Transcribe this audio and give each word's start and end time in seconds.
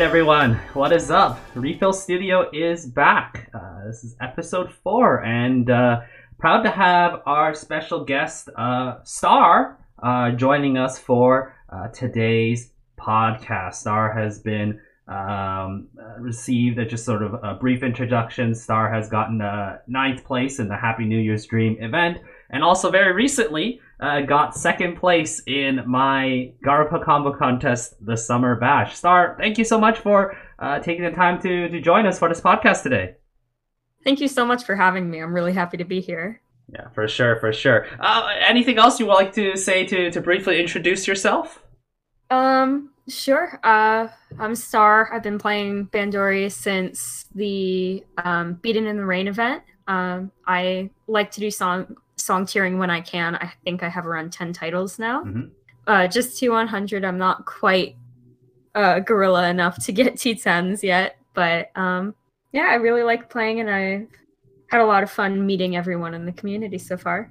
right, 0.00 0.06
everyone, 0.06 0.54
what 0.72 0.92
is 0.92 1.10
up? 1.10 1.38
Refill 1.54 1.92
Studio 1.92 2.48
is 2.54 2.86
back. 2.86 3.50
Uh, 3.52 3.84
this 3.86 4.02
is 4.02 4.16
episode 4.22 4.72
four, 4.82 5.22
and 5.22 5.68
uh, 5.68 6.00
proud 6.38 6.62
to 6.62 6.70
have 6.70 7.20
our 7.26 7.52
special 7.52 8.02
guest, 8.02 8.48
uh, 8.56 8.94
Star, 9.04 9.78
uh, 10.02 10.30
joining 10.30 10.78
us 10.78 10.98
for 10.98 11.54
uh, 11.68 11.88
today's 11.88 12.72
podcast. 12.98 13.74
Star 13.74 14.10
has 14.10 14.38
been 14.38 14.80
um, 15.06 15.88
uh, 16.00 16.18
received 16.18 16.78
a 16.78 16.86
just 16.86 17.04
sort 17.04 17.22
of 17.22 17.34
a 17.34 17.58
brief 17.60 17.82
introduction. 17.82 18.54
Star 18.54 18.90
has 18.90 19.10
gotten 19.10 19.42
a 19.42 19.82
ninth 19.86 20.24
place 20.24 20.60
in 20.60 20.68
the 20.68 20.76
Happy 20.78 21.04
New 21.04 21.20
Year's 21.20 21.44
Dream 21.44 21.76
event, 21.78 22.16
and 22.48 22.64
also 22.64 22.90
very 22.90 23.12
recently 23.12 23.82
uh, 24.00 24.22
got 24.22 24.56
second 24.56 24.96
place 24.96 25.42
in 25.46 25.82
my 25.86 26.52
Garupa 26.64 27.04
combo 27.04 27.32
contest, 27.32 27.94
the 28.04 28.16
Summer 28.16 28.56
Bash. 28.56 28.96
Star, 28.96 29.36
thank 29.38 29.58
you 29.58 29.64
so 29.64 29.78
much 29.78 29.98
for 29.98 30.36
uh, 30.58 30.78
taking 30.80 31.04
the 31.04 31.10
time 31.10 31.40
to 31.42 31.68
to 31.68 31.80
join 31.80 32.06
us 32.06 32.18
for 32.18 32.28
this 32.28 32.40
podcast 32.40 32.82
today. 32.82 33.16
Thank 34.02 34.20
you 34.20 34.28
so 34.28 34.46
much 34.46 34.64
for 34.64 34.74
having 34.74 35.10
me. 35.10 35.20
I'm 35.20 35.34
really 35.34 35.52
happy 35.52 35.76
to 35.76 35.84
be 35.84 36.00
here. 36.00 36.40
Yeah, 36.72 36.88
for 36.90 37.06
sure, 37.08 37.36
for 37.36 37.52
sure. 37.52 37.86
Uh, 37.98 38.28
anything 38.46 38.78
else 38.78 38.98
you 38.98 39.06
would 39.06 39.14
like 39.14 39.32
to 39.34 39.56
say 39.56 39.84
to 39.86 40.10
to 40.10 40.20
briefly 40.20 40.60
introduce 40.60 41.06
yourself? 41.06 41.62
Um, 42.30 42.90
sure. 43.08 43.60
Uh, 43.62 44.08
I'm 44.38 44.54
Star. 44.54 45.12
I've 45.12 45.22
been 45.22 45.38
playing 45.38 45.88
Bandori 45.88 46.50
since 46.50 47.26
the 47.34 48.04
um, 48.24 48.54
Beaten 48.54 48.86
in 48.86 48.96
the 48.96 49.04
Rain 49.04 49.28
event. 49.28 49.62
Um, 49.88 50.30
I 50.46 50.90
like 51.08 51.32
to 51.32 51.40
do 51.40 51.50
song 51.50 51.96
song 52.20 52.46
tiering 52.46 52.78
when 52.78 52.90
I 52.90 53.00
can. 53.00 53.36
I 53.36 53.52
think 53.64 53.82
I 53.82 53.88
have 53.88 54.06
around 54.06 54.32
ten 54.32 54.52
titles 54.52 54.98
now. 54.98 55.24
Mhm. 55.24 55.50
Uh, 55.86 56.06
just 56.06 56.40
T100. 56.40 57.04
I'm 57.04 57.18
not 57.18 57.46
quite 57.46 57.96
uh, 58.74 59.00
gorilla 59.00 59.48
enough 59.48 59.82
to 59.84 59.92
get 59.92 60.14
T10s 60.16 60.82
yet, 60.82 61.16
but 61.34 61.70
um, 61.76 62.14
yeah, 62.52 62.68
I 62.70 62.74
really 62.74 63.02
like 63.02 63.30
playing, 63.30 63.60
and 63.60 63.70
I've 63.70 64.08
had 64.68 64.80
a 64.80 64.86
lot 64.86 65.02
of 65.02 65.10
fun 65.10 65.46
meeting 65.46 65.76
everyone 65.76 66.14
in 66.14 66.26
the 66.26 66.32
community 66.32 66.78
so 66.78 66.96
far. 66.96 67.30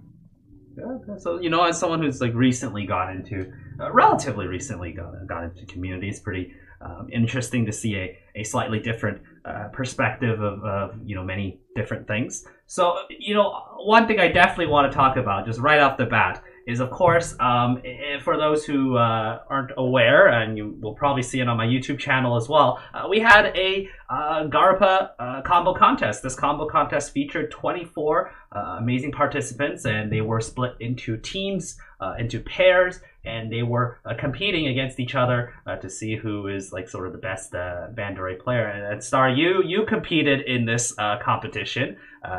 Yeah, 0.77 1.17
so 1.17 1.39
you 1.39 1.49
know, 1.49 1.63
as 1.63 1.79
someone 1.79 2.01
who's 2.01 2.21
like 2.21 2.33
recently 2.33 2.85
got 2.85 3.11
into, 3.11 3.51
uh, 3.79 3.91
relatively 3.91 4.47
recently 4.47 4.91
got 4.93 5.27
got 5.27 5.43
into 5.43 5.65
community, 5.65 6.09
it's 6.09 6.19
pretty 6.19 6.53
um, 6.81 7.09
interesting 7.11 7.65
to 7.65 7.71
see 7.71 7.95
a, 7.95 8.17
a 8.35 8.43
slightly 8.43 8.79
different 8.79 9.21
uh, 9.45 9.69
perspective 9.71 10.41
of, 10.41 10.63
of 10.63 10.99
you 11.03 11.15
know 11.15 11.23
many 11.23 11.59
different 11.75 12.07
things. 12.07 12.45
So 12.67 12.95
you 13.09 13.33
know, 13.33 13.51
one 13.77 14.07
thing 14.07 14.19
I 14.19 14.27
definitely 14.27 14.67
want 14.67 14.91
to 14.91 14.95
talk 14.95 15.17
about 15.17 15.45
just 15.45 15.59
right 15.59 15.79
off 15.79 15.97
the 15.97 16.05
bat 16.05 16.43
is, 16.67 16.79
of 16.79 16.91
course, 16.91 17.35
um, 17.39 17.81
for 18.23 18.37
those 18.37 18.65
who 18.65 18.97
uh, 18.97 19.39
aren't 19.49 19.71
aware, 19.77 20.27
and 20.27 20.57
you 20.57 20.77
will 20.81 20.93
probably 20.93 21.23
see 21.23 21.39
it 21.39 21.47
on 21.47 21.57
my 21.57 21.65
YouTube 21.65 21.99
channel 21.99 22.35
as 22.35 22.47
well. 22.47 22.79
Uh, 22.93 23.07
we 23.09 23.19
had 23.19 23.47
a 23.55 23.87
uh, 24.09 24.43
Garupa 24.47 25.11
uh, 25.19 25.41
combo 25.43 25.73
contest. 25.73 26.23
This 26.23 26.35
combo 26.35 26.67
contest 26.67 27.11
featured 27.11 27.51
24 27.51 28.31
uh, 28.51 28.59
amazing 28.79 29.11
participants, 29.11 29.85
and 29.85 30.11
they 30.11 30.21
were 30.21 30.41
split 30.41 30.75
into 30.79 31.17
teams, 31.17 31.77
uh, 32.01 32.15
into 32.17 32.39
pairs, 32.39 32.99
and 33.25 33.51
they 33.51 33.63
were 33.63 33.99
competing 34.17 34.67
against 34.67 34.99
each 34.99 35.13
other 35.13 35.53
to 35.81 35.89
see 35.89 36.15
who 36.15 36.47
is 36.47 36.71
like 36.71 36.87
sort 36.87 37.05
of 37.05 37.11
the 37.11 37.19
best 37.19 37.53
uh, 37.53 37.87
Bandori 37.93 38.39
player. 38.39 38.65
And, 38.65 39.03
Star, 39.03 39.29
you 39.29 39.61
you 39.63 39.85
competed 39.85 40.41
in 40.41 40.65
this 40.65 40.93
competition. 41.21 41.97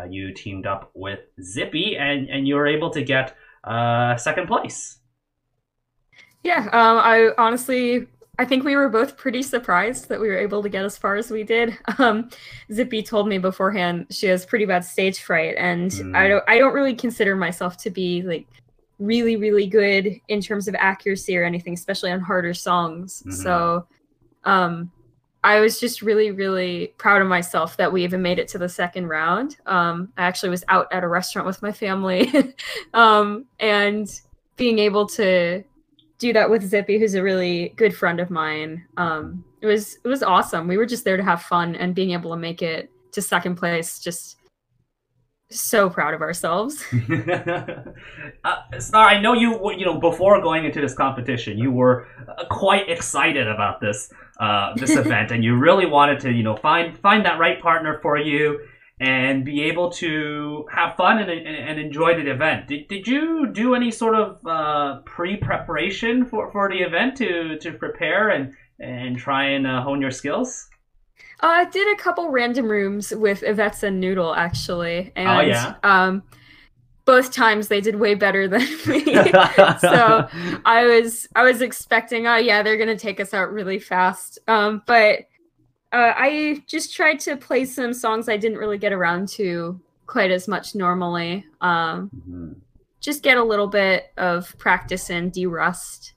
You 0.09 0.33
teamed 0.33 0.67
up 0.67 0.91
with 0.94 1.21
Zippy, 1.43 1.97
and 1.99 2.28
and 2.28 2.49
you 2.49 2.55
were 2.55 2.67
able 2.67 2.91
to 2.91 3.03
get 3.03 3.37
uh, 3.65 4.16
second 4.16 4.47
place. 4.47 4.98
Yeah, 6.43 6.69
um, 6.72 6.98
I 6.98 7.31
honestly, 7.37 8.06
I 8.38 8.44
think 8.47 8.65
we 8.65 8.75
were 8.75 8.88
both 8.88 9.16
pretty 9.19 9.43
surprised 9.43 10.09
that 10.09 10.19
we 10.19 10.28
were 10.28 10.38
able 10.38 10.62
to 10.62 10.69
get 10.71 10.84
as 10.84 10.97
far 10.97 11.16
as 11.16 11.31
we 11.31 11.43
did. 11.44 11.76
Um, 11.99 12.31
Zippy 12.72 13.03
told 13.03 13.28
me 13.28 13.37
beforehand 13.38 14.06
she 14.10 14.26
has 14.28 14.47
pretty 14.47 14.65
bad 14.65 14.84
stage 14.84 15.20
fright, 15.20 15.54
and 15.59 15.91
Mm. 15.91 16.16
I 16.16 16.28
don't, 16.28 16.44
I 16.49 16.59
don't 16.59 16.72
really 16.72 16.94
consider 16.94 17.37
myself 17.37 17.76
to 17.78 17.91
be 17.91 18.22
like 18.22 18.47
really, 18.99 19.37
really 19.37 19.66
good 19.66 20.19
in 20.28 20.41
terms 20.41 20.69
of 20.69 20.75
accuracy 20.76 21.37
or 21.37 21.44
anything, 21.44 21.75
especially 21.75 22.10
on 22.10 22.20
harder 22.20 22.54
songs. 22.54 23.22
Mhm. 23.26 23.32
So, 23.34 23.87
um, 24.44 24.91
I 25.43 25.61
was 25.61 25.81
just 25.81 26.03
really, 26.03 26.31
really 26.31 26.95
proud 26.99 27.23
of 27.23 27.28
myself 27.28 27.77
that 27.78 27.91
we 27.91 28.05
even 28.05 28.21
made 28.21 28.39
it 28.39 28.49
to 28.49 28.59
the 28.59 28.69
second 28.69 29.09
round. 29.09 29.56
Um, 29.67 30.12
I 30.19 30.25
actually 30.25 30.51
was 30.51 30.65
out 30.69 30.87
at 30.93 31.03
a 31.03 31.09
restaurant 31.09 31.47
with 31.47 31.62
my 31.62 31.73
family, 31.73 32.31
um, 32.95 33.47
and 33.59 34.09
being 34.56 34.79
able 34.79 35.06
to 35.06 35.65
do 36.19 36.34
that 36.34 36.50
with 36.50 36.62
Zippy, 36.62 36.99
who's 36.99 37.15
a 37.15 37.23
really 37.23 37.73
good 37.77 37.97
friend 37.97 38.21
of 38.21 38.31
mine. 38.31 38.84
Um, 38.99 39.43
it 39.62 39.67
was 39.67 39.97
it 40.05 40.09
was 40.09 40.23
awesome. 40.23 40.69
We 40.69 40.77
were 40.77 40.87
just 40.87 41.05
there 41.05 41.17
to 41.17 41.23
have 41.23 41.43
fun, 41.43 41.75
and 41.75 41.95
being 41.95 42.11
able 42.11 42.31
to 42.31 42.37
make 42.37 42.61
it 42.61 42.91
to 43.12 43.23
second 43.23 43.56
place, 43.56 43.99
just 43.99 44.37
so 45.50 45.91
proud 45.91 46.15
of 46.15 46.21
ourselves. 46.21 46.84
uh, 48.45 48.61
Star, 48.79 49.09
I 49.09 49.21
know 49.21 49.33
you. 49.33 49.73
You 49.73 49.87
know, 49.87 49.99
before 49.99 50.41
going 50.43 50.67
into 50.67 50.81
this 50.83 50.95
competition, 50.95 51.59
you 51.59 51.73
were 51.73 52.06
uh, 52.29 52.45
quite 52.50 52.89
excited 52.91 53.49
about 53.49 53.81
this 53.81 54.12
uh, 54.41 54.75
this 54.75 54.97
event, 54.97 55.31
and 55.31 55.45
you 55.45 55.55
really 55.56 55.87
wanted 55.87 56.21
to, 56.21 56.31
you 56.33 56.43
know, 56.43 56.56
find 56.56 56.99
find 56.99 57.25
that 57.27 57.39
right 57.39 57.61
partner 57.61 57.99
for 58.03 58.17
you 58.17 58.59
and 59.01 59.45
be 59.45 59.62
able 59.62 59.91
to 59.91 60.67
have 60.71 60.95
fun 60.95 61.19
and, 61.19 61.31
and, 61.31 61.56
and 61.69 61.81
enjoy 61.81 62.15
the 62.15 62.31
event. 62.31 62.69
Did, 62.69 62.89
did 62.89 63.09
you 63.09 63.49
do 63.53 63.75
any 63.75 63.91
sort 63.91 64.15
of 64.15 64.47
uh, 64.47 65.00
pre 65.05 65.37
preparation 65.37 66.27
for, 66.27 66.50
for 66.53 66.69
the 66.69 66.79
event 66.79 67.17
to 67.19 67.59
to 67.59 67.73
prepare 67.73 68.31
and 68.31 68.55
and 68.79 69.19
try 69.19 69.45
and 69.50 69.67
uh, 69.67 69.83
hone 69.83 70.00
your 70.00 70.11
skills? 70.11 70.69
Uh, 71.43 71.47
I 71.47 71.65
did 71.67 71.87
a 71.93 72.03
couple 72.03 72.31
random 72.31 72.71
rooms 72.71 73.12
with 73.15 73.43
Yvette's 73.43 73.83
and 73.83 74.00
Noodle 74.00 74.34
actually, 74.34 75.12
and 75.17 75.29
Oh, 75.29 75.41
yeah? 75.41 75.75
um, 75.83 76.23
both 77.10 77.32
times 77.32 77.66
they 77.66 77.81
did 77.81 77.97
way 77.97 78.15
better 78.15 78.47
than 78.47 78.60
me. 78.87 79.03
so 79.81 80.28
I 80.65 80.87
was 80.87 81.26
I 81.34 81.43
was 81.43 81.60
expecting, 81.60 82.28
oh 82.28 82.37
yeah, 82.37 82.62
they're 82.62 82.76
gonna 82.76 82.97
take 82.97 83.19
us 83.19 83.34
out 83.34 83.53
really 83.53 83.81
fast. 83.81 84.38
Um, 84.47 84.82
but 84.87 85.20
uh, 85.93 86.12
I 86.16 86.62
just 86.69 86.94
tried 86.94 87.19
to 87.20 87.37
play 87.37 87.65
some 87.65 87.93
songs 87.93 88.28
I 88.28 88.37
didn't 88.37 88.59
really 88.59 88.78
get 88.78 88.93
around 88.93 89.26
to 89.31 89.81
quite 90.06 90.31
as 90.31 90.47
much 90.47 90.76
normally. 90.76 91.44
Um, 91.60 92.10
Mhm. 92.28 92.54
just 93.00 93.25
get 93.25 93.37
a 93.38 93.43
little 93.43 93.66
bit 93.66 94.12
of 94.16 94.56
practice 94.59 95.10
and 95.10 95.32
de-rust. 95.32 96.15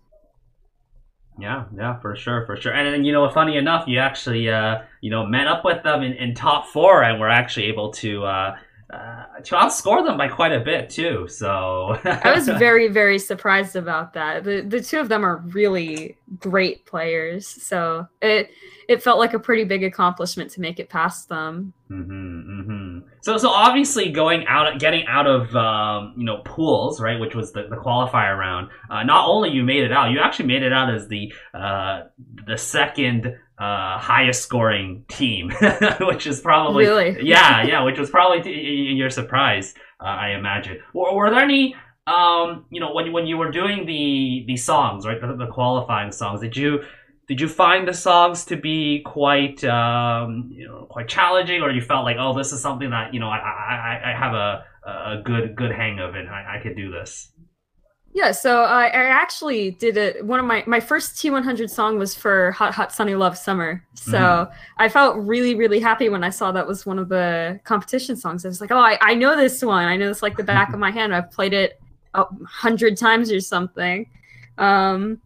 Yeah, 1.40 1.64
yeah, 1.76 2.00
for 2.02 2.16
sure, 2.16 2.46
for 2.46 2.56
sure. 2.56 2.72
And 2.74 2.94
then, 2.94 3.04
you 3.04 3.14
know, 3.14 3.28
funny 3.32 3.58
enough, 3.58 3.88
you 3.88 3.98
actually, 3.98 4.48
uh, 4.48 4.84
you 5.02 5.10
know, 5.10 5.26
met 5.26 5.48
up 5.48 5.66
with 5.66 5.82
them 5.82 6.04
in, 6.04 6.14
in 6.14 6.36
top 6.36 6.68
four 6.68 7.04
and 7.04 7.20
were 7.20 7.30
actually 7.30 7.66
able 7.66 7.90
to, 7.94 8.24
uh, 8.26 8.56
uh, 8.94 9.42
to 9.44 9.56
outscore 9.56 10.06
them 10.06 10.18
by 10.18 10.28
quite 10.28 10.52
a 10.52 10.60
bit 10.60 10.90
too. 10.90 11.28
So 11.28 11.98
I 12.04 12.34
was 12.34 12.48
very, 12.60 12.88
very 12.88 13.18
surprised 13.18 13.76
about 13.76 14.14
that. 14.14 14.44
The 14.44 14.62
the 14.62 14.82
two 14.82 15.00
of 15.00 15.10
them 15.10 15.26
are 15.26 15.38
really 15.38 16.18
great 16.40 16.86
players, 16.86 17.48
so 17.48 18.08
it 18.22 18.52
it 18.88 19.02
felt 19.02 19.18
like 19.18 19.34
a 19.34 19.40
pretty 19.40 19.64
big 19.64 19.84
accomplishment 19.84 20.52
to 20.52 20.62
make 20.62 20.80
it 20.80 20.90
past 20.90 21.30
them. 21.30 21.74
Mm-hmm, 21.90 22.62
mm-hmm. 22.62 23.08
So, 23.22 23.38
so 23.38 23.50
obviously, 23.50 24.12
going 24.12 24.46
out, 24.48 24.80
getting 24.80 25.06
out 25.08 25.28
of, 25.28 25.56
um, 25.56 26.14
you 26.18 26.26
know, 26.26 26.42
pools, 26.44 27.00
right, 27.00 27.20
which 27.20 27.36
was 27.36 27.52
the, 27.54 27.64
the 27.70 27.78
qualifier 27.78 28.38
round. 28.38 28.70
Uh, 28.90 29.04
not 29.04 29.28
only 29.28 29.50
you 29.50 29.64
made 29.64 29.84
it 29.84 29.92
out, 29.92 30.12
you 30.12 30.20
actually 30.20 30.48
made 30.48 30.64
it 30.64 30.74
out 30.74 30.94
as 30.94 31.08
the 31.08 31.34
uh, 31.54 32.04
the 32.46 32.58
second 32.58 33.38
uh, 33.60 33.98
highest 34.00 34.42
scoring 34.44 35.06
team, 35.08 35.52
which 36.02 36.26
is 36.28 36.42
probably 36.42 36.86
Really? 36.86 37.24
yeah, 37.24 37.64
yeah, 37.64 37.84
which 37.84 38.00
was 38.00 38.10
probably 38.10 38.42
t- 38.42 38.52
your 38.96 39.10
surprise, 39.10 39.74
uh, 40.02 40.06
I 40.06 40.30
imagine. 40.32 40.80
Were, 40.94 41.14
were 41.14 41.30
there 41.30 41.42
any, 41.44 41.76
um, 42.08 42.66
you 42.70 42.80
know, 42.82 42.94
when 42.94 43.12
when 43.14 43.26
you 43.28 43.38
were 43.38 43.52
doing 43.52 43.86
the 43.86 44.44
the 44.48 44.58
songs, 44.58 45.06
right, 45.06 45.20
the, 45.22 45.36
the 45.36 45.48
qualifying 45.52 46.12
songs, 46.12 46.42
did 46.42 46.58
you 46.58 46.82
did 47.28 47.40
you 47.40 47.48
find 47.48 47.88
the 47.88 47.94
songs 47.94 48.44
to 48.46 48.58
be 48.58 49.02
quite, 49.06 49.64
um, 49.64 50.50
you 50.52 50.68
know, 50.68 50.88
quite 50.90 51.08
challenging, 51.08 51.62
or 51.62 51.72
you 51.72 51.82
felt 51.82 52.04
like, 52.04 52.18
oh, 52.20 52.34
this 52.38 52.52
is 52.52 52.62
something 52.62 52.90
that 52.90 53.14
you 53.14 53.20
know 53.20 53.30
I 53.30 53.38
I, 53.38 53.76
I- 54.04 54.12
I 54.12 54.18
have 54.20 54.34
a 54.34 54.66
a 54.86 55.22
good 55.24 55.56
good 55.56 55.72
hang 55.72 56.00
of, 56.00 56.16
and 56.16 56.28
I, 56.28 56.58
I 56.58 56.64
could 56.64 56.76
do 56.76 56.92
this. 56.92 57.32
Yeah, 58.16 58.32
so 58.32 58.62
I, 58.62 58.86
I 58.86 59.06
actually 59.06 59.72
did 59.72 59.98
it. 59.98 60.24
One 60.24 60.40
of 60.40 60.46
my 60.46 60.64
my 60.68 60.80
first 60.80 61.16
T100 61.16 61.68
song 61.70 61.98
was 61.98 62.14
for 62.14 62.52
Hot 62.52 62.72
Hot 62.74 62.92
Sunny 62.94 63.16
Love 63.16 63.36
Summer. 63.36 63.84
So 63.96 64.20
Mhm. 64.20 64.52
I 64.78 64.88
felt 64.90 65.18
really 65.18 65.56
really 65.56 65.80
happy 65.80 66.10
when 66.10 66.24
I 66.24 66.30
saw 66.30 66.52
that 66.52 66.68
was 66.68 66.86
one 66.86 67.00
of 67.00 67.10
the 67.10 67.60
competition 67.64 68.16
songs. 68.16 68.46
I 68.46 68.50
was 68.50 68.62
like, 68.62 68.72
oh, 68.72 68.78
I, 68.78 69.00
I 69.02 69.16
know 69.16 69.36
this 69.36 69.64
one. 69.64 69.86
I 69.86 69.98
know 69.98 70.08
this 70.08 70.22
like 70.22 70.38
the 70.38 70.44
back 70.44 70.74
of 70.74 70.80
my 70.80 70.92
hand. 70.92 71.16
I've 71.16 71.32
played 71.32 71.54
it 71.54 71.82
a 72.14 72.26
hundred 72.48 72.98
times 72.98 73.32
or 73.32 73.40
something. 73.40 74.08
Um, 74.60 75.20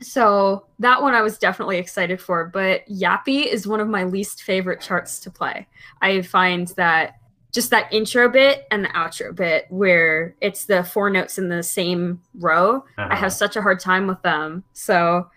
so 0.00 0.66
that 0.78 1.02
one 1.02 1.14
I 1.14 1.22
was 1.22 1.38
definitely 1.38 1.78
excited 1.78 2.20
for. 2.20 2.46
But 2.46 2.86
Yappy 2.88 3.46
is 3.46 3.66
one 3.66 3.80
of 3.80 3.88
my 3.88 4.04
least 4.04 4.42
favorite 4.44 4.80
charts 4.80 5.18
to 5.20 5.30
play. 5.32 5.66
I 6.00 6.22
find 6.22 6.68
that 6.76 7.16
just 7.54 7.70
that 7.70 7.92
intro 7.92 8.28
bit 8.28 8.66
and 8.70 8.84
the 8.84 8.88
outro 8.90 9.34
bit 9.34 9.66
where 9.70 10.36
it's 10.42 10.66
the 10.66 10.84
four 10.84 11.08
notes 11.10 11.38
in 11.38 11.48
the 11.48 11.62
same 11.62 12.20
row 12.40 12.84
i 13.10 13.14
Uh-huh. 13.14 13.16
have 13.16 13.32
such 13.32 13.56
a 13.56 13.62
hard 13.62 13.80
time 13.80 14.06
with 14.08 14.20
them 14.22 14.64
so 14.74 15.28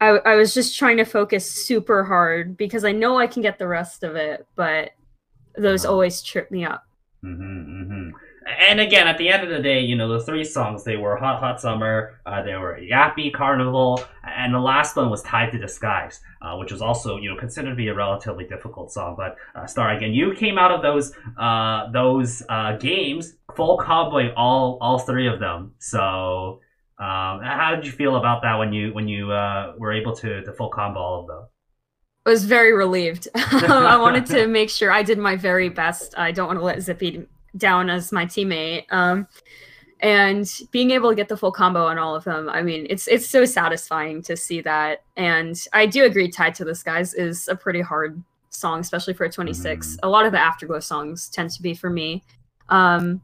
I, 0.00 0.08
I 0.26 0.34
was 0.36 0.54
just 0.54 0.78
trying 0.78 0.98
to 0.98 1.04
focus 1.04 1.50
super 1.50 2.04
hard 2.04 2.56
because 2.56 2.84
I 2.84 2.92
know 2.92 3.18
I 3.18 3.28
can 3.28 3.42
get 3.42 3.58
the 3.58 3.68
rest 3.68 4.02
of 4.02 4.16
it, 4.16 4.46
but 4.56 4.90
those 5.56 5.84
Uh-huh. 5.84 5.92
always 5.92 6.22
trip 6.22 6.50
me 6.50 6.64
up. 6.64 6.84
hmm 7.22 7.84
hmm 7.88 8.10
And 8.46 8.80
again, 8.80 9.06
at 9.06 9.18
the 9.18 9.28
end 9.28 9.44
of 9.44 9.50
the 9.50 9.60
day, 9.60 9.80
you 9.80 9.94
know, 9.94 10.08
the 10.08 10.24
three 10.24 10.44
songs, 10.44 10.82
they 10.84 10.96
were 10.96 11.16
Hot 11.16 11.38
Hot 11.40 11.60
Summer, 11.60 12.20
uh, 12.26 12.42
they 12.42 12.54
were 12.54 12.78
Yappy, 12.80 13.32
Carnival, 13.32 14.02
and 14.24 14.52
the 14.52 14.58
last 14.58 14.96
one 14.96 15.10
was 15.10 15.22
Tied 15.22 15.52
to 15.52 15.58
the 15.58 15.68
Skies, 15.68 16.20
uh, 16.40 16.56
which 16.56 16.72
was 16.72 16.82
also, 16.82 17.18
you 17.18 17.30
know, 17.30 17.36
considered 17.36 17.70
to 17.70 17.76
be 17.76 17.88
a 17.88 17.94
relatively 17.94 18.44
difficult 18.44 18.90
song. 18.90 19.14
But, 19.16 19.36
uh, 19.54 19.66
Star, 19.66 19.90
again, 19.96 20.12
you 20.12 20.34
came 20.34 20.58
out 20.58 20.72
of 20.72 20.82
those, 20.82 21.12
uh, 21.38 21.90
those, 21.92 22.42
uh, 22.48 22.76
games 22.76 23.34
full 23.54 23.78
comboing 23.78 24.32
all, 24.36 24.78
all 24.80 24.98
three 24.98 25.28
of 25.28 25.38
them. 25.38 25.74
So, 25.78 26.60
um, 26.98 27.42
how 27.42 27.72
did 27.74 27.84
you 27.84 27.92
feel 27.92 28.16
about 28.16 28.42
that 28.42 28.56
when 28.56 28.72
you, 28.72 28.92
when 28.92 29.08
you, 29.08 29.30
uh, 29.30 29.74
were 29.78 29.92
able 29.92 30.16
to, 30.16 30.42
to 30.42 30.52
full 30.52 30.70
combo 30.70 31.00
all 31.00 31.20
of 31.20 31.26
them? 31.26 31.46
I 32.24 32.30
was 32.30 32.44
very 32.44 32.72
relieved. 32.72 33.28
I 33.34 33.96
wanted 34.00 34.26
to 34.26 34.46
make 34.58 34.70
sure 34.70 34.92
I 34.92 35.02
did 35.02 35.18
my 35.18 35.36
very 35.36 35.68
best. 35.68 36.16
I 36.16 36.30
don't 36.30 36.46
want 36.46 36.58
to 36.58 36.64
let 36.64 36.80
Zippy 36.80 37.26
down 37.56 37.90
as 37.90 38.12
my 38.12 38.24
teammate. 38.26 38.84
Um, 38.90 39.26
and 40.00 40.50
being 40.72 40.90
able 40.90 41.10
to 41.10 41.14
get 41.14 41.28
the 41.28 41.36
full 41.36 41.52
combo 41.52 41.86
on 41.86 41.96
all 41.96 42.14
of 42.16 42.24
them, 42.24 42.48
I 42.48 42.60
mean, 42.62 42.86
it's 42.90 43.06
it's 43.06 43.28
so 43.28 43.44
satisfying 43.44 44.20
to 44.22 44.36
see 44.36 44.60
that. 44.62 45.04
And 45.16 45.56
I 45.72 45.86
do 45.86 46.04
agree, 46.04 46.28
"Tied 46.28 46.54
to 46.56 46.64
the 46.64 46.74
Skies" 46.74 47.14
is 47.14 47.46
a 47.48 47.54
pretty 47.54 47.80
hard 47.80 48.20
song, 48.50 48.80
especially 48.80 49.14
for 49.14 49.24
a 49.24 49.30
26. 49.30 49.94
Mhm. 49.94 49.98
A 50.02 50.08
lot 50.08 50.26
of 50.26 50.32
the 50.32 50.40
Afterglow 50.40 50.80
songs 50.80 51.28
tend 51.28 51.50
to 51.50 51.62
be 51.62 51.72
for 51.74 51.88
me. 51.88 52.24
Um, 52.68 53.20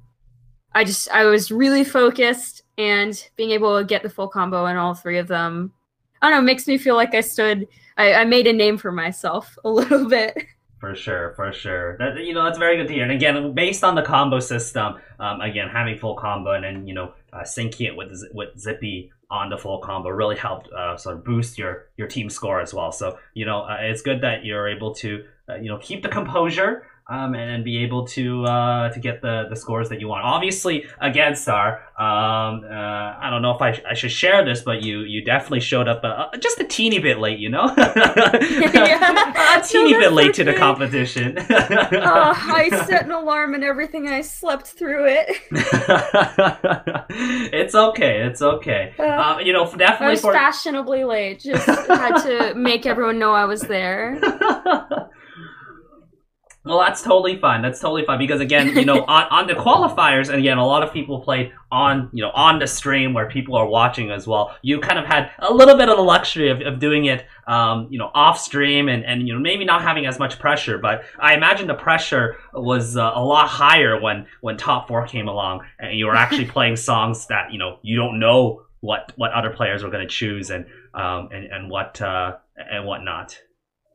I 0.75 0.84
just 0.84 1.10
I 1.10 1.25
was 1.25 1.50
really 1.50 1.82
focused, 1.82 2.62
and 2.76 3.28
being 3.34 3.50
able 3.50 3.76
to 3.76 3.84
get 3.84 4.02
the 4.04 4.10
full 4.10 4.28
combo 4.28 4.64
on 4.64 4.76
all 4.76 4.94
three 4.94 5.19
of 5.19 5.26
them, 5.26 5.72
I 6.22 6.30
don't 6.30 6.38
know, 6.38 6.42
makes 6.46 6.69
me 6.69 6.78
feel 6.78 6.94
like 6.94 7.14
I 7.14 7.22
stood. 7.22 7.66
I, 7.96 8.14
I 8.14 8.25
made 8.25 8.46
a 8.46 8.52
name 8.52 8.78
for 8.78 8.92
myself 8.92 9.58
a 9.64 9.69
little 9.78 10.08
bit. 10.08 10.36
For 10.80 10.94
sure, 10.94 11.32
for 11.34 11.52
sure. 11.52 11.96
That 11.98 12.25
you 12.25 12.32
know 12.32 12.44
that's 12.44 12.58
very 12.58 12.76
good 12.76 12.86
to 12.86 12.94
hear. 12.94 13.02
And 13.02 13.12
again, 13.12 13.52
based 13.52 13.82
on 13.82 13.96
the 13.96 14.02
combo 14.02 14.38
system, 14.38 14.94
um, 15.19 15.40
again 15.40 15.69
having 15.69 15.98
full 15.98 16.14
combo 16.14 16.52
and 16.52 16.64
then 16.64 16.86
you 16.86 16.94
know 16.94 17.12
uh, 17.32 17.40
syncing 17.42 17.88
it 17.88 17.96
with 17.96 18.22
with 18.32 18.58
Zippy 18.58 19.10
on 19.30 19.50
the 19.50 19.58
full 19.58 19.78
combo 19.78 20.08
really 20.08 20.36
helped 20.36 20.69
uh, 20.72 20.96
sort 20.96 21.16
of 21.16 21.25
boost 21.25 21.58
your 21.58 21.86
your 21.96 22.06
team 22.06 22.30
score 22.30 22.60
as 22.60 22.72
well. 22.72 22.92
So 22.92 23.19
you 23.34 23.44
know 23.44 23.62
uh, 23.62 23.78
it's 23.80 24.02
good 24.02 24.20
that 24.20 24.44
you're 24.44 24.69
able 24.69 24.94
to 24.96 25.25
uh, 25.48 25.56
you 25.56 25.69
know 25.69 25.78
keep 25.78 26.02
the 26.02 26.08
composure. 26.08 26.86
Um, 27.10 27.34
and, 27.34 27.64
be 27.64 27.78
able 27.84 28.06
to 28.08 28.44
uh, 28.44 28.90
to 28.90 29.00
get 29.00 29.22
the, 29.22 29.46
the 29.49 29.56
scores 29.56 29.88
that 29.88 29.99
you 29.99 30.08
want. 30.08 30.25
Obviously, 30.26 30.84
again, 31.00 31.34
Star. 31.37 31.81
Um, 31.99 32.64
uh, 32.70 33.16
I 33.19 33.28
don't 33.31 33.40
know 33.40 33.52
if 33.55 33.62
I, 33.62 33.72
sh- 33.72 33.81
I 33.90 33.94
should 33.94 34.12
share 34.12 34.44
this, 34.44 34.60
but 34.60 34.82
you 34.82 35.00
you 35.00 35.25
definitely 35.25 35.60
showed 35.60 35.88
up 35.88 36.02
uh, 36.05 36.28
just 36.38 36.60
a 36.60 36.64
teeny 36.64 36.99
bit 36.99 37.19
late. 37.19 37.38
You 37.38 37.49
know, 37.49 37.64
a 37.78 39.62
teeny 39.66 39.93
No, 39.93 39.99
bit 40.00 40.12
late 40.12 40.34
to 40.34 40.44
the 40.44 40.52
competition. 40.52 41.38
uh, 41.38 42.34
I 42.37 42.69
set 42.87 43.05
an 43.06 43.11
alarm 43.12 43.54
and 43.54 43.64
everything. 43.64 44.04
and 44.06 44.14
I 44.14 44.20
slept 44.20 44.66
through 44.66 45.06
it. 45.08 45.38
it's 47.52 47.75
okay. 47.75 48.20
It's 48.22 48.43
okay. 48.43 48.93
Uh, 48.99 49.02
Uh, 49.02 49.38
you 49.40 49.52
know, 49.52 49.64
definitely. 49.64 50.06
I 50.06 50.11
was 50.11 50.20
for. 50.20 50.32
fashionably 50.32 51.04
late. 51.04 51.40
Just 51.40 51.66
had 51.66 52.19
to 52.22 52.54
make 52.54 52.87
everyone 52.87 53.19
know 53.19 53.32
I 53.32 53.46
was 53.46 53.62
there. 53.62 54.20
Well, 56.68 56.78
that's 56.78 57.02
totally 57.02 57.38
fine. 57.38 57.62
That's 57.62 57.80
totally 57.80 58.04
fine 58.04 58.18
because 58.18 58.40
again, 58.40 58.76
you 58.76 58.84
know, 58.84 59.04
on, 59.08 59.24
on 59.30 59.46
the 59.46 59.54
qualifiers, 59.54 60.28
and 60.28 60.38
again, 60.38 60.58
a 60.58 60.66
lot 60.66 60.82
of 60.82 60.92
people 60.92 61.20
played 61.20 61.52
on, 61.72 62.10
you 62.12 62.22
know, 62.22 62.30
on 62.30 62.58
the 62.58 62.66
stream 62.66 63.14
where 63.14 63.28
people 63.28 63.56
are 63.56 63.66
watching 63.66 64.10
as 64.10 64.26
well. 64.26 64.56
You 64.62 64.80
kind 64.80 64.98
of 64.98 65.06
had 65.06 65.30
a 65.38 65.52
little 65.52 65.76
bit 65.76 65.88
of 65.88 65.96
the 65.96 66.02
luxury 66.02 66.50
of, 66.50 66.60
of 66.60 66.78
doing 66.78 67.06
it, 67.06 67.24
um, 67.46 67.88
you 67.90 67.98
know, 67.98 68.10
off 68.14 68.38
stream 68.38 68.88
and, 68.88 69.04
and 69.04 69.26
you 69.26 69.34
know 69.34 69.40
maybe 69.40 69.64
not 69.64 69.82
having 69.82 70.06
as 70.06 70.18
much 70.18 70.38
pressure. 70.38 70.78
But 70.78 71.04
I 71.18 71.34
imagine 71.34 71.66
the 71.66 71.74
pressure 71.74 72.36
was 72.52 72.96
uh, 72.96 73.12
a 73.14 73.24
lot 73.24 73.48
higher 73.48 74.00
when 74.00 74.26
when 74.40 74.56
top 74.56 74.88
four 74.88 75.06
came 75.06 75.28
along 75.28 75.64
and 75.78 75.98
you 75.98 76.06
were 76.06 76.16
actually 76.16 76.46
playing 76.56 76.76
songs 76.76 77.26
that 77.28 77.52
you 77.52 77.58
know 77.58 77.78
you 77.82 77.96
don't 77.96 78.18
know 78.18 78.62
what 78.80 79.12
what 79.16 79.32
other 79.32 79.50
players 79.50 79.82
are 79.82 79.90
going 79.90 80.06
to 80.06 80.12
choose 80.12 80.50
and 80.50 80.66
um 80.94 81.28
and 81.32 81.46
and 81.46 81.70
what 81.70 82.00
uh 82.00 82.36
and 82.56 82.86
what 82.86 83.02
not. 83.02 83.38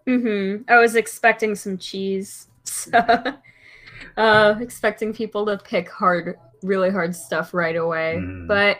hmm 0.07 0.57
I 0.67 0.77
was 0.77 0.95
expecting 0.95 1.55
some 1.55 1.77
cheese. 1.77 2.47
So, 2.63 2.91
uh, 4.17 4.55
expecting 4.59 5.13
people 5.13 5.45
to 5.45 5.57
pick 5.57 5.89
hard, 5.89 6.37
really 6.63 6.89
hard 6.89 7.15
stuff 7.15 7.53
right 7.53 7.75
away. 7.75 8.17
Mm. 8.19 8.47
But 8.47 8.77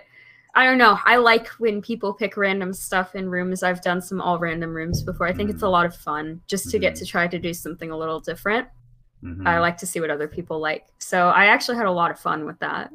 I 0.56 0.66
don't 0.66 0.78
know. 0.78 1.00
I 1.06 1.18
like 1.18 1.48
when 1.60 1.82
people 1.82 2.14
pick 2.14 2.38
random 2.38 2.74
stuff 2.74 3.16
in 3.16 3.30
rooms. 3.30 3.64
I've 3.64 3.82
done 3.82 4.02
some 4.02 4.22
all 4.22 4.38
random 4.40 4.74
rooms 4.74 5.02
before. 5.02 5.28
I 5.28 5.34
think 5.34 5.50
it's 5.50 5.64
a 5.64 5.66
Mm. 5.66 5.72
lot 5.72 5.86
of 5.86 5.96
fun 5.96 6.42
just 6.48 6.70
to 6.72 6.80
get 6.80 6.94
Mhm. 6.94 7.00
to 7.00 7.06
try 7.06 7.28
to 7.28 7.40
do 7.40 7.54
something 7.54 7.90
a 7.90 7.98
little 7.98 8.20
different. 8.20 8.68
Mhm. 9.24 9.48
I 9.48 9.60
like 9.60 9.78
to 9.78 9.88
see 9.88 10.00
what 10.00 10.12
other 10.12 10.28
people 10.28 10.60
like. 10.60 10.86
So 11.00 11.30
I 11.30 11.46
actually 11.46 11.78
had 11.78 11.88
a 11.88 11.92
lot 11.92 12.12
of 12.12 12.20
fun 12.20 12.46
with 12.46 12.60
that. 12.60 12.92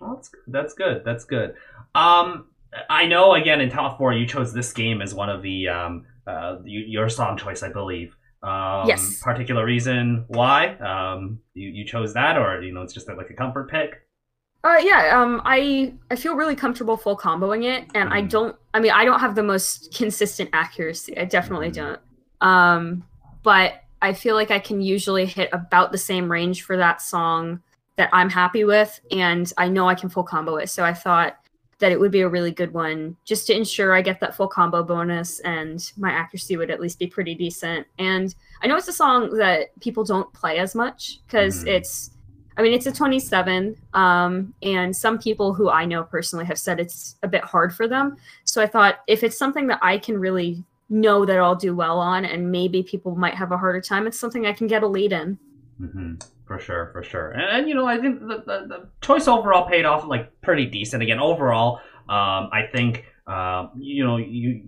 Well, 0.00 0.14
that's 0.14 0.30
that's 0.46 0.74
good. 0.74 1.02
That's 1.04 1.24
good. 1.24 1.54
Um, 1.94 2.46
I 2.88 3.06
know 3.06 3.34
again 3.34 3.60
in 3.60 3.68
top 3.70 3.98
four 3.98 4.12
you 4.12 4.24
chose 4.26 4.52
this 4.52 4.72
game 4.72 5.02
as 5.02 5.12
one 5.14 5.28
of 5.28 5.42
the 5.42 5.68
um 5.68 6.06
uh 6.26 6.58
your 6.64 7.08
song 7.08 7.36
choice, 7.36 7.62
I 7.64 7.70
believe. 7.72 8.14
Um, 8.42 8.88
Yes. 8.88 9.20
Particular 9.22 9.64
reason 9.64 10.24
why 10.28 10.74
um 10.76 11.40
you, 11.54 11.68
you 11.68 11.84
chose 11.84 12.14
that, 12.14 12.38
or 12.38 12.62
you 12.62 12.72
know 12.72 12.82
it's 12.82 12.94
just 12.94 13.08
like 13.08 13.28
a 13.30 13.34
comfort 13.34 13.70
pick. 13.70 14.00
Uh, 14.62 14.76
yeah. 14.80 15.18
Um, 15.18 15.40
I 15.44 15.94
I 16.10 16.16
feel 16.16 16.34
really 16.34 16.56
comfortable 16.56 16.96
full 16.96 17.16
comboing 17.16 17.64
it, 17.64 17.88
and 17.94 18.12
I 18.12 18.22
Mhm. 18.22 18.30
don't. 18.30 18.56
I 18.74 18.80
mean, 18.80 18.92
I 18.92 19.04
don't 19.04 19.20
have 19.20 19.34
the 19.34 19.42
most 19.42 19.94
consistent 19.94 20.50
accuracy. 20.52 21.16
I 21.18 21.24
definitely 21.24 21.70
Mhm. 21.70 21.74
don't. 21.74 22.00
Um, 22.40 23.04
but 23.42 23.82
I 24.02 24.12
feel 24.14 24.34
like 24.34 24.50
I 24.50 24.58
can 24.58 24.80
usually 24.80 25.26
hit 25.26 25.50
about 25.52 25.92
the 25.92 25.98
same 25.98 26.30
range 26.30 26.62
for 26.62 26.76
that 26.78 27.02
song 27.02 27.60
that 27.96 28.08
I'm 28.12 28.30
happy 28.30 28.64
with, 28.64 28.98
and 29.10 29.50
I 29.58 29.68
know 29.68 29.86
I 29.88 29.94
can 29.94 30.08
full 30.08 30.24
combo 30.24 30.56
it. 30.56 30.68
So 30.70 30.84
I 30.84 30.94
thought 30.94 31.36
that 31.80 31.92
it 31.92 31.98
would 31.98 32.12
be 32.12 32.20
a 32.20 32.28
really 32.28 32.52
good 32.52 32.72
one 32.72 33.16
just 33.24 33.46
to 33.48 33.56
ensure 33.56 33.92
I 33.92 34.02
get 34.02 34.20
that 34.20 34.36
full 34.36 34.48
combo 34.48 34.82
bonus 34.82 35.40
and 35.40 35.90
my 35.96 36.10
accuracy 36.10 36.56
would 36.56 36.70
at 36.70 36.80
least 36.80 36.98
be 36.98 37.06
pretty 37.06 37.34
decent. 37.34 37.86
And 37.98 38.34
I 38.62 38.66
know 38.66 38.76
it's 38.76 38.88
a 38.88 38.92
song 38.92 39.36
that 39.38 39.78
people 39.80 40.04
don't 40.04 40.32
play 40.32 40.58
as 40.58 40.74
much 40.74 41.20
because 41.26 41.64
Mhm. 41.64 41.68
it's 41.76 42.10
I 42.56 42.62
mean, 42.62 42.74
it's 42.74 42.84
a 42.86 42.92
27, 42.92 43.74
um, 43.94 44.52
and 44.60 44.94
some 44.94 45.18
people 45.18 45.54
who 45.54 45.70
I 45.70 45.86
know 45.86 46.02
personally 46.02 46.44
have 46.44 46.58
said 46.58 46.78
it's 46.78 47.16
a 47.22 47.28
bit 47.28 47.42
hard 47.42 47.74
for 47.74 47.88
them. 47.88 48.18
So 48.44 48.60
I 48.60 48.66
thought 48.66 48.96
if 49.06 49.22
it's 49.22 49.38
something 49.38 49.66
that 49.68 49.78
I 49.80 49.96
can 49.96 50.18
really 50.18 50.62
know 50.90 51.24
that 51.24 51.38
I'll 51.38 51.54
do 51.54 51.74
well 51.74 51.98
on, 51.98 52.26
and 52.26 52.50
maybe 52.52 52.82
people 52.82 53.14
might 53.14 53.34
have 53.34 53.52
a 53.52 53.56
harder 53.56 53.80
time, 53.80 54.06
it's 54.06 54.20
something 54.20 54.44
I 54.44 54.52
can 54.52 54.66
get 54.66 54.82
a 54.82 54.86
lead 54.86 55.12
in. 55.12 55.38
hmm 55.78 56.14
For 56.50 56.58
sure, 56.58 56.90
for 56.92 57.04
sure. 57.04 57.30
And, 57.30 57.42
and 57.42 57.68
you 57.68 57.76
know, 57.76 57.86
I 57.86 57.96
think 57.98 58.18
the, 58.18 58.42
the, 58.44 58.66
the 58.66 58.88
choice 59.00 59.28
overall 59.28 59.68
paid 59.68 59.84
off 59.84 60.04
like 60.04 60.40
pretty 60.40 60.66
decent. 60.66 61.00
Again, 61.00 61.20
overall, 61.20 61.76
um, 62.08 62.50
I 62.52 62.62
think 62.72 63.04
um, 63.28 63.70
you 63.78 64.02
know 64.02 64.16
you 64.16 64.64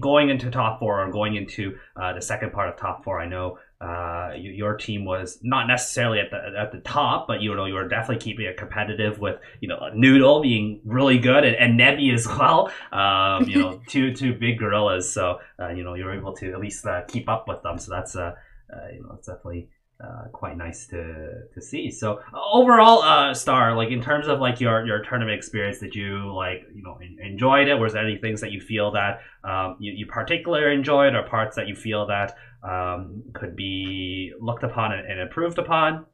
going 0.00 0.30
into 0.30 0.52
top 0.52 0.78
four 0.78 1.04
or 1.04 1.10
going 1.10 1.34
into 1.34 1.78
uh, 2.00 2.12
the 2.12 2.22
second 2.22 2.52
part 2.52 2.68
of 2.68 2.76
top 2.76 3.02
four. 3.02 3.20
I 3.20 3.26
know 3.26 3.58
uh, 3.80 4.34
you, 4.36 4.52
your 4.52 4.76
team 4.76 5.04
was 5.04 5.40
not 5.42 5.66
necessarily 5.66 6.20
at 6.20 6.30
the 6.30 6.36
at 6.56 6.70
the 6.70 6.78
top, 6.78 7.26
but 7.26 7.42
you 7.42 7.52
know 7.56 7.64
you 7.64 7.74
were 7.74 7.88
definitely 7.88 8.22
keeping 8.22 8.46
it 8.46 8.56
competitive 8.56 9.18
with 9.18 9.40
you 9.60 9.66
know 9.66 9.80
Noodle 9.96 10.40
being 10.42 10.80
really 10.84 11.18
good 11.18 11.44
and, 11.44 11.56
and 11.56 11.80
Nebby 11.80 12.14
as 12.14 12.24
well. 12.38 12.70
Um, 12.92 13.48
you 13.48 13.58
know, 13.58 13.80
two 13.88 14.14
two 14.14 14.32
big 14.32 14.60
gorillas. 14.60 15.12
So 15.12 15.40
uh, 15.58 15.70
you 15.70 15.82
know 15.82 15.94
you 15.94 16.04
were 16.04 16.14
able 16.14 16.34
to 16.34 16.52
at 16.52 16.60
least 16.60 16.86
uh, 16.86 17.02
keep 17.08 17.28
up 17.28 17.48
with 17.48 17.64
them. 17.64 17.78
So 17.78 17.90
that's 17.90 18.14
uh, 18.14 18.36
uh, 18.72 18.92
you 18.94 19.02
know 19.02 19.08
that's 19.10 19.26
definitely 19.26 19.70
uh, 20.02 20.28
quite 20.32 20.56
nice 20.56 20.86
to 20.88 21.48
to 21.54 21.60
see. 21.60 21.90
So 21.90 22.20
overall, 22.34 23.02
uh, 23.02 23.32
Star, 23.32 23.74
like 23.76 23.90
in 23.90 24.02
terms 24.02 24.28
of 24.28 24.40
like 24.40 24.60
your 24.60 24.86
your 24.86 25.02
tournament 25.02 25.36
experience, 25.36 25.78
did 25.78 25.94
you 25.94 26.34
like 26.34 26.66
you 26.74 26.82
know 26.82 26.98
en- 27.02 27.18
enjoyed 27.22 27.68
it? 27.68 27.76
Was 27.76 27.94
there 27.94 28.04
any 28.04 28.18
things 28.18 28.40
that 28.42 28.52
you 28.52 28.60
feel 28.60 28.92
that 28.92 29.20
um, 29.42 29.76
you, 29.78 29.92
you 29.92 30.06
particularly 30.06 30.74
enjoyed, 30.74 31.14
or 31.14 31.22
parts 31.22 31.56
that 31.56 31.66
you 31.66 31.74
feel 31.74 32.06
that 32.06 32.36
um, 32.62 33.22
could 33.34 33.56
be 33.56 34.32
looked 34.40 34.64
upon 34.64 34.92
and, 34.92 35.10
and 35.10 35.20
improved 35.20 35.58
upon? 35.58 36.04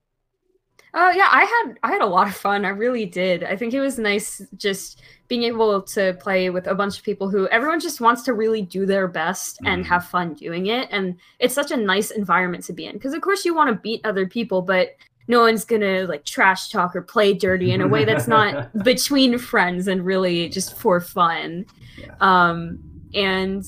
Oh 0.95 1.11
yeah, 1.11 1.29
I 1.31 1.45
had 1.45 1.79
I 1.83 1.93
had 1.93 2.03
a 2.03 2.07
lot 2.07 2.29
of 2.29 2.35
fun. 2.35 2.65
I 2.67 2.69
really 2.69 3.07
did. 3.07 3.43
I 3.45 3.57
think 3.57 3.73
it 3.73 3.81
was 3.81 3.99
nice 3.99 4.43
just 4.59 5.01
being 5.27 5.45
able 5.45 5.81
to 5.81 6.13
play 6.21 6.51
with 6.51 6.67
a 6.67 6.75
bunch 6.75 6.99
of 6.99 7.05
people 7.05 7.31
who 7.31 7.49
everyone 7.49 7.81
just 7.81 8.03
wants 8.03 8.21
to 8.25 8.35
really 8.35 8.61
do 8.61 8.85
their 8.85 9.09
best 9.09 9.59
and 9.65 9.83
Mhm. 9.83 9.89
have 9.89 10.05
fun 10.09 10.35
doing 10.35 10.67
it. 10.67 10.89
And 10.91 11.17
it's 11.39 11.55
such 11.55 11.71
a 11.71 11.77
nice 11.79 12.11
environment 12.11 12.65
to 12.65 12.75
be 12.75 12.85
in 12.85 12.93
because 12.95 13.15
of 13.15 13.23
course 13.23 13.45
you 13.47 13.55
want 13.55 13.71
to 13.71 13.77
beat 13.81 14.03
other 14.05 14.27
people, 14.27 14.61
but 14.61 14.91
no 15.29 15.41
one's 15.41 15.65
gonna 15.65 16.05
like 16.07 16.27
trash 16.27 16.69
talk 16.69 16.95
or 16.95 17.01
play 17.01 17.33
dirty 17.33 17.73
in 17.73 17.81
a 17.81 17.89
way 17.89 18.05
that's 18.05 18.29
not 18.29 18.71
between 18.85 19.39
friends 19.39 19.89
and 19.89 20.05
really 20.05 20.51
just 20.51 20.77
for 20.77 21.01
fun. 21.01 21.65
Yeah. 21.97 22.15
Um, 22.21 22.81
and 23.15 23.65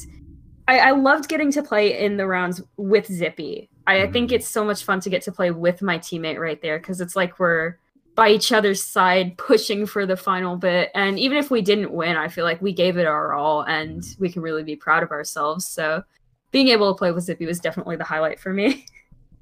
I, 0.68 0.78
I 0.78 0.90
loved 0.90 1.28
getting 1.30 1.50
to 1.52 1.62
play 1.62 1.98
in 2.04 2.18
the 2.18 2.26
rounds 2.26 2.60
with 2.76 3.06
Zippy. 3.06 3.70
I, 3.86 4.02
I 4.02 4.10
think 4.10 4.30
Mhm. 4.30 4.32
it's 4.32 4.48
so 4.48 4.64
much 4.64 4.84
fun 4.84 5.00
to 5.00 5.10
get 5.10 5.22
to 5.22 5.32
play 5.32 5.50
with 5.50 5.82
my 5.82 5.98
teammate 5.98 6.38
right 6.38 6.60
there 6.62 6.78
because 6.78 7.00
it's 7.00 7.16
like 7.16 7.38
we're 7.38 7.76
by 8.14 8.28
each 8.30 8.52
other's 8.52 8.82
side 8.82 9.36
pushing 9.38 9.86
for 9.86 10.06
the 10.06 10.16
final 10.16 10.56
bit 10.56 10.90
and 10.94 11.18
even 11.18 11.36
if 11.36 11.50
we 11.50 11.60
didn't 11.62 11.90
win 11.92 12.16
i 12.16 12.28
feel 12.28 12.44
like 12.44 12.62
we 12.62 12.72
gave 12.72 12.96
it 12.96 13.06
our 13.06 13.32
all 13.32 13.62
and 13.62 14.04
we 14.20 14.30
can 14.30 14.40
really 14.40 14.62
be 14.62 14.76
proud 14.76 15.02
of 15.02 15.10
ourselves 15.10 15.66
so 15.66 16.02
being 16.52 16.68
able 16.68 16.92
to 16.94 16.96
play 16.96 17.10
with 17.10 17.24
zippy 17.24 17.44
was 17.44 17.58
definitely 17.58 17.96
the 17.96 18.04
highlight 18.04 18.38
for 18.38 18.52
me 18.52 18.86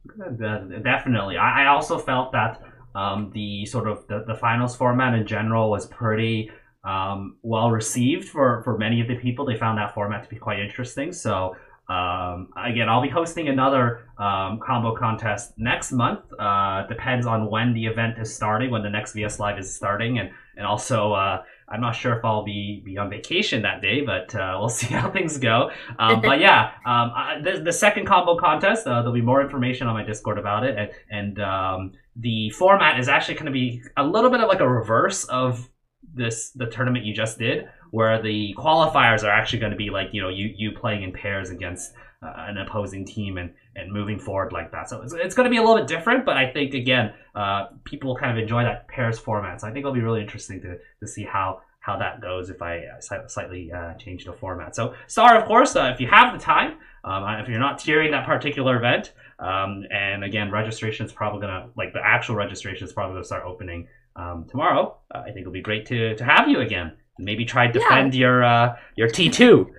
definitely 0.83 1.37
i, 1.37 1.65
I 1.65 1.67
also 1.67 1.99
felt 1.99 2.33
that 2.33 2.61
um, 2.95 3.31
the 3.33 3.65
sort 3.67 3.89
of 3.89 4.07
the, 4.09 4.25
the 4.27 4.35
finals 4.35 4.77
format 4.77 5.15
in 5.15 5.27
general 5.27 5.71
was 5.71 5.87
pretty 5.87 6.51
um, 6.85 7.37
well 7.43 7.71
received 7.71 8.29
for, 8.29 8.63
for 8.65 8.77
many 8.77 9.01
of 9.01 9.09
the 9.09 9.17
people. 9.17 9.47
They 9.47 9.57
found 9.57 9.79
that 9.79 9.95
format 9.95 10.25
to 10.25 10.29
be 10.29 10.37
quite 10.37 10.59
interesting. 10.61 11.13
So 11.13 11.57
um, 11.93 12.49
again, 12.57 12.89
I'll 12.89 13.03
be 13.03 13.09
hosting 13.09 13.49
another 13.49 14.09
um, 14.19 14.61
combo 14.65 14.97
contest 14.97 15.53
next 15.59 15.93
month. 15.93 16.21
Uh, 16.39 16.87
depends 16.87 17.27
on 17.27 17.51
when 17.51 17.75
the 17.75 17.87
event 17.87 18.19
is 18.19 18.35
starting, 18.35 18.71
when 18.71 18.83
the 18.83 18.91
next 18.91 19.13
VS 19.13 19.39
Live 19.39 19.59
is 19.59 19.75
starting, 19.75 20.19
and 20.19 20.31
and 20.57 20.67
also 20.67 21.13
uh, 21.13 21.43
I'm 21.73 21.81
not 21.81 21.93
sure 21.93 22.15
if 22.15 22.25
I'll 22.25 22.45
be, 22.45 22.83
be 22.85 22.99
on 22.99 23.09
vacation 23.09 23.63
that 23.63 23.81
day, 23.81 24.03
but 24.03 24.35
uh, 24.35 24.57
we'll 24.59 24.69
see 24.81 24.89
how 24.89 25.11
things 25.11 25.39
go. 25.39 25.71
Um, 25.99 26.21
but 26.21 26.39
yeah, 26.39 26.73
um, 26.87 27.43
the, 27.43 27.63
the 27.65 27.73
second 27.73 28.07
combo 28.07 28.37
contest, 28.37 28.87
uh, 28.87 29.01
there'll 29.01 29.15
be 29.15 29.23
more 29.23 29.43
information 29.43 29.87
on 29.87 29.95
my 29.95 30.05
Discord 30.05 30.39
about 30.39 30.65
it, 30.65 30.77
and, 30.79 30.91
and 31.11 31.41
um, 31.41 31.93
the 32.17 32.51
format 32.51 33.01
is 33.01 33.09
actually 33.09 33.35
going 33.35 33.47
to 33.47 33.53
be 33.53 33.83
a 33.97 34.05
little 34.05 34.31
bit 34.31 34.41
of 34.41 34.49
like 34.49 34.61
a 34.61 34.69
reverse 34.69 35.25
of 35.25 35.69
this 36.15 36.51
the 36.51 36.67
tournament 36.67 37.07
you 37.07 37.15
just 37.15 37.39
did, 37.39 37.69
where 37.93 38.21
the 38.21 38.55
qualifiers 38.59 39.23
are 39.23 39.31
actually 39.31 39.61
going 39.61 39.71
to 39.71 39.77
be 39.77 39.91
like 39.91 40.09
you 40.13 40.21
know 40.21 40.29
you 40.29 40.53
you 40.57 40.73
playing 40.73 41.03
in 41.03 41.13
pairs 41.13 41.51
against 41.51 41.93
uh, 42.23 42.33
an 42.49 42.59
opposing 42.59 43.05
team 43.05 43.39
and 43.39 43.53
and 43.77 43.93
moving 43.93 44.19
forward 44.19 44.53
like 44.53 44.71
that. 44.73 44.91
So 44.91 45.01
it's, 45.03 45.15
it's 45.15 45.35
going 45.35 45.45
to 45.45 45.51
be 45.51 45.57
a 45.57 45.63
little 45.63 45.79
bit 45.79 45.87
different, 45.87 46.25
but 46.25 46.37
I 46.37 46.53
think 46.53 46.75
again 46.75 47.15
uh, 47.35 47.69
people 47.85 48.17
kind 48.17 48.37
of 48.37 48.43
enjoy 48.43 48.65
that 48.65 48.89
pairs 48.89 49.19
format. 49.19 49.61
So 49.61 49.69
I 49.69 49.71
think 49.71 49.85
it'll 49.85 49.95
be 49.95 50.01
really 50.01 50.21
interesting 50.21 50.61
to 50.63 50.79
to 51.01 51.07
see 51.07 51.25
how 51.25 51.61
how 51.81 51.99
that 51.99 52.21
goes 52.21 52.49
if 52.49 52.63
I 52.63 52.79
uh, 52.79 53.27
slightly 53.27 53.71
uh, 53.73 53.95
change 53.95 54.25
the 54.25 54.33
format. 54.33 54.75
So, 54.77 54.95
Star, 55.09 55.37
of 55.37 55.47
course, 55.47 55.75
uh, 55.75 55.91
if 55.93 56.01
you 56.01 56.07
have 56.07 56.33
the 56.33 56.39
time, 56.39 56.79
um, 57.05 57.25
if 57.41 57.49
you're 57.49 57.59
not 57.59 57.81
tiering 57.81 58.13
that 58.13 58.25
particular 58.25 58.77
event, 58.77 59.13
um, 59.41 59.85
and 59.91 60.23
again, 60.23 60.53
registration 60.53 61.05
is 61.05 61.13
probably 61.13 61.41
gonna 61.41 61.69
like 61.77 61.93
the 61.93 62.01
actual 62.03 62.37
registration 62.37 62.87
is 62.87 62.93
probably 62.93 63.15
gonna 63.15 63.25
start 63.25 63.43
opening 63.45 63.89
um, 64.15 64.47
tomorrow. 64.49 64.97
Uh, 65.13 65.19
I 65.19 65.27
think 65.27 65.41
it'll 65.41 65.53
be 65.53 65.61
great 65.61 65.85
to 65.87 66.15
to 66.17 66.25
have 66.25 66.49
you 66.49 66.61
again. 66.61 66.93
Maybe 67.19 67.45
try 67.45 67.67
to 67.67 67.73
defend 67.73 68.15
yeah. 68.15 68.21
your 68.21 68.45
uh, 68.45 68.77
your 68.97 69.09
T 69.17 69.29
two. 69.29 69.73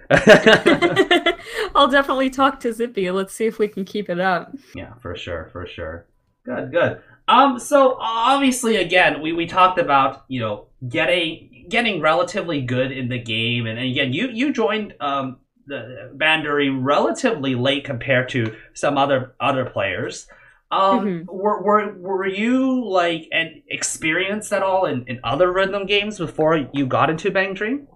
I'll 1.75 1.87
definitely 1.87 2.29
talk 2.29 2.59
to 2.61 2.73
Zippy. 2.73 3.09
Let's 3.11 3.33
see 3.33 3.45
if 3.45 3.59
we 3.59 3.67
can 3.67 3.85
keep 3.85 4.09
it 4.09 4.19
up. 4.19 4.55
Yeah, 4.75 4.93
for 5.01 5.15
sure, 5.15 5.49
for 5.51 5.65
sure. 5.67 6.05
Good, 6.45 6.71
good. 6.71 7.01
Um, 7.27 7.57
so 7.57 7.97
obviously, 7.99 8.75
again, 8.75 9.21
we, 9.21 9.33
we 9.33 9.45
talked 9.45 9.79
about 9.79 10.25
you 10.27 10.39
know 10.41 10.67
getting 10.87 11.65
getting 11.69 12.01
relatively 12.01 12.61
good 12.61 12.91
in 12.91 13.09
the 13.09 13.19
game, 13.19 13.65
and, 13.65 13.79
and 13.79 13.89
again, 13.89 14.13
you 14.13 14.29
you 14.29 14.53
joined 14.53 14.93
um 14.99 15.37
the 15.65 16.11
Bandori 16.15 16.77
relatively 16.77 17.55
late 17.55 17.85
compared 17.85 18.29
to 18.29 18.55
some 18.73 18.97
other 18.97 19.33
other 19.39 19.65
players. 19.65 20.27
Um, 20.73 21.05
mm-hmm. 21.05 21.31
were, 21.31 21.61
were 21.61 21.93
were 21.99 22.27
you 22.27 22.83
like 22.83 23.27
an 23.31 23.61
experienced 23.67 24.51
at 24.51 24.63
all 24.63 24.85
in, 24.85 25.05
in 25.07 25.19
other 25.23 25.53
rhythm 25.53 25.85
games 25.85 26.17
before 26.17 26.67
you 26.73 26.87
got 26.87 27.11
into 27.11 27.29
Bang 27.29 27.53
Dream? 27.53 27.87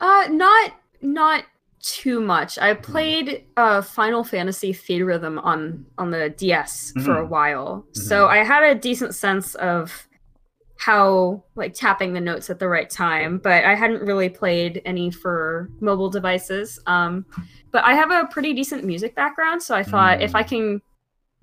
Uh, 0.00 0.26
not 0.30 0.72
not 1.00 1.44
too 1.80 2.20
much. 2.20 2.58
I 2.58 2.74
mm-hmm. 2.74 2.82
played 2.82 3.44
uh, 3.56 3.80
Final 3.80 4.24
Fantasy 4.24 4.74
Theatrhythm 4.74 5.42
on 5.42 5.86
on 5.96 6.10
the 6.10 6.28
DS 6.30 6.92
mm-hmm. 6.92 7.04
for 7.04 7.16
a 7.16 7.26
while, 7.26 7.86
mm-hmm. 7.88 8.00
so 8.02 8.28
I 8.28 8.38
had 8.38 8.62
a 8.62 8.74
decent 8.74 9.14
sense 9.14 9.54
of 9.54 10.06
how 10.76 11.42
like 11.54 11.72
tapping 11.72 12.12
the 12.12 12.20
notes 12.20 12.50
at 12.50 12.58
the 12.58 12.68
right 12.68 12.90
time. 12.90 13.38
But 13.38 13.64
I 13.64 13.74
hadn't 13.74 14.02
really 14.02 14.28
played 14.28 14.82
any 14.84 15.10
for 15.10 15.70
mobile 15.80 16.10
devices. 16.10 16.78
Um, 16.86 17.24
but 17.70 17.84
I 17.84 17.94
have 17.94 18.10
a 18.10 18.26
pretty 18.26 18.52
decent 18.52 18.84
music 18.84 19.14
background, 19.14 19.62
so 19.62 19.74
I 19.74 19.82
thought 19.82 20.20
if 20.20 20.34
I 20.34 20.42
mm. 20.42 20.48
can 20.48 20.82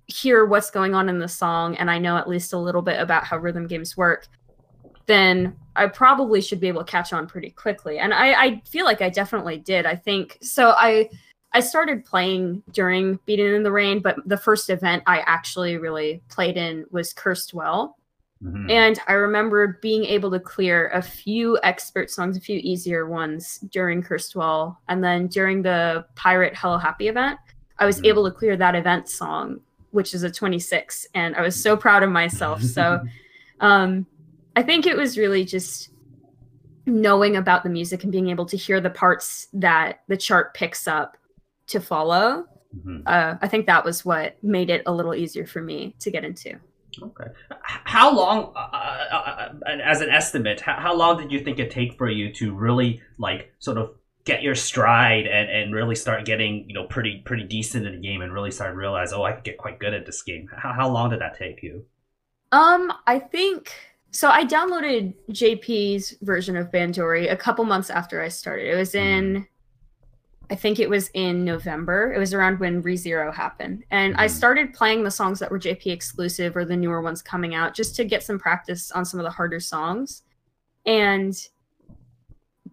hear 0.09 0.45
what's 0.45 0.71
going 0.71 0.93
on 0.95 1.07
in 1.07 1.19
the 1.19 1.27
song 1.27 1.75
and 1.77 1.89
I 1.89 1.99
know 1.99 2.17
at 2.17 2.27
least 2.27 2.53
a 2.53 2.57
little 2.57 2.81
bit 2.81 2.99
about 2.99 3.23
how 3.23 3.37
rhythm 3.37 3.67
games 3.67 3.95
work, 3.95 4.27
then 5.05 5.55
I 5.75 5.87
probably 5.87 6.41
should 6.41 6.59
be 6.59 6.67
able 6.67 6.83
to 6.83 6.91
catch 6.91 7.13
on 7.13 7.27
pretty 7.27 7.51
quickly. 7.51 7.99
And 7.99 8.13
I, 8.13 8.33
I 8.33 8.61
feel 8.69 8.85
like 8.85 9.01
I 9.01 9.09
definitely 9.09 9.57
did. 9.57 9.85
I 9.85 9.95
think 9.95 10.37
so. 10.41 10.71
I 10.77 11.09
I 11.51 11.61
started 11.61 12.05
playing 12.05 12.61
during 12.71 13.19
Beating 13.25 13.55
in 13.55 13.63
the 13.63 13.71
Rain, 13.71 14.01
but 14.01 14.17
the 14.27 14.37
first 14.37 14.69
event 14.69 15.01
I 15.07 15.19
actually 15.25 15.77
really 15.77 16.21
played 16.29 16.57
in 16.57 16.85
was 16.91 17.11
Cursed 17.11 17.53
Well. 17.55 17.97
Mm-hmm. 18.43 18.69
And 18.69 18.99
I 19.07 19.13
remember 19.13 19.79
being 19.81 20.05
able 20.05 20.29
to 20.31 20.39
clear 20.39 20.89
a 20.89 21.01
few 21.01 21.59
expert 21.63 22.11
songs, 22.11 22.37
a 22.37 22.41
few 22.41 22.59
easier 22.59 23.07
ones 23.07 23.57
during 23.71 24.03
Cursed 24.03 24.35
Well. 24.35 24.79
And 24.89 25.03
then 25.03 25.27
during 25.27 25.63
the 25.63 26.05
Pirate 26.15 26.55
Hello 26.55 26.77
Happy 26.77 27.07
event, 27.07 27.39
I 27.79 27.85
was 27.85 27.97
mm-hmm. 27.97 28.05
able 28.05 28.25
to 28.25 28.31
clear 28.31 28.55
that 28.55 28.75
event 28.75 29.09
song 29.09 29.59
which 29.91 30.13
is 30.13 30.23
a 30.23 30.31
26 30.31 31.07
and 31.13 31.35
i 31.35 31.41
was 31.41 31.61
so 31.61 31.75
proud 31.75 32.03
of 32.03 32.09
myself. 32.09 32.61
So 32.61 33.01
um, 33.59 34.05
i 34.55 34.63
think 34.63 34.85
it 34.85 34.95
was 34.95 35.17
really 35.17 35.45
just 35.45 35.89
knowing 36.85 37.35
about 37.35 37.63
the 37.63 37.69
music 37.69 38.03
and 38.03 38.11
being 38.11 38.29
able 38.29 38.45
to 38.47 38.57
hear 38.57 38.81
the 38.81 38.89
parts 38.89 39.47
that 39.53 40.01
the 40.07 40.17
chart 40.17 40.53
picks 40.53 40.87
up 40.87 41.17
to 41.67 41.79
follow 41.79 42.45
mm-hmm. 42.75 43.01
uh, 43.05 43.35
i 43.41 43.47
think 43.47 43.65
that 43.67 43.85
was 43.85 44.03
what 44.03 44.41
made 44.43 44.69
it 44.69 44.81
a 44.85 44.91
little 44.91 45.13
easier 45.13 45.45
for 45.45 45.61
me 45.61 45.95
to 45.99 46.11
get 46.11 46.23
into. 46.23 46.59
Okay. 47.01 47.25
How 47.61 48.13
long 48.13 48.51
uh, 48.55 48.59
uh, 48.59 49.53
uh 49.65 49.77
as 49.83 50.01
an 50.01 50.09
estimate 50.09 50.59
how, 50.59 50.73
how 50.79 50.95
long 50.95 51.17
did 51.17 51.31
you 51.31 51.39
think 51.39 51.59
it 51.59 51.71
take 51.71 51.97
for 51.97 52.09
you 52.09 52.33
to 52.33 52.53
really 52.53 53.01
like 53.17 53.53
sort 53.59 53.77
of 53.77 53.95
get 54.29 54.43
your 54.43 54.53
stride 54.53 55.25
and, 55.25 55.49
and 55.49 55.73
really 55.73 55.95
start 55.95 56.23
getting 56.23 56.65
you 56.67 56.73
know 56.75 56.83
pretty 56.83 57.21
pretty 57.25 57.43
decent 57.43 57.85
in 57.87 57.93
the 57.93 58.07
game 58.07 58.21
and 58.21 58.31
really 58.31 58.51
start 58.51 58.71
to 58.71 58.77
realize 58.77 59.11
oh 59.11 59.23
I 59.23 59.31
could 59.31 59.43
get 59.43 59.57
quite 59.57 59.79
good 59.79 59.93
at 59.93 60.05
this 60.05 60.21
game. 60.21 60.47
How, 60.55 60.73
how 60.73 60.89
long 60.89 61.09
did 61.09 61.21
that 61.21 61.37
take 61.37 61.63
you? 61.63 61.85
Um, 62.51 62.93
I 63.07 63.19
think 63.19 63.73
so. 64.11 64.29
I 64.29 64.45
downloaded 64.45 65.15
JP's 65.31 66.15
version 66.21 66.55
of 66.55 66.71
Bandori 66.71 67.31
a 67.31 67.35
couple 67.35 67.65
months 67.65 67.89
after 67.89 68.21
I 68.21 68.27
started. 68.27 68.71
It 68.71 68.75
was 68.75 68.95
in. 68.95 69.35
Mm. 69.35 69.47
I 70.51 70.55
think 70.55 70.79
it 70.79 70.89
was 70.89 71.09
in 71.13 71.45
November. 71.45 72.11
It 72.11 72.17
was 72.17 72.33
around 72.33 72.59
when 72.59 72.81
ReZero 72.81 73.31
happened. 73.31 73.83
And 73.91 74.15
mm. 74.15 74.19
I 74.19 74.25
started 74.25 74.73
playing 74.73 75.03
the 75.03 75.11
songs 75.11 75.37
that 75.39 75.51
were 75.51 75.59
JP 75.59 75.85
exclusive 75.87 76.57
or 76.57 76.65
the 76.65 76.75
newer 76.75 77.01
ones 77.01 77.21
coming 77.21 77.53
out 77.53 77.75
just 77.75 77.95
to 77.97 78.03
get 78.03 78.23
some 78.23 78.39
practice 78.39 78.89
on 78.91 79.05
some 79.05 79.19
of 79.19 79.25
the 79.25 79.29
harder 79.29 79.59
songs. 79.59 80.23
And 80.87 81.35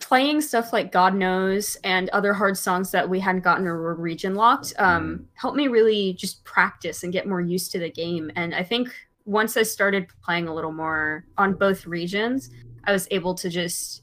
playing 0.00 0.40
stuff 0.40 0.72
like 0.72 0.92
God 0.92 1.14
Knows 1.14 1.76
and 1.84 2.08
other 2.10 2.32
hard 2.32 2.56
songs 2.56 2.90
that 2.90 3.08
we 3.08 3.20
hadn't 3.20 3.44
gotten 3.44 3.66
or 3.66 3.80
were 3.80 3.94
region 3.94 4.34
locked 4.34 4.72
um, 4.78 5.18
mm. 5.18 5.24
helped 5.34 5.56
me 5.56 5.68
really 5.68 6.14
just 6.14 6.44
practice 6.44 7.02
and 7.02 7.12
get 7.12 7.28
more 7.28 7.40
used 7.40 7.72
to 7.72 7.78
the 7.78 7.90
game. 7.90 8.30
And 8.36 8.54
I 8.54 8.62
think 8.62 8.88
once 9.24 9.56
I 9.56 9.62
started 9.62 10.06
playing 10.22 10.48
a 10.48 10.54
little 10.54 10.72
more 10.72 11.24
on 11.38 11.54
both 11.54 11.86
regions, 11.86 12.50
I 12.84 12.92
was 12.92 13.08
able 13.10 13.34
to 13.36 13.48
just 13.48 14.02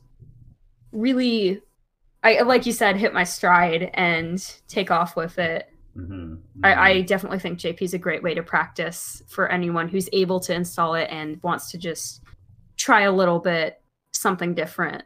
really, 0.91 1.61
I 2.23 2.41
like 2.41 2.65
you 2.65 2.71
said, 2.71 2.97
hit 2.97 3.13
my 3.13 3.23
stride 3.23 3.91
and 3.93 4.39
take 4.67 4.91
off 4.91 5.15
with 5.15 5.39
it. 5.39 5.69
Mm-hmm. 5.97 6.13
Mm-hmm. 6.13 6.65
I, 6.65 6.89
I 6.89 7.01
definitely 7.01 7.39
think 7.39 7.59
JP 7.59 7.81
is 7.81 7.93
a 7.93 7.99
great 7.99 8.23
way 8.23 8.33
to 8.33 8.43
practice 8.43 9.21
for 9.27 9.49
anyone 9.49 9.87
who's 9.87 10.09
able 10.11 10.39
to 10.41 10.53
install 10.53 10.95
it 10.95 11.07
and 11.11 11.41
wants 11.43 11.71
to 11.71 11.77
just 11.77 12.21
try 12.77 13.01
a 13.01 13.11
little 13.11 13.39
bit 13.39 13.81
something 14.11 14.53
different 14.53 15.03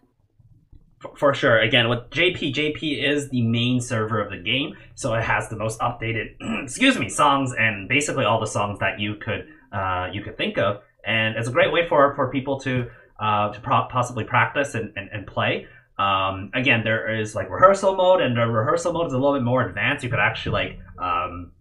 for 1.15 1.33
sure. 1.33 1.59
Again, 1.59 1.89
with 1.89 2.09
JP, 2.09 2.53
JP 2.53 3.03
is 3.03 3.29
the 3.29 3.41
main 3.41 3.81
server 3.81 4.19
of 4.19 4.29
the 4.31 4.37
game, 4.37 4.75
so 4.95 5.13
it 5.13 5.23
has 5.23 5.49
the 5.49 5.55
most 5.55 5.79
updated, 5.79 6.35
excuse 6.63 6.97
me, 6.97 7.09
songs 7.09 7.53
and 7.57 7.87
basically 7.87 8.25
all 8.25 8.39
the 8.39 8.47
songs 8.47 8.79
that 8.79 8.99
you 8.99 9.15
could 9.15 9.47
uh, 9.71 10.07
you 10.13 10.21
could 10.21 10.37
think 10.37 10.57
of, 10.57 10.81
and 11.05 11.35
it's 11.37 11.47
a 11.47 11.51
great 11.51 11.71
way 11.71 11.87
for 11.87 12.15
for 12.15 12.31
people 12.31 12.59
to 12.61 12.89
uh, 13.19 13.51
to 13.51 13.59
pro- 13.61 13.87
possibly 13.89 14.23
practice 14.23 14.75
and, 14.75 14.93
and, 14.95 15.09
and 15.11 15.27
play. 15.27 15.67
Um, 15.97 16.51
again, 16.53 16.83
there 16.83 17.19
is 17.19 17.33
like 17.33 17.49
rehearsal 17.49 17.95
mode, 17.95 18.21
and 18.21 18.37
the 18.37 18.45
rehearsal 18.45 18.93
mode 18.93 19.07
is 19.07 19.13
a 19.13 19.17
little 19.17 19.33
bit 19.33 19.43
more 19.43 19.67
advanced. 19.67 20.03
You 20.03 20.09
could 20.09 20.19
actually 20.19 20.53
like 20.53 20.79
um, 20.99 21.51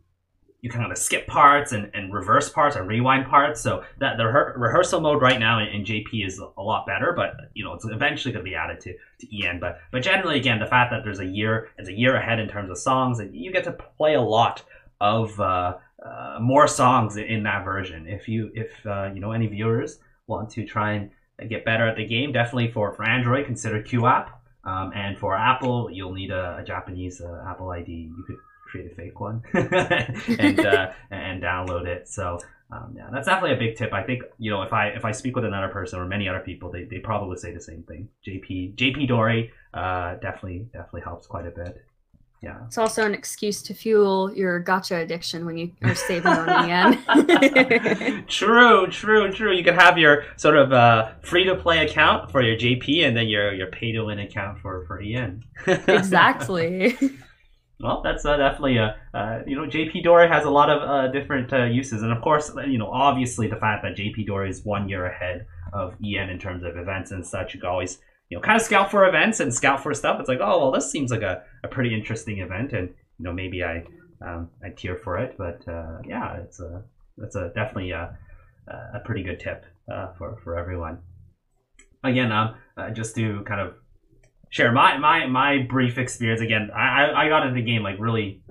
you 0.63 0.71
can 0.71 0.81
kind 0.81 0.91
of 0.91 0.99
skip 0.99 1.27
parts 1.27 1.73
and, 1.73 1.91
and 1.95 2.13
reverse 2.13 2.49
parts 2.49 2.77
and 2.77 2.89
rewind 2.89 3.27
parts. 3.27 3.61
So 3.61 3.85
that 3.99 4.17
the 4.17 4.25
re- 4.25 4.53
rehearsal 4.57 5.01
mode 5.01 5.23
right 5.23 5.39
now 5.39 5.61
in, 5.61 5.69
in, 5.69 5.85
JP 5.85 6.27
is 6.27 6.39
a 6.39 6.63
lot 6.63 6.87
better, 6.87 7.13
but 7.15 7.51
you 7.55 7.65
know 7.65 7.75
it's 7.75 7.85
eventually 7.85 8.33
going 8.33 8.45
to 8.45 8.51
be 8.51 8.57
added 8.57 8.81
to, 8.81 8.95
to 9.21 9.47
EN. 9.47 9.61
But 9.61 9.81
but 9.93 10.03
generally, 10.03 10.39
again, 10.39 10.59
the 10.59 10.67
fact 10.67 10.91
that 10.91 11.05
there's 11.05 11.21
a 11.21 11.27
year, 11.27 11.69
it's 11.79 11.89
a 11.89 11.93
year 11.93 12.17
ahead 12.17 12.41
in 12.41 12.49
terms 12.49 12.71
of 12.71 12.79
songs, 12.79 13.21
and 13.21 13.35
you 13.35 13.53
get 13.53 13.65
to 13.65 13.73
play 13.73 14.15
a 14.15 14.21
lot 14.21 14.63
of 15.01 15.39
uh, 15.41 15.77
uh, 16.05 16.39
more 16.41 16.67
songs 16.67 17.17
in, 17.17 17.43
that 17.43 17.65
version. 17.65 18.07
If 18.07 18.29
you 18.29 18.51
if 18.55 18.71
uh, 18.87 19.11
you 19.13 19.21
know 19.21 19.33
any 19.33 19.47
viewers 19.47 19.99
want 20.27 20.51
to 20.51 20.67
try 20.67 20.93
and 20.93 21.11
get 21.51 21.65
better 21.65 21.87
at 21.87 21.97
the 21.97 22.07
game, 22.07 22.33
definitely 22.33 22.71
for 22.71 22.93
for 22.93 23.09
Android, 23.09 23.47
consider 23.47 23.83
QooApp. 23.83 24.31
Um, 24.65 24.91
and 24.97 25.17
for 25.17 25.37
Apple, 25.37 25.89
you'll 25.93 26.13
need 26.13 26.33
a, 26.33 26.59
a 26.61 26.65
Japanese 26.65 27.21
uh, 27.21 27.45
Apple 27.49 27.71
ID. 27.71 27.93
You 27.93 28.25
could 28.27 28.37
create 28.77 28.93
a 28.93 28.95
fake 28.95 29.21
one 29.21 29.43
and 29.55 30.61
uh, 30.61 30.93
and 31.11 31.43
download 31.43 31.87
it. 31.87 32.09
So 32.09 32.39
um, 32.71 32.95
yeah, 32.97 33.09
that's 33.13 33.27
definitely 33.27 33.57
a 33.57 33.59
big 33.59 33.77
tip. 33.77 33.93
I 33.93 34.03
think 34.03 34.23
you 34.39 34.51
know 34.51 34.63
if 34.63 34.73
I 34.73 34.89
if 34.89 35.05
I 35.05 35.13
speak 35.13 35.37
with 35.37 35.45
another 35.45 35.69
person 35.69 35.99
or 35.99 36.07
many 36.07 36.29
other 36.29 36.41
people, 36.41 36.71
they, 36.71 36.85
they 36.85 36.99
probably 36.99 37.37
say 37.37 37.53
the 37.53 37.61
same 37.61 37.83
thing. 37.85 38.09
JP 38.27 38.77
JP 38.77 39.09
Dory 39.09 39.53
uh, 39.75 40.15
definitely 40.17 40.69
definitely 40.73 41.03
helps 41.03 41.27
quite 41.27 41.47
a 41.47 41.51
bit. 41.51 41.85
Yeah, 42.43 42.59
it's 42.67 42.77
also 42.77 43.05
an 43.07 43.15
excuse 43.15 43.63
to 43.63 43.73
fuel 43.73 44.33
your 44.35 44.63
gacha 44.63 45.03
addiction 45.03 45.47
when 45.47 45.57
you 45.57 45.73
are 45.83 45.95
saving 45.95 46.27
on 46.27 46.47
the 46.47 46.71
end. 46.71 48.29
true, 48.29 48.87
true, 48.89 49.33
true. 49.33 49.53
You 49.53 49.65
can 49.65 49.75
have 49.75 49.97
your 49.97 50.25
sort 50.37 50.57
of 50.57 50.71
uh, 50.73 51.13
free 51.23 51.45
to 51.45 51.57
play 51.57 51.85
account 51.85 52.31
for 52.31 52.43
your 52.43 52.57
JP, 52.57 53.07
and 53.07 53.17
then 53.17 53.27
your 53.29 53.55
your 53.55 53.69
pay 53.69 53.93
to 53.93 54.03
win 54.05 54.19
account 54.19 54.61
for 54.61 54.85
for 54.87 55.01
EN. 55.01 55.45
exactly. 55.67 56.99
Well, 57.79 58.01
that's 58.03 58.25
uh, 58.25 58.39
definitely 58.39 58.79
a 58.79 58.97
uh, 59.13 59.41
you 59.47 59.55
know 59.55 59.67
JP 59.67 60.03
Dory 60.03 60.29
has 60.29 60.45
a 60.45 60.51
lot 60.51 60.71
of 60.71 60.83
uh, 60.83 61.09
different 61.13 61.53
uh, 61.53 61.65
uses, 61.65 62.03
and 62.03 62.11
of 62.11 62.23
course 62.23 62.51
you 62.67 62.79
know 62.79 62.89
obviously 62.91 63.49
the 63.49 63.57
fact 63.57 63.83
that 63.83 63.97
JP 63.97 64.27
Dory 64.27 64.49
is 64.49 64.65
one 64.65 64.89
year 64.89 65.05
ahead 65.07 65.47
of 65.75 65.95
EN 66.03 66.31
in 66.31 66.39
terms 66.39 66.65
of 66.65 66.79
events 66.79 67.11
and 67.11 67.27
such. 67.27 67.53
You 67.55 67.61
can 67.61 67.69
always 67.69 67.99
you 68.31 68.39
know 68.39 68.41
kind 68.41 68.57
of 68.57 68.63
scout 68.63 68.91
for 68.91 69.07
events 69.07 69.41
and 69.41 69.53
scout 69.53 69.83
for 69.83 69.93
stuff. 69.93 70.19
It's 70.21 70.29
like 70.29 70.39
oh 70.41 70.59
well 70.59 70.73
this 70.73 70.91
seems 70.91 71.11
like 71.11 71.23
a, 71.23 71.43
a 71.65 71.69
pretty 71.69 71.95
interesting 71.95 72.39
event, 72.39 72.73
and 72.73 72.89
you 73.19 73.25
know 73.25 73.33
maybe 73.33 73.63
I 73.63 73.85
um, 74.23 74.49
I 74.65 74.71
tear 74.71 74.97
for 74.97 75.19
it, 75.19 75.35
but 75.37 75.61
uh, 75.69 75.99
yeah, 76.07 76.39
it's 76.39 76.61
a 76.61 76.83
that's 77.19 77.37
a 77.37 77.53
definitely 77.55 77.91
a, 77.91 78.17
a 78.69 79.01
pretty 79.05 79.23
good 79.23 79.39
tip 79.39 79.67
uh, 79.93 80.15
for 80.17 80.39
for 80.43 80.59
everyone. 80.59 81.01
Again, 82.03 82.33
um, 82.33 82.55
just 82.95 83.15
to 83.17 83.43
kind 83.43 83.61
of 83.61 83.75
share 84.51 84.73
my 84.73 84.97
my 84.99 85.27
my 85.27 85.67
brief 85.69 85.99
experience 85.99 86.41
again. 86.41 86.71
I 86.75 87.13
I 87.13 87.29
got 87.29 87.47
into 87.47 87.55
the 87.55 87.67
game 87.67 87.83
like 87.83 87.99
really 87.99 88.43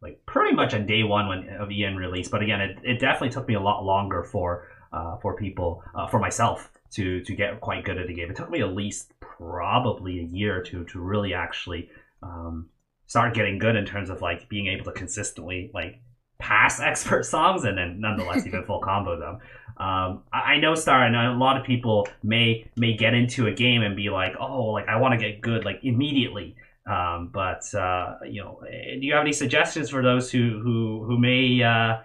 like 0.00 0.24
pretty 0.26 0.54
much 0.54 0.74
on 0.74 0.86
day 0.86 1.02
one 1.02 1.28
when 1.28 1.48
of 1.60 1.70
EN 1.70 1.96
release, 1.96 2.28
but 2.28 2.42
again, 2.42 2.60
it, 2.60 2.78
it 2.84 3.00
definitely 3.00 3.30
took 3.30 3.48
me 3.48 3.54
a 3.54 3.60
lot 3.60 3.84
longer 3.84 4.22
for 4.22 4.68
uh, 4.92 5.16
for 5.18 5.36
people 5.36 5.82
uh, 5.94 6.06
for 6.06 6.18
myself 6.18 6.70
to 6.92 7.20
to 7.24 7.34
get 7.34 7.60
quite 7.60 7.84
good 7.84 7.98
at 7.98 8.06
the 8.06 8.14
game. 8.14 8.30
It 8.30 8.36
took 8.36 8.50
me 8.50 8.60
at 8.60 8.74
least 8.74 9.12
probably 9.20 10.20
a 10.20 10.24
year 10.24 10.58
or 10.58 10.62
two 10.62 10.84
to 10.86 11.00
really 11.00 11.34
actually 11.34 11.90
um, 12.22 12.68
start 13.06 13.34
getting 13.34 13.58
good 13.58 13.76
in 13.76 13.84
terms 13.84 14.10
of 14.10 14.20
like 14.22 14.48
being 14.48 14.68
able 14.68 14.84
to 14.84 14.92
consistently 14.92 15.70
like 15.74 16.00
pass 16.38 16.80
expert 16.80 17.24
songs 17.24 17.64
and 17.64 17.76
then 17.76 18.00
nonetheless 18.00 18.46
even 18.46 18.64
full 18.64 18.80
combo 18.80 19.18
them. 19.18 19.38
Um, 19.78 20.24
I 20.32 20.56
know 20.58 20.74
Star, 20.74 21.04
and 21.04 21.14
a 21.14 21.32
lot 21.32 21.56
of 21.56 21.64
people 21.64 22.08
may 22.24 22.68
may 22.76 22.96
get 22.96 23.14
into 23.14 23.46
a 23.46 23.52
game 23.52 23.82
and 23.82 23.94
be 23.94 24.10
like, 24.10 24.34
oh, 24.38 24.64
like 24.66 24.88
I 24.88 24.96
want 24.96 25.18
to 25.18 25.24
get 25.24 25.40
good 25.40 25.64
like 25.64 25.80
immediately. 25.82 26.56
Um, 26.84 27.30
but 27.32 27.62
uh, 27.74 28.16
you 28.28 28.42
know, 28.42 28.60
do 28.62 28.98
you 29.06 29.12
have 29.12 29.22
any 29.22 29.32
suggestions 29.32 29.90
for 29.90 30.02
those 30.02 30.32
who 30.32 30.60
who 30.60 31.04
who 31.04 31.16
may 31.16 31.62
uh, 31.62 31.98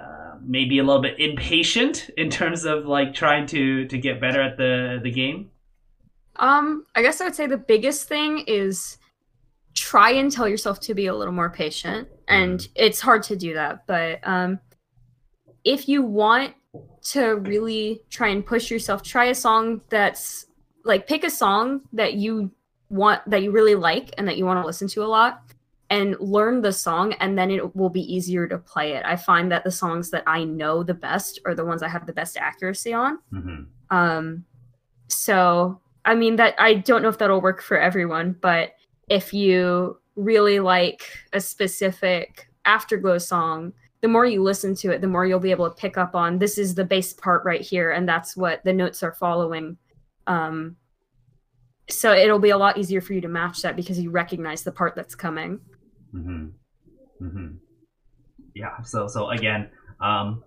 uh, 0.00 0.38
may 0.42 0.64
be 0.64 0.78
a 0.78 0.82
little 0.82 1.02
bit 1.02 1.20
impatient 1.20 2.10
in 2.16 2.30
terms 2.30 2.64
of 2.64 2.86
like 2.86 3.14
trying 3.14 3.46
to 3.46 3.86
to 3.86 3.98
get 3.98 4.20
better 4.20 4.42
at 4.42 4.56
the 4.56 4.98
the 5.02 5.10
game? 5.10 5.50
Um, 6.36 6.84
I 6.96 7.02
guess 7.02 7.20
I 7.20 7.24
would 7.24 7.36
say 7.36 7.46
the 7.46 7.56
biggest 7.56 8.08
thing 8.08 8.40
is 8.48 8.98
try 9.74 10.10
and 10.10 10.32
tell 10.32 10.48
yourself 10.48 10.80
to 10.80 10.94
be 10.94 11.06
a 11.06 11.14
little 11.14 11.34
more 11.34 11.50
patient, 11.50 12.08
and 12.26 12.58
mm-hmm. 12.58 12.72
it's 12.74 13.00
hard 13.00 13.22
to 13.24 13.36
do 13.36 13.54
that. 13.54 13.86
But 13.86 14.18
um, 14.26 14.58
if 15.62 15.88
you 15.88 16.02
want 16.02 16.54
to 17.02 17.36
really 17.36 18.02
try 18.10 18.28
and 18.28 18.44
push 18.44 18.70
yourself. 18.70 19.02
Try 19.02 19.26
a 19.26 19.34
song 19.34 19.80
that's 19.90 20.46
like 20.84 21.06
pick 21.06 21.24
a 21.24 21.30
song 21.30 21.82
that 21.92 22.14
you 22.14 22.50
want 22.90 23.22
that 23.28 23.42
you 23.42 23.50
really 23.50 23.74
like 23.74 24.14
and 24.18 24.28
that 24.28 24.36
you 24.36 24.44
want 24.44 24.60
to 24.60 24.66
listen 24.66 24.86
to 24.88 25.02
a 25.02 25.06
lot 25.06 25.42
and 25.90 26.16
learn 26.18 26.62
the 26.62 26.72
song 26.72 27.12
and 27.14 27.38
then 27.38 27.50
it 27.50 27.74
will 27.76 27.90
be 27.90 28.00
easier 28.12 28.46
to 28.48 28.58
play 28.58 28.92
it. 28.92 29.04
I 29.04 29.16
find 29.16 29.50
that 29.52 29.64
the 29.64 29.70
songs 29.70 30.10
that 30.10 30.22
I 30.26 30.44
know 30.44 30.82
the 30.82 30.94
best 30.94 31.40
are 31.44 31.54
the 31.54 31.64
ones 31.64 31.82
I 31.82 31.88
have 31.88 32.06
the 32.06 32.12
best 32.12 32.36
accuracy 32.36 32.92
on. 32.92 33.18
Mm-hmm. 33.32 33.96
Um 33.96 34.44
so 35.08 35.80
I 36.04 36.14
mean 36.14 36.36
that 36.36 36.54
I 36.58 36.74
don't 36.74 37.02
know 37.02 37.08
if 37.08 37.18
that'll 37.18 37.40
work 37.40 37.62
for 37.62 37.78
everyone, 37.78 38.36
but 38.40 38.74
if 39.08 39.32
you 39.32 39.98
really 40.16 40.60
like 40.60 41.02
a 41.32 41.40
specific 41.40 42.48
afterglow 42.64 43.18
song 43.18 43.72
the 44.04 44.08
more 44.08 44.26
you 44.26 44.42
listen 44.42 44.74
to 44.74 44.90
it, 44.90 45.00
the 45.00 45.06
more 45.06 45.24
you'll 45.24 45.40
be 45.40 45.50
able 45.50 45.66
to 45.66 45.74
pick 45.74 45.96
up 45.96 46.14
on 46.14 46.38
this 46.38 46.58
is 46.58 46.74
the 46.74 46.84
bass 46.84 47.14
part 47.14 47.42
right 47.42 47.62
here, 47.62 47.90
and 47.90 48.06
that's 48.06 48.36
what 48.36 48.62
the 48.62 48.70
notes 48.70 49.02
are 49.02 49.14
following. 49.14 49.78
Um, 50.26 50.76
so 51.88 52.12
it'll 52.12 52.38
be 52.38 52.50
a 52.50 52.58
lot 52.58 52.76
easier 52.76 53.00
for 53.00 53.14
you 53.14 53.22
to 53.22 53.28
match 53.28 53.62
that 53.62 53.76
because 53.76 53.98
you 53.98 54.10
recognize 54.10 54.62
the 54.62 54.72
part 54.72 54.94
that's 54.94 55.14
coming. 55.14 55.58
Mm-hmm. 56.14 56.48
Mm-hmm. 57.22 57.46
Yeah. 58.54 58.82
So 58.82 59.08
so 59.08 59.30
again, 59.30 59.70
um, 60.02 60.44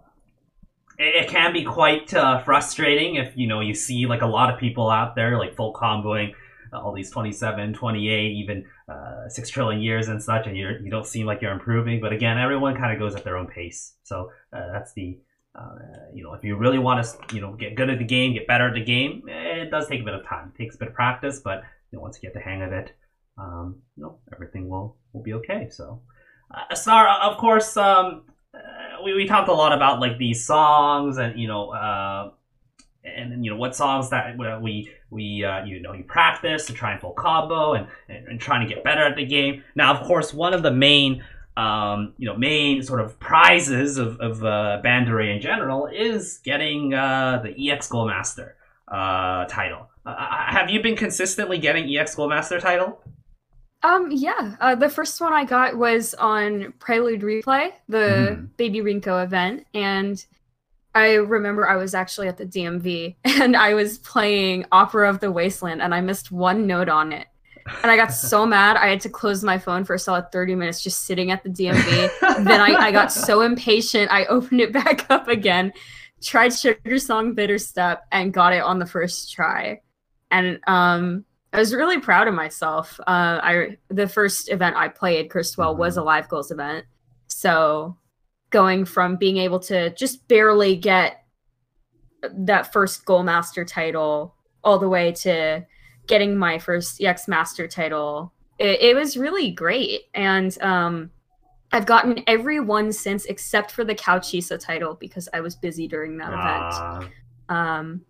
it, 0.99 1.25
it 1.25 1.27
can 1.27 1.51
be 1.51 1.63
quite 1.63 2.13
uh, 2.13 2.43
frustrating 2.43 3.15
if 3.15 3.35
you 3.35 3.47
know 3.47 3.61
you 3.61 3.73
see 3.73 4.05
like 4.05 4.21
a 4.21 4.27
lot 4.27 4.53
of 4.53 4.59
people 4.59 4.87
out 4.87 5.15
there 5.15 5.35
like 5.39 5.55
full 5.55 5.73
comboing 5.73 6.35
all 6.73 6.93
these 6.93 7.09
27, 7.09 7.73
28, 7.73 8.31
even 8.33 8.65
uh, 8.89 9.27
6 9.27 9.49
trillion 9.49 9.81
years 9.81 10.07
and 10.07 10.21
such, 10.21 10.47
and 10.47 10.55
you're, 10.55 10.79
you 10.79 10.89
don't 10.89 11.05
seem 11.05 11.25
like 11.25 11.41
you're 11.41 11.51
improving. 11.51 11.99
But 11.99 12.13
again, 12.13 12.37
everyone 12.37 12.77
kind 12.77 12.93
of 12.93 12.99
goes 12.99 13.15
at 13.15 13.23
their 13.23 13.37
own 13.37 13.47
pace. 13.47 13.95
So 14.03 14.31
uh, 14.53 14.71
that's 14.71 14.93
the, 14.93 15.19
uh, 15.55 15.75
you 16.13 16.23
know, 16.23 16.33
if 16.33 16.43
you 16.43 16.55
really 16.55 16.79
want 16.79 17.05
to, 17.05 17.35
you 17.35 17.41
know, 17.41 17.53
get 17.53 17.75
good 17.75 17.89
at 17.89 17.99
the 17.99 18.05
game, 18.05 18.33
get 18.33 18.47
better 18.47 18.67
at 18.67 18.73
the 18.73 18.83
game, 18.83 19.23
it 19.27 19.71
does 19.71 19.87
take 19.87 20.01
a 20.01 20.05
bit 20.05 20.13
of 20.13 20.25
time. 20.25 20.51
It 20.53 20.57
takes 20.57 20.75
a 20.75 20.77
bit 20.77 20.87
of 20.87 20.93
practice, 20.93 21.41
but 21.43 21.63
you 21.91 21.97
know, 21.97 22.01
once 22.01 22.17
you 22.21 22.27
get 22.27 22.33
the 22.33 22.39
hang 22.39 22.61
of 22.61 22.71
it, 22.71 22.95
um, 23.37 23.81
you 23.95 24.03
know, 24.03 24.19
everything 24.33 24.69
will, 24.69 24.97
will 25.13 25.23
be 25.23 25.33
okay. 25.33 25.69
So, 25.69 26.01
uh, 26.53 27.19
of 27.23 27.37
course, 27.37 27.75
um, 27.75 28.23
uh, 28.53 29.03
we, 29.03 29.13
we 29.13 29.27
talked 29.27 29.49
a 29.49 29.53
lot 29.53 29.73
about 29.73 29.99
like 29.99 30.17
these 30.17 30.45
songs 30.45 31.17
and, 31.17 31.39
you 31.39 31.47
know, 31.47 32.31
uh, 33.07 33.21
and 33.21 33.45
you 33.45 33.51
know 33.51 33.57
what 33.57 33.75
songs 33.75 34.09
that 34.09 34.37
we 34.61 34.91
we 35.09 35.43
uh, 35.43 35.63
you 35.65 35.79
know 35.79 35.93
you 35.93 36.03
practice 36.03 36.65
to 36.65 36.73
try 36.73 36.91
and 36.91 37.01
full 37.01 37.13
combo 37.13 37.73
and, 37.73 37.87
and, 38.09 38.27
and 38.27 38.39
trying 38.39 38.67
to 38.67 38.73
get 38.73 38.83
better 38.83 39.01
at 39.01 39.15
the 39.15 39.25
game. 39.25 39.63
Now, 39.75 39.93
of 39.93 40.05
course, 40.05 40.33
one 40.33 40.53
of 40.53 40.63
the 40.63 40.71
main 40.71 41.23
um, 41.55 42.13
you 42.17 42.27
know 42.27 42.37
main 42.37 42.83
sort 42.83 43.01
of 43.01 43.19
prizes 43.19 43.97
of 43.97 44.19
of 44.19 44.43
uh, 44.43 44.81
in 44.83 45.41
general 45.41 45.87
is 45.87 46.39
getting 46.43 46.93
uh, 46.93 47.41
the 47.43 47.69
EX 47.71 47.87
Goal 47.89 48.07
Master 48.07 48.55
uh, 48.87 49.45
title. 49.45 49.89
Uh, 50.05 50.09
uh, 50.09 50.51
have 50.51 50.69
you 50.69 50.81
been 50.81 50.95
consistently 50.95 51.57
getting 51.57 51.93
EX 51.95 52.15
Goal 52.15 52.29
Master 52.29 52.59
title? 52.59 53.01
Um, 53.83 54.09
yeah. 54.11 54.55
Uh, 54.59 54.75
the 54.75 54.89
first 54.89 55.19
one 55.21 55.33
I 55.33 55.45
got 55.45 55.77
was 55.77 56.13
on 56.15 56.73
Prelude 56.79 57.21
Replay, 57.21 57.71
the 57.87 58.37
mm. 58.37 58.49
Baby 58.57 58.79
Rinko 58.79 59.23
event, 59.23 59.65
and 59.73 60.25
I 60.97 61.13
remember 61.13 61.69
I 61.69 61.75
was 61.75 61.93
actually 61.93 62.27
at 62.27 62.37
the 62.37 62.45
DMV 62.45 63.15
and 63.23 63.55
I 63.55 63.75
was 63.75 63.99
playing 63.99 64.65
Opera 64.71 65.09
of 65.09 65.19
the 65.19 65.31
Wasteland 65.31 65.81
and 65.81 65.93
I 65.93 66.01
missed 66.01 66.31
one 66.31 66.65
note 66.65 66.89
on 66.89 67.13
it. 67.13 67.27
And 67.83 67.91
I 67.91 67.95
got 67.95 68.13
so 68.13 68.45
mad 68.45 68.77
I 68.77 68.87
had 68.87 69.01
to 69.01 69.09
close 69.09 69.43
my 69.43 69.59
phone 69.59 69.85
for 69.85 69.93
a 69.93 69.99
solid 69.99 70.31
30 70.31 70.55
minutes 70.55 70.81
just 70.81 71.03
sitting 71.05 71.29
at 71.29 71.43
the 71.43 71.49
DMV. 71.49 72.09
then 72.43 72.61
I, 72.61 72.87
I 72.87 72.91
got 72.91 73.11
so 73.11 73.41
impatient 73.41 74.11
I 74.11 74.25
opened 74.25 74.59
it 74.59 74.73
back 74.73 75.05
up 75.11 75.27
again, 75.27 75.71
tried 76.21 76.53
Sugar 76.53 76.97
Song 76.97 77.35
Bitter 77.35 77.59
Step, 77.59 78.05
and 78.11 78.33
got 78.33 78.53
it 78.53 78.63
on 78.63 78.79
the 78.79 78.87
first 78.87 79.31
try. 79.31 79.81
And 80.31 80.59
um 80.67 81.25
I 81.53 81.59
was 81.59 81.73
really 81.73 81.99
proud 81.99 82.27
of 82.27 82.33
myself. 82.33 82.99
Uh, 83.01 83.39
I 83.41 83.77
the 83.87 84.07
first 84.07 84.51
event 84.51 84.75
I 84.75 84.89
played, 84.89 85.29
Crystal, 85.29 85.63
mm-hmm. 85.63 85.79
was 85.79 85.97
a 85.97 86.03
live 86.03 86.27
goals 86.27 86.51
event. 86.51 86.85
So 87.27 87.97
going 88.49 88.85
from 88.85 89.15
being 89.15 89.37
able 89.37 89.59
to 89.59 89.93
just 89.95 90.27
barely 90.27 90.75
get 90.75 91.23
that 92.33 92.71
first 92.73 93.05
goal 93.05 93.23
master 93.23 93.63
title 93.63 94.35
all 94.63 94.79
the 94.79 94.89
way 94.89 95.11
to 95.11 95.65
getting 96.07 96.37
my 96.37 96.57
first 96.57 97.01
ex 97.01 97.27
master 97.27 97.67
title 97.67 98.33
it, 98.59 98.81
it 98.81 98.95
was 98.95 99.17
really 99.17 99.51
great. 99.51 100.03
And 100.13 100.57
um, 100.61 101.11
i've 101.71 101.85
gotten 101.85 102.23
every 102.27 102.59
one 102.59 102.91
since 102.91 103.25
except 103.25 103.71
for 103.71 103.83
the 103.83 103.95
Couchisa 103.95 104.57
title 104.57 104.95
because 104.95 105.27
i 105.33 105.41
was 105.41 105.55
busy 105.55 105.87
during 105.87 106.17
that 106.17 106.33
uh. 106.33 106.99
event. 106.99 107.13
Um, 107.49 108.01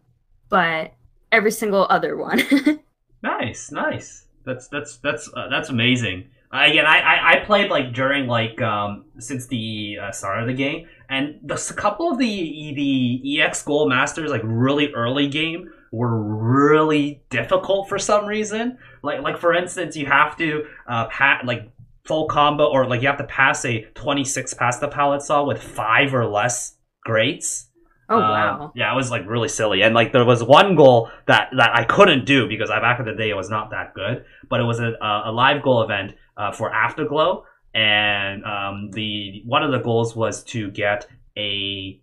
but 0.49 0.93
every 1.31 1.51
single 1.51 1.85
other 1.89 2.17
one. 2.17 2.41
Nice 3.23 3.71
nice. 3.71 4.25
That's 4.45 4.67
that's 4.67 4.97
that's 4.97 5.29
uh, 5.35 5.47
that's 5.49 5.69
amazing 5.69 6.29
again, 6.51 6.85
I, 6.85 6.99
I, 6.99 7.31
I 7.31 7.45
played 7.45 7.69
like 7.69 7.93
during 7.93 8.27
like 8.27 8.61
um 8.61 9.05
since 9.19 9.47
the 9.47 9.97
uh, 10.01 10.11
start 10.11 10.41
of 10.41 10.47
the 10.47 10.53
game, 10.53 10.87
and 11.09 11.39
the 11.43 11.55
a 11.55 11.73
couple 11.73 12.11
of 12.11 12.17
the 12.17 12.73
the 12.75 13.41
EX 13.41 13.63
Goal 13.63 13.89
Masters 13.89 14.31
like 14.31 14.41
really 14.43 14.93
early 14.93 15.27
game 15.27 15.71
were 15.91 16.17
really 16.17 17.21
difficult 17.29 17.89
for 17.89 17.99
some 17.99 18.25
reason. 18.25 18.77
Like 19.03 19.21
like 19.21 19.37
for 19.37 19.53
instance, 19.53 19.95
you 19.95 20.05
have 20.05 20.37
to 20.37 20.65
uh 20.87 21.07
pat 21.07 21.45
like 21.45 21.69
full 22.05 22.27
combo 22.27 22.65
or 22.67 22.87
like 22.87 23.01
you 23.01 23.07
have 23.07 23.17
to 23.17 23.25
pass 23.25 23.65
a 23.65 23.81
26 23.93 24.53
past 24.53 24.79
the 24.79 24.87
palette 24.87 25.21
saw 25.21 25.43
with 25.43 25.61
five 25.61 26.13
or 26.13 26.25
less 26.25 26.75
greats. 27.03 27.65
Oh 28.09 28.19
wow! 28.19 28.61
Um, 28.61 28.71
yeah, 28.73 28.89
it 28.93 28.95
was 28.95 29.11
like 29.11 29.27
really 29.27 29.49
silly, 29.49 29.81
and 29.81 29.93
like 29.93 30.13
there 30.13 30.23
was 30.23 30.41
one 30.41 30.75
goal 30.77 31.11
that 31.25 31.49
that 31.57 31.75
I 31.75 31.83
couldn't 31.83 32.23
do 32.25 32.47
because 32.47 32.69
I 32.69 32.79
back 32.79 32.99
in 32.99 33.05
the 33.05 33.13
day 33.13 33.29
it 33.29 33.35
was 33.35 33.49
not 33.49 33.71
that 33.71 33.93
good, 33.93 34.23
but 34.49 34.61
it 34.61 34.63
was 34.63 34.79
a, 34.79 34.93
a 35.25 35.31
live 35.33 35.61
goal 35.61 35.83
event 35.83 36.13
uh, 36.37 36.51
for 36.51 36.73
Afterglow, 36.73 37.43
and 37.73 38.45
um, 38.45 38.91
the 38.91 39.41
one 39.45 39.63
of 39.63 39.71
the 39.71 39.79
goals 39.79 40.15
was 40.15 40.43
to 40.45 40.71
get 40.71 41.07
a 41.37 41.99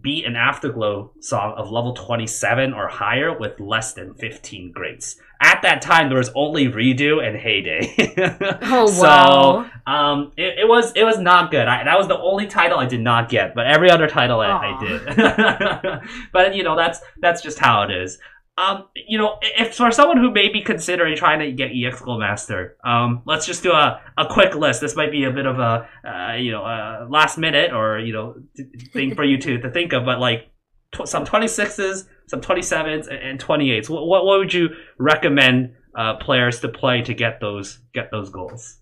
beat 0.00 0.24
an 0.24 0.36
Afterglow 0.36 1.12
song 1.20 1.54
of 1.58 1.70
level 1.70 1.92
27 1.92 2.72
or 2.72 2.88
higher 2.88 3.36
with 3.36 3.60
less 3.60 3.92
than 3.92 4.14
15 4.14 4.72
greats. 4.72 5.16
At 5.40 5.60
that 5.62 5.82
time, 5.82 6.08
there 6.08 6.16
was 6.16 6.30
only 6.34 6.66
Redo 6.66 7.22
and 7.24 7.36
Heyday. 7.36 8.58
Oh 8.64 8.84
wow. 9.00 9.64
So, 9.64 9.92
um, 9.92 10.32
it, 10.36 10.60
it 10.60 10.68
was 10.68 10.92
it 10.94 11.04
was 11.04 11.18
not 11.18 11.50
good. 11.50 11.66
I, 11.66 11.84
that 11.84 11.98
was 11.98 12.08
the 12.08 12.18
only 12.18 12.46
title 12.46 12.78
I 12.78 12.86
did 12.86 13.00
not 13.00 13.28
get, 13.28 13.54
but 13.54 13.66
every 13.66 13.90
other 13.90 14.06
title 14.06 14.40
I, 14.40 14.48
I 14.48 14.80
did. 14.80 15.04
but 16.32 16.54
you 16.54 16.62
know, 16.62 16.76
that's 16.76 17.00
that's 17.20 17.42
just 17.42 17.58
how 17.58 17.82
it 17.82 17.90
is. 17.90 18.18
Um, 18.62 18.84
you 18.94 19.18
know, 19.18 19.38
if 19.42 19.74
for 19.74 19.90
someone 19.90 20.18
who 20.18 20.30
may 20.30 20.48
be 20.48 20.60
considering 20.62 21.16
trying 21.16 21.40
to 21.40 21.50
get 21.50 21.72
EX 21.74 22.02
Master, 22.06 22.76
um, 22.84 23.22
let's 23.26 23.44
just 23.44 23.62
do 23.62 23.72
a, 23.72 24.00
a 24.16 24.26
quick 24.26 24.54
list. 24.54 24.80
This 24.80 24.94
might 24.94 25.10
be 25.10 25.24
a 25.24 25.32
bit 25.32 25.46
of 25.46 25.58
a, 25.58 25.88
uh, 26.06 26.34
you 26.36 26.52
know, 26.52 26.62
a 26.62 27.06
last 27.08 27.38
minute 27.38 27.72
or, 27.72 27.98
you 27.98 28.12
know, 28.12 28.36
thing 28.92 29.14
for 29.14 29.24
you 29.24 29.38
to, 29.38 29.58
to 29.58 29.70
think 29.70 29.92
of, 29.92 30.04
but 30.04 30.20
like 30.20 30.52
tw- 30.92 31.08
some 31.08 31.24
26s, 31.24 32.06
some 32.28 32.40
27s, 32.40 33.08
and, 33.08 33.18
and 33.18 33.40
28s. 33.40 33.88
What, 33.88 34.06
what, 34.06 34.24
what 34.24 34.38
would 34.38 34.54
you 34.54 34.68
recommend 34.98 35.74
uh, 35.96 36.16
players 36.18 36.60
to 36.60 36.68
play 36.68 37.02
to 37.02 37.14
get 37.14 37.40
those 37.40 37.80
get 37.92 38.10
those 38.12 38.30
goals? 38.30 38.78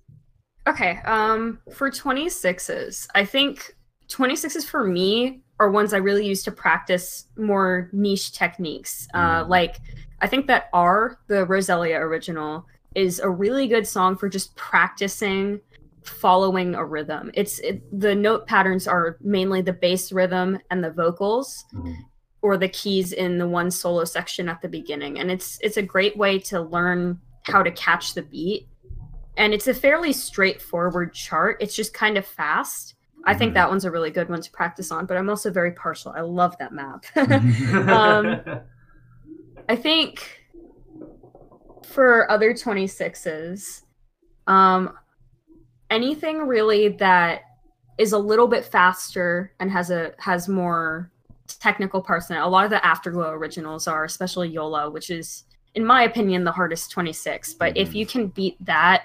Okay. 0.66 0.98
Um, 1.06 1.60
for 1.72 1.90
26s, 1.90 3.06
I 3.14 3.24
think 3.24 3.74
26s 4.08 4.66
for 4.66 4.84
me 4.84 5.42
are 5.60 5.70
ones 5.70 5.92
I 5.92 5.98
really 5.98 6.26
use 6.26 6.42
to 6.44 6.50
practice 6.50 7.26
more 7.36 7.88
niche 7.92 8.32
techniques. 8.32 9.06
Uh, 9.14 9.44
like, 9.46 9.76
I 10.20 10.26
think 10.26 10.46
that 10.48 10.68
R, 10.72 11.18
the 11.28 11.46
Roselia 11.46 12.00
original, 12.00 12.66
is 12.94 13.20
a 13.20 13.30
really 13.30 13.68
good 13.68 13.86
song 13.86 14.16
for 14.16 14.28
just 14.28 14.56
practicing 14.56 15.60
following 16.02 16.74
a 16.74 16.84
rhythm. 16.84 17.30
It's 17.34 17.58
it, 17.60 17.82
the 18.00 18.14
note 18.14 18.46
patterns 18.46 18.88
are 18.88 19.18
mainly 19.20 19.60
the 19.62 19.72
bass 19.72 20.10
rhythm 20.10 20.58
and 20.70 20.82
the 20.82 20.90
vocals 20.90 21.64
or 22.42 22.56
the 22.56 22.68
keys 22.68 23.12
in 23.12 23.38
the 23.38 23.46
one 23.46 23.70
solo 23.70 24.04
section 24.04 24.48
at 24.48 24.62
the 24.62 24.68
beginning 24.68 25.18
and 25.18 25.30
it's 25.30 25.58
it's 25.60 25.76
a 25.76 25.82
great 25.82 26.16
way 26.16 26.38
to 26.38 26.62
learn 26.62 27.20
how 27.42 27.62
to 27.62 27.70
catch 27.70 28.14
the 28.14 28.22
beat. 28.22 28.66
And 29.36 29.54
it's 29.54 29.68
a 29.68 29.74
fairly 29.74 30.12
straightforward 30.12 31.14
chart. 31.14 31.58
It's 31.60 31.74
just 31.74 31.94
kind 31.94 32.18
of 32.18 32.26
fast. 32.26 32.94
I 33.24 33.34
think 33.34 33.52
Mhm. 33.52 33.54
that 33.54 33.68
one's 33.70 33.84
a 33.84 33.90
really 33.90 34.10
good 34.10 34.28
one 34.28 34.40
to 34.40 34.50
practice 34.50 34.90
on, 34.90 35.06
but 35.06 35.16
I'm 35.16 35.28
also 35.28 35.50
very 35.50 35.72
partial. 35.72 36.12
I 36.16 36.20
love 36.22 36.56
that 36.58 36.72
map. 36.72 37.04
Um, 37.90 38.40
I 39.68 39.76
think 39.76 40.40
for 41.84 42.30
other 42.30 42.52
26s, 42.54 43.82
um, 44.46 44.96
anything 45.90 46.38
really 46.46 46.88
that 46.88 47.42
is 47.98 48.12
a 48.12 48.18
little 48.18 48.46
bit 48.48 48.64
faster 48.64 49.52
and 49.60 49.70
has 49.70 49.90
a 49.90 50.12
has 50.18 50.48
more 50.48 51.10
technical 51.46 52.00
parts 52.00 52.30
in 52.30 52.36
it. 52.36 52.40
A 52.40 52.46
lot 52.46 52.64
of 52.64 52.70
the 52.70 52.84
Afterglow 52.86 53.30
originals 53.32 53.86
are, 53.88 54.04
especially 54.04 54.48
YOLO, 54.48 54.88
which 54.90 55.10
is, 55.10 55.44
in 55.74 55.84
my 55.84 56.04
opinion, 56.04 56.44
the 56.44 56.52
hardest 56.52 56.90
26. 56.90 57.54
But 57.54 57.76
if 57.76 57.90
Mhm. 57.90 57.94
you 57.94 58.06
can 58.06 58.26
beat 58.28 58.56
that 58.64 59.04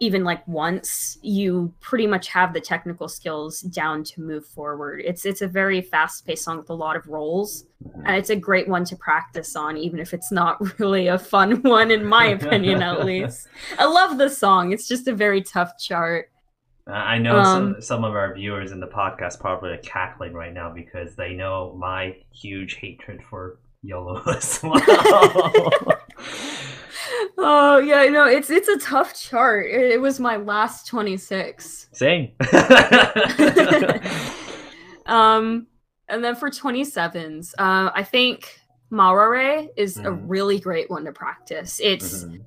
even 0.00 0.24
like 0.24 0.46
once, 0.48 1.18
you 1.22 1.72
pretty 1.80 2.06
much 2.06 2.28
have 2.28 2.52
the 2.52 2.60
technical 2.60 3.08
skills 3.08 3.60
down 3.60 4.04
to 4.04 4.20
move 4.20 4.46
forward. 4.46 5.02
It's 5.04 5.24
it's 5.24 5.42
a 5.42 5.48
very 5.48 5.80
fast 5.80 6.26
paced 6.26 6.44
song 6.44 6.58
with 6.58 6.70
a 6.70 6.74
lot 6.74 6.96
of 6.96 7.06
rolls 7.06 7.64
and 8.04 8.16
it's 8.16 8.30
a 8.30 8.36
great 8.36 8.68
one 8.68 8.84
to 8.84 8.96
practice 8.96 9.56
on 9.56 9.76
even 9.76 9.98
if 9.98 10.14
it's 10.14 10.32
not 10.32 10.58
really 10.78 11.08
a 11.08 11.18
fun 11.18 11.62
one 11.62 11.90
in 11.90 12.04
my 12.04 12.26
opinion 12.26 12.82
at 12.82 13.04
least 13.04 13.48
i 13.78 13.84
love 13.84 14.18
the 14.18 14.28
song 14.28 14.72
it's 14.72 14.88
just 14.88 15.06
a 15.08 15.14
very 15.14 15.42
tough 15.42 15.78
chart 15.78 16.30
I 16.86 17.16
know 17.18 17.38
Um, 17.38 17.46
some 17.46 17.82
some 17.82 18.04
of 18.04 18.14
our 18.14 18.34
viewers 18.34 18.70
in 18.70 18.78
the 18.78 18.86
podcast 18.86 19.40
probably 19.40 19.70
are 19.70 19.78
cackling 19.78 20.34
right 20.34 20.52
now 20.52 20.70
because 20.70 21.16
they 21.16 21.32
know 21.32 21.74
my 21.78 22.14
huge 22.30 22.74
hatred 22.74 23.22
for 23.30 23.58
YOLO 23.82 24.22
as 24.26 24.60
well. 24.62 25.98
Oh 27.46 27.76
yeah 27.78 28.08
no 28.08 28.24
it's 28.26 28.48
it's 28.48 28.68
a 28.68 28.78
tough 28.78 29.14
chart 29.14 29.66
it, 29.66 29.90
it 29.92 30.00
was 30.00 30.18
my 30.18 30.36
last 30.36 30.86
26 30.86 31.88
Same. 31.92 32.30
um 35.06 35.66
and 36.08 36.24
then 36.24 36.34
for 36.36 36.48
27s 36.50 37.52
uh 37.58 37.90
i 37.94 38.02
think 38.02 38.58
Maware 38.90 39.68
is 39.76 39.98
a 39.98 40.02
Mhm. 40.04 40.22
really 40.26 40.58
great 40.60 40.88
one 40.88 41.04
to 41.04 41.12
practice 41.12 41.80
it's 41.82 42.24
Mhm. 42.24 42.44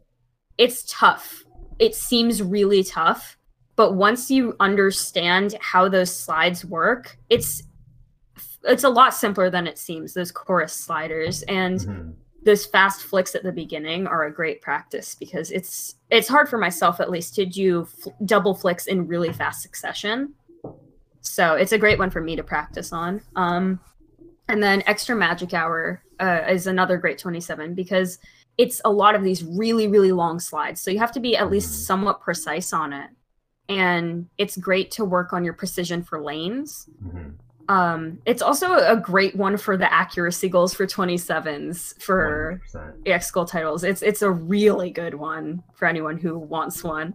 it's 0.58 0.84
tough. 0.92 1.44
It 1.78 1.94
seems 1.94 2.42
really 2.42 2.84
tough, 2.84 3.38
but 3.76 3.94
once 3.94 4.32
you 4.32 4.56
understand 4.60 5.56
how 5.62 5.88
those 5.88 6.10
slides 6.16 6.66
work, 6.66 7.18
it's 7.30 7.62
it's 8.64 8.84
a 8.84 8.90
lot 8.90 9.14
simpler 9.14 9.50
than 9.52 9.68
it 9.68 9.78
seems. 9.78 10.14
Those 10.16 10.32
chorus 10.32 10.74
sliders 10.74 11.44
and 11.44 11.80
Mhm. 11.80 12.14
Those 12.48 12.66
fast 12.66 13.04
flicks 13.04 13.36
at 13.36 13.44
the 13.44 13.52
beginning 13.52 14.08
are 14.08 14.24
a 14.24 14.32
great 14.32 14.62
practice 14.62 15.16
because 15.16 15.52
it's 15.52 15.96
it's 16.10 16.30
hard 16.30 16.48
for 16.48 16.58
myself 16.58 17.02
at 17.02 17.10
least 17.12 17.36
to 17.36 17.46
do 17.46 17.82
f- 17.82 18.14
double 18.24 18.56
flicks 18.56 18.88
in 18.88 19.06
really 19.06 19.34
fast 19.34 19.62
succession. 19.62 20.34
So 21.20 21.56
it's 21.56 21.74
a 21.74 21.78
great 21.78 22.00
one 22.00 22.10
for 22.10 22.22
me 22.22 22.38
to 22.38 22.44
practice 22.44 22.94
on. 22.94 23.22
Um, 23.36 23.82
and 24.48 24.64
then 24.64 24.82
extra 24.86 25.14
magic 25.14 25.54
hour 25.54 26.02
uh, 26.22 26.44
is 26.48 26.68
another 26.68 26.96
great 26.96 27.18
27 27.18 27.76
because 27.76 28.18
it's 28.58 28.80
a 28.86 28.90
lot 28.90 29.14
of 29.14 29.24
these 29.26 29.44
really 29.44 29.90
really 29.90 30.14
long 30.14 30.40
slides 30.40 30.82
so 30.82 30.90
you 30.90 31.00
have 31.00 31.12
to 31.12 31.20
be 31.20 31.36
at 31.36 31.52
least 31.52 31.86
somewhat 31.86 32.22
precise 32.22 32.72
on 32.74 32.94
it 32.94 33.10
and 33.70 34.26
it's 34.38 34.56
great 34.58 34.90
to 34.90 35.04
work 35.04 35.34
on 35.34 35.44
your 35.44 35.54
precision 35.54 36.02
for 36.02 36.20
lanes 36.22 36.90
Mhm. 37.04 37.34
Um, 37.70 38.20
it's 38.26 38.42
also 38.42 38.76
a 38.76 38.96
great 38.96 39.36
one 39.36 39.58
for 39.58 39.76
the 39.76 39.92
accuracy 39.92 40.48
goals 40.48 40.74
for 40.74 40.88
27s 40.88 42.02
for 42.02 42.62
100%. 42.74 42.94
EX 43.06 43.32
Goal 43.32 43.46
titles. 43.46 43.84
It's 43.84 44.02
it's 44.02 44.22
a 44.22 44.32
really 44.32 44.90
good 44.90 45.14
one 45.14 45.62
for 45.74 45.86
anyone 45.86 46.18
who 46.18 46.40
wants 46.40 46.84
one. 46.84 47.14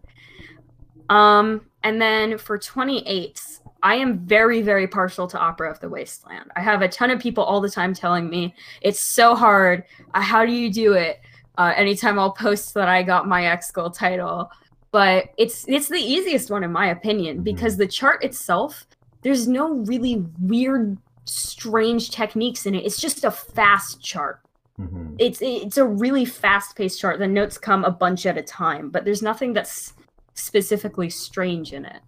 Um, 1.09 1.62
and 1.83 2.01
then 2.01 2.38
for 2.38 2.59
28s, 2.59 3.61
I 3.83 3.97
am 3.97 4.19
very, 4.21 4.62
very 4.62 4.87
partial 4.87 5.27
to 5.29 5.38
Opera 5.38 5.71
of 5.71 5.81
the 5.81 5.88
Wasteland. 5.88 6.51
I 6.55 6.61
have 6.61 6.83
a 6.83 6.88
ton 6.88 7.11
of 7.11 7.21
people 7.21 7.43
all 7.43 7.61
the 7.61 7.71
time 7.71 7.93
telling 7.95 8.31
me 8.31 8.55
it's 8.81 9.01
so 9.01 9.35
hard. 9.35 9.85
Uh, 10.15 10.21
how 10.21 10.47
do 10.47 10.53
you 10.53 10.73
do 10.73 10.93
it? 10.93 11.21
Uh, 11.59 11.73
anytime 11.77 12.19
I'll 12.19 12.33
post 12.33 12.75
that 12.75 12.88
I 12.88 13.03
got 13.03 13.27
my 13.27 13.47
ex 13.47 13.71
Goal 13.71 13.91
title, 13.91 14.51
but 14.91 15.31
it's 15.37 15.67
it's 15.69 15.88
the 15.88 15.97
easiest 15.97 16.51
one 16.51 16.62
in 16.62 16.73
my 16.73 16.91
opinion 16.91 17.43
because 17.43 17.77
the 17.77 17.87
chart 17.87 18.23
itself, 18.23 18.87
there's 19.22 19.46
no 19.48 19.72
really 19.72 20.24
weird, 20.40 20.98
strange 21.24 22.11
techniques 22.11 22.66
in 22.66 22.74
it. 22.74 22.85
It's 22.85 23.00
just 23.00 23.24
a 23.24 23.30
fast 23.30 24.02
chart 24.02 24.40
Mhm. 24.80 25.16
it's 25.18 25.40
it's 25.42 25.76
a 25.76 25.85
really 25.85 26.24
fast 26.24 26.76
paced 26.76 26.98
chart. 26.98 27.18
The 27.18 27.26
notes 27.26 27.58
come 27.58 27.85
a 27.85 27.90
bunch 27.90 28.24
at 28.24 28.38
a 28.38 28.42
time, 28.42 28.88
but 28.88 29.04
there's 29.04 29.20
nothing 29.22 29.52
that's 29.52 29.92
specifically 30.32 31.11
strange 31.11 31.74
in 31.74 31.85
it. 31.85 32.00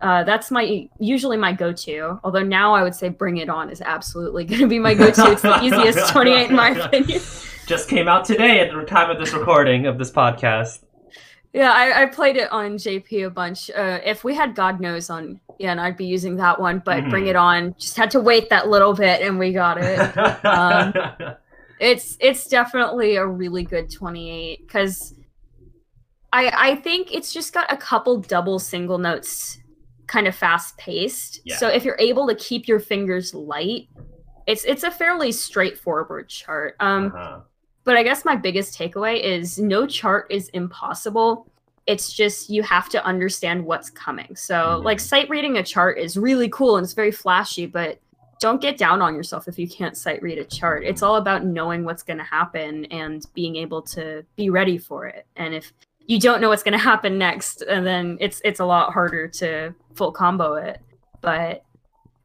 Uh, 0.00 0.24
that's 0.24 0.50
my 0.50 0.88
usually 0.98 1.36
my 1.36 1.52
go 1.52 1.72
to. 1.72 2.18
Although 2.24 2.42
now 2.42 2.74
I 2.74 2.82
would 2.82 2.94
say 2.94 3.08
Bring 3.08 3.36
It 3.36 3.48
On 3.48 3.70
is 3.70 3.80
absolutely 3.80 4.44
going 4.50 4.60
to 4.60 4.66
be 4.66 4.80
my 4.80 4.94
go 4.94 5.10
to. 5.12 5.30
It's 5.30 5.42
the 5.42 5.62
easiest 5.62 6.08
28 6.12 6.50
in 6.50 6.56
my 6.56 6.70
opinion. 6.70 7.20
Just 7.66 7.88
came 7.88 8.08
out 8.08 8.24
today 8.24 8.58
at 8.60 8.74
the 8.74 8.82
time 8.84 9.10
of 9.10 9.18
this 9.18 9.32
recording 9.32 9.86
of 9.86 9.96
this 9.96 10.10
podcast. 10.10 10.80
Yeah, 11.52 11.72
I, 11.72 12.02
I 12.02 12.06
played 12.06 12.36
it 12.36 12.50
on 12.52 12.72
JP 12.76 13.26
a 13.26 13.30
bunch. 13.30 13.70
Uh, 13.70 14.00
if 14.04 14.22
we 14.22 14.34
had 14.34 14.54
God 14.54 14.80
knows 14.80 15.08
on, 15.10 15.40
yeah, 15.58 15.70
and 15.72 15.80
I'd 15.80 15.96
be 15.96 16.04
using 16.04 16.36
that 16.36 16.60
one. 16.60 16.80
But 16.84 17.08
Bring 17.08 17.24
Mhm. 17.24 17.28
It 17.30 17.36
On 17.36 17.74
just 17.78 17.96
had 17.96 18.10
to 18.12 18.20
wait 18.20 18.50
that 18.50 18.68
little 18.68 18.92
bit, 18.94 19.22
and 19.22 19.38
we 19.38 19.52
got 19.52 19.78
it. 19.80 19.98
Um, 20.44 20.92
it's 21.80 22.16
it's 22.20 22.46
definitely 22.48 23.16
a 23.16 23.26
really 23.26 23.62
good 23.62 23.88
28 23.90 24.66
because 24.66 25.14
i 26.32 26.70
i 26.72 26.74
think 26.74 27.14
it's 27.14 27.32
just 27.32 27.54
got 27.54 27.72
a 27.72 27.76
couple 27.76 28.20
double 28.20 28.58
single 28.58 28.98
notes 28.98 29.58
kind 30.08 30.26
of 30.26 30.34
fast 30.34 30.76
paced 30.76 31.40
Yeah. 31.44 31.56
so 31.56 31.68
if 31.68 31.84
you're 31.84 31.96
able 32.00 32.26
to 32.26 32.34
keep 32.34 32.66
your 32.66 32.80
fingers 32.80 33.32
light 33.32 33.88
it's 34.48 34.64
it's 34.64 34.82
a 34.82 34.90
fairly 34.90 35.30
straightforward 35.30 36.28
chart 36.28 36.74
um 36.80 37.12
Uh-huh. 37.14 37.40
But 37.88 37.96
i 37.96 38.02
guess 38.02 38.24
my 38.24 38.36
biggest 38.36 38.78
takeaway 38.78 39.14
is 39.36 39.58
no 39.58 39.86
chart 39.86 40.26
is 40.30 40.48
impossible 40.50 41.46
it's 41.86 42.12
just 42.12 42.50
you 42.50 42.62
have 42.62 42.88
to 42.90 43.02
understand 43.12 43.64
what's 43.64 43.88
coming 43.90 44.36
so 44.36 44.56
Mhm. 44.56 44.84
like 44.84 45.00
sight 45.00 45.28
reading 45.30 45.56
a 45.56 45.62
chart 45.62 45.98
is 45.98 46.16
really 46.16 46.48
cool 46.50 46.76
and 46.76 46.84
it's 46.84 46.92
very 46.92 47.10
flashy 47.10 47.64
but 47.66 47.98
don't 48.40 48.60
get 48.60 48.76
down 48.76 49.00
on 49.02 49.16
yourself 49.16 49.48
if 49.48 49.58
you 49.58 49.66
can't 49.68 49.96
sight 49.96 50.22
read 50.22 50.38
a 50.38 50.44
chart. 50.44 50.84
It's 50.84 51.02
all 51.02 51.16
about 51.16 51.44
knowing 51.44 51.82
what's 51.82 52.04
going 52.04 52.18
to 52.18 52.24
happen 52.38 52.84
and 52.84 53.26
being 53.34 53.56
able 53.56 53.82
to 53.96 54.24
be 54.36 54.48
ready 54.48 54.78
for 54.78 55.06
it. 55.06 55.26
And 55.34 55.52
if 55.54 55.72
you 56.06 56.20
don't 56.20 56.40
know 56.40 56.48
what's 56.48 56.62
going 56.62 56.78
to 56.78 56.84
happen 56.92 57.18
next, 57.18 57.62
and 57.62 57.84
then 57.84 58.16
it's 58.20 58.40
it's 58.44 58.60
a 58.60 58.64
lot 58.64 58.92
harder 58.92 59.26
to 59.40 59.74
full 59.96 60.12
combo 60.12 60.54
it. 60.54 60.80
But 61.20 61.64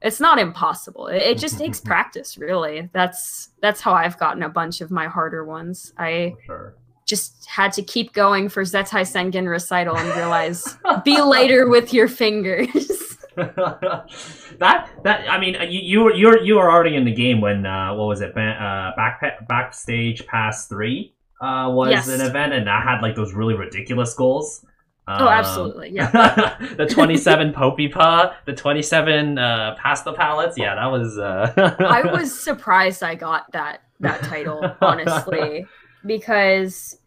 it's 0.04 0.20
not 0.20 0.38
impossible. 0.38 1.08
It, 1.08 1.22
it 1.24 1.38
just 1.38 1.58
takes 1.58 1.80
practice, 1.92 2.38
really. 2.38 2.90
That's 2.94 3.50
that's 3.62 3.82
how 3.82 3.94
I've 3.94 4.20
gotten 4.20 4.44
a 4.44 4.50
bunch 4.50 4.82
of 4.82 4.92
my 4.92 5.08
harder 5.08 5.46
ones. 5.46 5.94
I 5.98 6.36
sure. 6.46 6.76
just 7.06 7.46
had 7.48 7.72
to 7.74 7.82
keep 7.82 8.14
going 8.14 8.50
for 8.50 8.64
Zetai 8.64 9.02
Sengen 9.02 9.50
recital 9.50 9.98
and 9.98 10.16
realize 10.16 10.78
be 11.04 11.20
lighter 11.22 11.68
with 11.76 11.94
your 11.94 12.08
fingers. 12.08 13.18
that 13.36 14.90
that 15.04 15.28
I 15.30 15.40
mean 15.40 15.56
you 15.70 15.80
you 15.82 16.04
were 16.04 16.14
you 16.14 16.28
were 16.28 16.40
you 16.44 16.56
were 16.56 16.70
already 16.70 16.96
in 16.96 17.04
the 17.06 17.14
game 17.14 17.42
when 17.42 17.66
uh, 17.66 17.96
what 17.96 18.06
was 18.06 18.22
it 18.22 18.30
uh, 18.38 18.92
back 18.96 19.48
backstage 19.48 20.28
pass 20.28 20.68
three 20.68 21.16
uh, 21.42 21.70
was 21.72 21.90
Yes. 21.90 22.08
an 22.10 22.22
event 22.22 22.54
and 22.54 22.68
that 22.68 22.84
had 22.84 23.02
like 23.02 23.16
those 23.16 23.34
really 23.34 23.56
ridiculous 23.56 24.14
goals. 24.14 24.64
Oh, 25.08 25.14
Um, 25.26 25.28
absolutely. 25.28 25.90
Yeah. 25.92 26.56
the 26.78 26.86
27 26.86 27.54
Popipa, 27.54 28.36
the 28.46 28.54
27 28.54 29.38
uh, 29.38 29.76
Pastel 29.78 30.14
Palettes. 30.14 30.58
Yeah, 30.58 30.76
that 30.76 30.86
was. 30.86 31.18
Uh... 31.18 31.52
I 31.80 32.02
was 32.14 32.38
surprised 32.40 33.04
I 33.04 33.16
got 33.16 33.52
that 33.52 33.82
that 34.00 34.24
title, 34.24 34.76
honestly, 34.82 35.66
because 36.06 36.98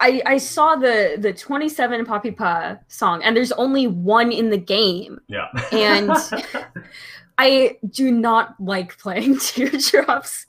I 0.00 0.20
I 0.26 0.38
saw 0.38 0.76
the 0.76 1.16
the 1.18 1.32
27 1.32 2.04
Popipa 2.06 2.80
song 2.88 3.22
and 3.22 3.36
there's 3.36 3.52
only 3.52 3.86
one 3.86 4.32
in 4.32 4.50
the 4.50 4.58
game. 4.58 5.20
Yeah. 5.28 5.46
And- 5.72 6.10
I 7.38 7.76
do 7.90 8.10
not 8.10 8.54
like 8.58 8.96
playing 8.98 9.38
Teardrops, 9.38 10.46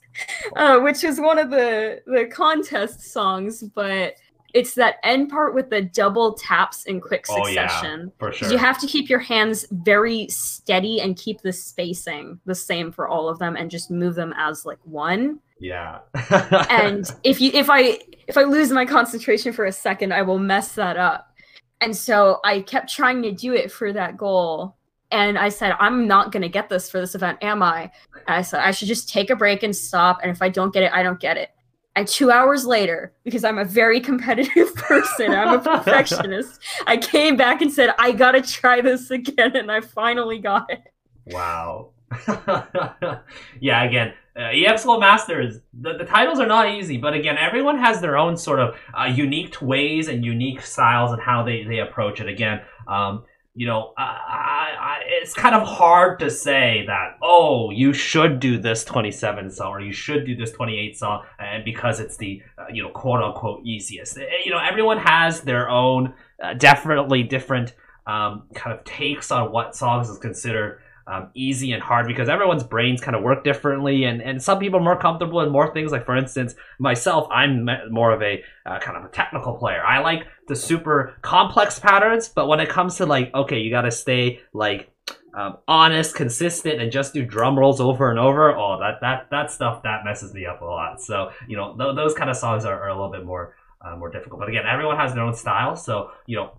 uh, 0.56 0.78
which 0.80 1.04
is 1.04 1.20
one 1.20 1.38
of 1.38 1.50
the 1.50 2.00
the 2.06 2.26
contest 2.32 3.00
songs, 3.12 3.62
but 3.62 4.14
it's 4.58 4.74
that 4.74 4.96
end 5.04 5.28
part 5.28 5.54
with 5.54 5.70
the 5.70 5.82
double 5.82 6.32
taps 6.34 6.84
in 6.86 7.00
quick 7.00 7.26
succession. 7.26 8.00
Oh, 8.00 8.04
yeah. 8.04 8.10
for 8.18 8.32
sure. 8.32 8.50
You 8.50 8.58
have 8.58 8.76
to 8.80 8.88
keep 8.88 9.08
your 9.08 9.20
hands 9.20 9.64
very 9.70 10.26
steady 10.26 11.00
and 11.00 11.16
keep 11.16 11.42
the 11.42 11.52
spacing 11.52 12.40
the 12.44 12.56
same 12.56 12.90
for 12.90 13.06
all 13.06 13.28
of 13.28 13.38
them 13.38 13.54
and 13.54 13.70
just 13.70 13.88
move 13.88 14.16
them 14.16 14.34
as 14.36 14.66
like 14.66 14.80
one. 14.82 15.38
yeah. 15.60 16.00
And 16.70 17.08
if 17.22 17.40
you 17.40 17.52
if 17.54 17.70
I 17.70 18.00
if 18.26 18.36
I 18.36 18.42
lose 18.42 18.72
my 18.72 18.84
concentration 18.84 19.52
for 19.52 19.66
a 19.66 19.72
second, 19.72 20.12
I 20.12 20.22
will 20.22 20.40
mess 20.40 20.72
that 20.74 20.96
up. 20.96 21.32
And 21.80 21.96
so 21.96 22.40
I 22.44 22.62
kept 22.62 22.92
trying 22.92 23.22
to 23.22 23.30
do 23.30 23.54
it 23.54 23.70
for 23.70 23.92
that 23.92 24.16
goal. 24.16 24.74
And 25.12 25.38
I 25.38 25.50
said, 25.50 25.76
I'm 25.78 26.08
not 26.08 26.32
gonna 26.32 26.48
get 26.48 26.68
this 26.68 26.90
for 26.90 26.98
this 26.98 27.14
event, 27.14 27.38
am 27.42 27.62
I? 27.62 27.82
And 28.26 28.36
I 28.38 28.42
said 28.42 28.60
I 28.60 28.72
should 28.72 28.88
just 28.88 29.08
take 29.08 29.30
a 29.30 29.36
break 29.36 29.62
and 29.62 29.74
stop. 29.74 30.18
And 30.22 30.32
if 30.32 30.42
I 30.42 30.48
don't 30.48 30.74
get 30.74 30.82
it, 30.82 30.92
I 30.92 31.04
don't 31.04 31.20
get 31.20 31.36
it. 31.36 31.50
And 31.98 32.06
two 32.06 32.30
hours 32.30 32.64
later, 32.64 33.12
because 33.24 33.42
I'm 33.42 33.58
a 33.58 33.64
very 33.64 33.98
competitive 33.98 34.72
person, 34.76 35.32
I'm 35.32 35.58
a 35.58 35.60
perfectionist, 35.60 36.60
I 36.86 36.96
came 36.96 37.36
back 37.36 37.60
and 37.60 37.72
said, 37.72 37.92
I 37.98 38.12
gotta 38.12 38.40
try 38.40 38.80
this 38.80 39.10
again, 39.10 39.56
and 39.56 39.68
I 39.68 39.80
finally 39.80 40.38
got 40.38 40.70
it. 40.70 40.92
Wow. 41.26 41.90
yeah, 43.60 43.82
again, 43.82 44.14
uh, 44.36 44.42
EX 44.52 44.84
Goal 44.84 45.00
Masters, 45.00 45.58
the, 45.74 45.98
the 45.98 46.04
titles 46.04 46.38
are 46.38 46.46
not 46.46 46.70
easy, 46.70 46.98
but 46.98 47.14
again, 47.14 47.36
everyone 47.36 47.76
has 47.80 48.00
their 48.00 48.16
own 48.16 48.36
sort 48.36 48.60
of 48.60 48.76
uh, 48.96 49.06
unique 49.06 49.60
ways 49.60 50.06
and 50.06 50.24
unique 50.24 50.62
styles 50.62 51.10
and 51.10 51.20
how 51.20 51.42
they, 51.42 51.64
they 51.64 51.80
approach 51.80 52.20
it. 52.20 52.28
Again, 52.28 52.60
um, 52.86 53.24
you 53.58 53.66
know, 53.66 53.92
I, 53.98 54.68
I, 54.80 54.96
it's 55.20 55.34
kind 55.34 55.52
of 55.52 55.66
hard 55.66 56.20
to 56.20 56.30
say 56.30 56.84
that, 56.86 57.18
oh, 57.20 57.70
you 57.70 57.92
should 57.92 58.38
do 58.38 58.56
this 58.56 58.84
27 58.84 59.50
song 59.50 59.72
or 59.72 59.80
you 59.80 59.92
should 59.92 60.24
do 60.24 60.36
this 60.36 60.52
28 60.52 60.96
song, 60.96 61.24
and 61.40 61.64
because 61.64 61.98
it's 61.98 62.16
the, 62.16 62.40
uh, 62.56 62.66
you 62.72 62.84
know, 62.84 62.90
quote 62.90 63.20
unquote 63.20 63.66
easiest. 63.66 64.16
Eh, 64.16 64.22
You 64.44 64.52
know, 64.52 64.60
everyone 64.60 64.98
has 64.98 65.40
their 65.40 65.68
own, 65.68 66.14
uh, 66.40 66.54
definitely 66.54 67.24
different 67.24 67.74
um, 68.06 68.44
kind 68.54 68.78
of 68.78 68.84
takes 68.84 69.32
on 69.32 69.50
what 69.50 69.74
songs 69.74 70.08
is 70.08 70.18
considered 70.18 70.80
um, 71.08 71.30
easy 71.34 71.72
and 71.72 71.82
hard 71.82 72.06
because 72.06 72.28
everyone's 72.28 72.62
brains 72.62 73.00
kind 73.00 73.16
of 73.16 73.22
work 73.24 73.42
differently 73.42 74.04
and, 74.04 74.22
and 74.22 74.40
some 74.40 74.58
people 74.58 74.78
are 74.78 74.82
more 74.84 74.98
comfortable 74.98 75.40
in 75.40 75.50
more 75.50 75.72
things 75.72 75.90
like 75.90 76.04
for 76.04 76.14
instance 76.14 76.54
myself 76.78 77.26
i'm 77.30 77.66
more 77.90 78.12
of 78.12 78.20
a 78.20 78.44
uh, 78.66 78.78
kind 78.80 78.94
of 78.98 79.04
a 79.04 79.08
technical 79.08 79.54
player 79.56 79.82
i 79.86 80.00
like 80.00 80.26
the 80.48 80.56
super 80.56 81.14
complex 81.22 81.78
patterns 81.78 82.28
but 82.28 82.46
when 82.46 82.60
it 82.60 82.68
comes 82.68 82.96
to 82.96 83.06
like 83.06 83.32
okay 83.34 83.58
you 83.58 83.70
gotta 83.70 83.90
stay 83.90 84.40
like 84.52 84.90
um, 85.34 85.58
honest 85.68 86.14
consistent 86.14 86.80
and 86.80 86.90
just 86.90 87.12
do 87.12 87.24
drum 87.24 87.58
rolls 87.58 87.80
over 87.80 88.10
and 88.10 88.18
over 88.18 88.56
oh 88.56 88.78
that 88.80 89.00
that 89.00 89.28
that 89.30 89.50
stuff 89.50 89.82
that 89.82 90.04
messes 90.04 90.34
me 90.34 90.46
up 90.46 90.60
a 90.62 90.64
lot 90.64 91.00
so 91.00 91.30
you 91.46 91.56
know 91.56 91.76
th- 91.76 91.94
those 91.94 92.14
kind 92.14 92.30
of 92.30 92.36
songs 92.36 92.64
are, 92.64 92.80
are 92.80 92.88
a 92.88 92.94
little 92.94 93.12
bit 93.12 93.24
more 93.24 93.54
uh, 93.80 93.94
more 93.96 94.10
difficult 94.10 94.40
but 94.40 94.48
again 94.48 94.64
everyone 94.66 94.96
has 94.96 95.14
their 95.14 95.22
own 95.22 95.34
style 95.34 95.76
so 95.76 96.10
you 96.26 96.36
know 96.36 96.52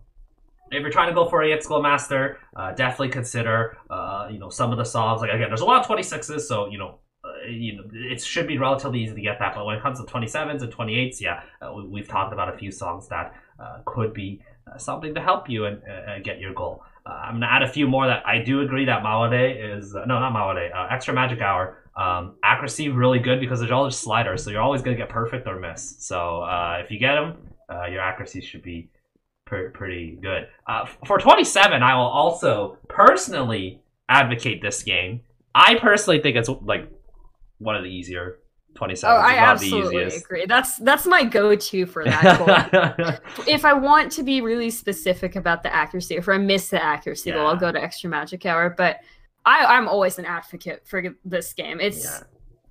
if 0.71 0.81
you're 0.81 0.91
trying 0.91 1.09
to 1.09 1.13
go 1.13 1.27
for 1.27 1.43
a 1.43 1.59
Goal 1.61 1.81
Master, 1.81 2.39
uh, 2.55 2.71
definitely 2.73 3.09
consider 3.09 3.77
uh, 3.89 4.27
you 4.31 4.39
know 4.39 4.49
some 4.49 4.71
of 4.71 4.77
the 4.77 4.83
songs. 4.83 5.21
Like 5.21 5.31
again, 5.31 5.49
there's 5.49 5.61
a 5.61 5.65
lot 5.65 5.81
of 5.81 5.87
26s, 5.87 6.41
so 6.41 6.67
you 6.67 6.77
know. 6.77 6.99
Uh, 7.21 7.49
you 7.49 7.75
know, 7.75 7.83
it 7.91 8.21
should 8.21 8.47
be 8.47 8.57
relatively 8.57 9.03
easy 9.03 9.13
to 9.13 9.19
get 9.19 9.37
that, 9.39 9.53
but 9.53 9.65
when 9.65 9.75
it 9.75 9.81
comes 9.81 9.99
to 9.99 10.05
27s 10.05 10.61
and 10.61 10.71
28s, 10.71 11.19
yeah, 11.19 11.41
uh, 11.61 11.73
we, 11.73 11.85
we've 11.85 12.07
talked 12.07 12.31
about 12.31 12.47
a 12.47 12.57
few 12.57 12.71
songs 12.71 13.09
that 13.09 13.33
could 13.85 14.13
be 14.13 14.41
uh, 14.67 14.77
something 14.77 15.13
to 15.13 15.21
help 15.21 15.49
you 15.49 15.65
and 15.65 15.81
uh, 15.83 16.19
get 16.23 16.39
your 16.39 16.53
goal. 16.53 16.83
Uh, 17.05 17.13
I'm 17.13 17.35
gonna 17.35 17.47
add 17.47 17.63
a 17.63 17.67
few 17.67 17.87
more 17.87 18.07
that 18.07 18.23
I 18.25 18.43
do 18.43 18.61
agree 18.61 18.85
that 18.85 19.03
Maware 19.03 19.77
is 19.77 19.95
uh, 19.95 20.05
no, 20.05 20.19
not 20.19 20.33
Maware, 20.33 20.73
uh, 20.75 20.87
Extra 20.91 21.13
Magic 21.13 21.41
Hour. 21.41 21.77
Um, 21.95 22.35
accuracy 22.43 22.89
really 22.89 23.19
good 23.19 23.39
because 23.39 23.59
there's 23.59 23.71
all 23.71 23.83
those 23.83 23.97
sliders, 23.97 24.43
so 24.43 24.51
you're 24.51 24.61
always 24.61 24.81
gonna 24.81 24.97
get 24.97 25.09
perfect 25.09 25.47
or 25.47 25.59
miss. 25.59 25.95
So 25.99 26.41
uh, 26.41 26.81
if 26.83 26.91
you 26.91 26.99
get 26.99 27.15
them, 27.15 27.37
uh, 27.69 27.85
your 27.85 28.01
accuracy 28.01 28.41
should 28.41 28.61
be 28.61 28.89
pre- 29.45 29.69
pretty 29.69 30.17
good. 30.21 30.47
Uh, 30.67 30.85
for 31.05 31.17
27, 31.17 31.81
I 31.81 31.95
will 31.95 32.03
also 32.03 32.77
personally 32.87 33.81
advocate 34.07 34.61
this 34.61 34.83
game. 34.83 35.21
I 35.53 35.75
personally 35.75 36.21
think 36.21 36.37
it's 36.37 36.49
like 36.61 36.89
one 37.57 37.75
of 37.75 37.83
the 37.83 37.89
easier 37.89 38.39
27. 38.75 39.13
Oh, 39.13 39.19
I 39.19 39.21
one 39.21 39.31
of 39.31 39.35
the 39.59 39.65
absolutely 39.65 40.03
agree. 40.15 40.45
That's 40.47 40.77
that's 40.77 41.05
my 41.05 41.23
go-to 41.23 41.85
for 41.85 42.05
that 42.05 43.21
if 43.47 43.65
I 43.65 43.73
want 43.73 44.11
to 44.13 44.23
be 44.23 44.41
really 44.41 44.69
specific 44.69 45.35
about 45.35 45.63
the 45.63 45.73
accuracy, 45.73 46.15
if 46.15 46.29
I 46.29 46.37
miss 46.37 46.69
the 46.69 46.81
accuracy, 46.81 47.31
though, 47.31 47.45
I'll 47.45 47.57
go 47.57 47.71
to 47.71 47.81
extra 47.81 48.09
magic 48.09 48.45
hour. 48.45 48.69
But 48.69 48.99
I, 49.45 49.65
I'm 49.65 49.87
always 49.87 50.19
an 50.19 50.25
advocate 50.25 50.83
for 50.85 51.03
this 51.25 51.53
game. 51.53 51.79
It's 51.81 52.05
Yeah. 52.05 52.19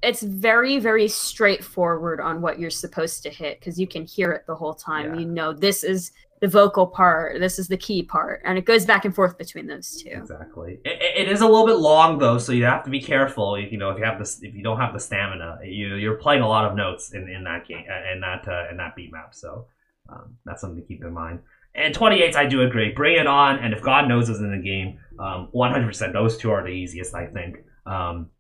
it's 0.03 0.23
very 0.23 0.79
very 0.79 1.09
straightforward 1.09 2.21
on 2.21 2.41
what 2.41 2.59
you're 2.59 2.71
supposed 2.71 3.23
to 3.25 3.31
hit 3.31 3.59
because 3.61 3.79
you 3.79 3.87
can 3.87 4.05
hear 4.07 4.31
it 4.33 4.47
the 4.47 4.55
whole 4.55 4.75
time. 4.75 5.15
Yeah. 5.15 5.21
You 5.21 5.27
know 5.27 5.53
this 5.53 5.85
is 5.85 6.13
the 6.41 6.49
vocal 6.49 6.87
part, 6.87 7.39
this 7.41 7.59
is 7.59 7.69
the 7.69 7.77
key 7.77 8.03
part, 8.03 8.43
and 8.45 8.57
it 8.59 8.65
goes 8.65 8.85
back 8.87 9.05
and 9.05 9.15
forth 9.15 9.37
between 9.39 9.67
those 9.67 10.03
two. 10.03 10.11
Exactly. 10.11 10.79
It, 10.85 11.27
it- 11.27 11.29
is 11.29 11.41
a 11.41 11.47
little 11.47 11.67
bit 11.67 11.77
long 11.77 12.19
though, 12.19 12.39
so 12.39 12.53
you 12.53 12.65
have 12.65 12.85
to 12.85 12.91
be 12.91 13.01
careful. 13.01 13.59
You 13.59 13.77
know, 13.77 13.91
if 13.91 13.99
you 13.99 14.05
have 14.05 14.19
this, 14.19 14.43
if 14.43 14.55
you 14.55 14.63
don't 14.63 14.79
have 14.79 14.93
the 14.93 15.01
stamina, 15.01 15.59
you 15.65 15.97
you're 15.97 16.17
playing 16.17 16.43
a 16.43 16.49
lot 16.49 16.65
of 16.65 16.77
notes 16.77 17.13
in, 17.13 17.29
in 17.29 17.45
that 17.45 17.67
game, 17.69 17.85
uh, 17.91 18.13
in 18.13 18.21
that 18.21 18.47
uh, 18.49 18.71
in 18.71 18.77
that 18.79 18.97
beat 18.97 19.13
map. 19.13 19.35
So 19.35 19.67
um, 20.09 20.37
that's 20.45 20.61
something 20.61 20.81
to 20.81 20.87
keep 20.87 21.03
in 21.05 21.13
mind. 21.13 21.41
And 21.75 21.95
28s, 21.95 22.35
I 22.35 22.47
do 22.47 22.63
agree. 22.63 22.93
Bring 22.93 23.19
it 23.19 23.27
on, 23.27 23.59
and 23.59 23.73
if 23.75 23.83
God 23.83 24.09
knows 24.09 24.29
is 24.29 24.41
in 24.41 24.51
the 24.51 24.57
game, 24.63 24.99
um, 25.19 25.49
100%. 25.55 26.13
Those 26.13 26.37
two 26.39 26.51
are 26.51 26.63
the 26.63 26.71
easiest, 26.71 27.15
I 27.15 27.27
think, 27.27 27.59
um, 27.87 28.31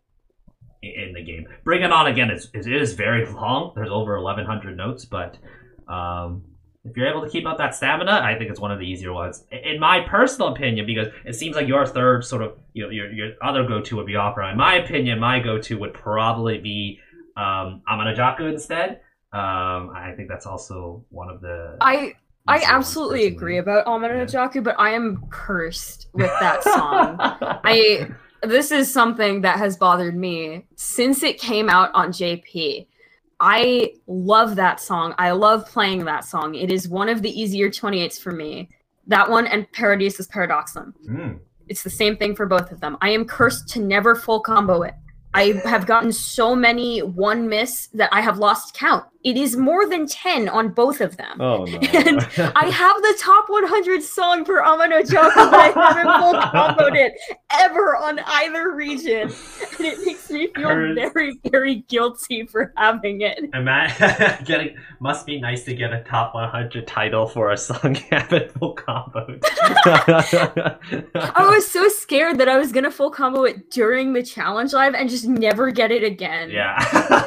in 0.83 1.13
the 1.15 1.23
game. 1.23 1.47
Bring 1.63 1.83
it 1.83 1.93
on 1.93 2.07
again. 2.07 2.31
It's, 2.31 2.49
it 2.55 2.67
is 2.67 2.95
very 2.95 3.31
long. 3.31 3.73
There's 3.77 3.91
over 3.91 4.21
1,100 4.21 4.77
notes, 4.77 5.05
but 5.05 5.37
um, 5.87 6.43
if 6.91 6.97
you're 6.97 7.09
able 7.09 7.23
to 7.23 7.31
keep 7.31 7.47
up 7.47 7.59
that 7.59 7.75
stamina, 7.75 8.21
I 8.23 8.37
think 8.37 8.51
it's 8.51 8.61
one 8.61 8.71
of 8.71 8.79
the 8.79 8.87
easier 8.87 9.13
ones. 9.13 9.45
In 9.51 9.79
my 9.79 10.01
personal 10.01 10.49
opinion, 10.53 10.87
because 10.87 11.09
it 11.25 11.35
seems 11.35 11.57
like 11.57 11.69
your 11.69 11.87
third 11.87 12.25
sort 12.25 12.43
of, 12.43 12.59
you 12.73 12.85
know, 12.85 12.91
your, 12.91 13.13
your 13.13 13.33
other 13.43 13.65
go-to 13.67 13.97
would 13.97 14.07
be 14.07 14.17
opera. 14.17 14.51
In 14.51 14.57
my 14.57 14.77
opinion, 14.77 15.19
my 15.19 15.41
go-to 15.41 15.79
would 15.79 15.95
probably 15.95 16.59
be 16.59 17.01
um, 17.37 17.83
Amanojaku 17.89 18.51
instead. 18.53 19.01
Um, 19.33 19.91
I 19.95 20.15
think 20.17 20.29
that's 20.29 20.47
also 20.47 21.05
one 21.11 21.29
of 21.29 21.41
the. 21.41 21.77
I 21.81 22.15
I 22.47 22.63
absolutely 22.65 23.27
agree 23.27 23.59
about 23.59 23.85
Amanojaku, 23.85 24.65
but 24.65 24.75
I 24.79 24.91
am 24.91 25.27
cursed 25.31 26.09
with 26.15 26.31
that 26.41 26.65
song. 26.65 27.17
I 27.21 28.09
this 28.43 28.71
is 28.71 28.93
something 28.93 29.43
that 29.43 29.59
has 29.59 29.77
bothered 29.77 30.17
me 30.17 30.65
since 30.77 31.23
it 31.23 31.39
came 31.39 31.69
out 31.69 31.91
on 31.93 32.09
JP. 32.09 32.87
I 33.41 33.95
love 34.07 34.57
that 34.57 34.81
song. 34.81 35.15
I 35.19 35.31
love 35.31 35.67
playing 35.67 36.05
that 36.07 36.25
song. 36.25 36.55
It 36.55 36.73
is 36.73 36.89
one 36.89 37.09
of 37.09 37.23
the 37.23 37.41
easier 37.41 37.71
28s 37.71 38.21
for 38.21 38.33
me. 38.33 38.69
That 39.07 39.31
one 39.31 39.47
and 39.47 39.71
Paradisus 39.73 40.29
Paradoxum. 40.29 40.93
Hmm. 41.07 41.35
It's 41.69 41.83
the 41.83 41.91
same 41.91 42.17
thing 42.17 42.35
for 42.35 42.47
both 42.47 42.73
of 42.73 42.81
them. 42.81 42.97
I 43.01 43.11
am 43.11 43.25
cursed 43.25 43.69
to 43.71 43.81
never 43.81 44.15
full 44.15 44.41
combo 44.41 44.83
it. 44.83 44.95
I 45.35 45.61
have 45.65 45.87
gotten 45.87 46.11
so 46.11 46.57
many 46.57 47.01
one 47.01 47.49
miss 47.49 47.89
that 47.89 48.09
I 48.13 48.23
have 48.23 48.39
lost 48.39 48.75
count. 48.75 49.05
It 49.29 49.37
is 49.37 49.57
more 49.57 49.87
than 49.87 50.07
10 50.07 50.49
on 50.49 50.71
both 50.71 51.03
of 51.03 51.19
them. 51.19 51.39
Oh 51.39 51.65
no! 51.65 51.79
And 51.93 52.21
I 52.57 52.71
have 52.71 52.97
the 53.03 53.15
top 53.21 53.45
100 53.49 54.03
song 54.03 54.45
for 54.47 54.63
Amanojaku, 54.63 55.35
but 55.35 55.55
I 55.55 55.69
haven't 55.75 56.21
full 56.21 56.35
comboed 56.35 56.97
it 56.97 57.13
ever 57.61 57.95
on 57.97 58.21
either 58.21 58.73
region. 58.75 59.23
And 59.79 59.87
it 59.87 59.99
makes 60.07 60.31
me 60.31 60.47
feel 60.55 60.69
very, 60.95 61.39
very 61.51 61.75
guilty 61.89 62.47
for 62.47 62.73
having 62.77 63.21
it. 63.21 63.39
Ima- 63.53 64.39
getting 64.47 64.77
must 65.01 65.27
be 65.27 65.39
nice 65.41 65.65
to 65.65 65.75
get 65.75 65.93
a 65.93 66.03
top 66.05 66.35
100 66.35 66.87
title 66.87 67.27
for 67.27 67.51
a 67.51 67.57
song 67.57 67.97
you 67.97 68.03
haven't 68.11 68.53
full 68.53 68.75
comboed. 68.77 69.43
I 71.15 71.49
was 71.55 71.67
so 71.71 71.89
scared 71.89 72.39
that 72.39 72.49
I 72.49 72.57
was 72.59 72.73
gonna 72.73 72.91
full 72.91 73.11
combo 73.11 73.45
it 73.45 73.71
during 73.71 74.13
the 74.13 74.23
challenge 74.23 74.73
live 74.73 74.95
and 74.95 75.11
just 75.11 75.27
never 75.27 75.71
get 75.71 75.91
it 75.91 76.03
again. 76.03 76.51
yeah, 76.51 76.79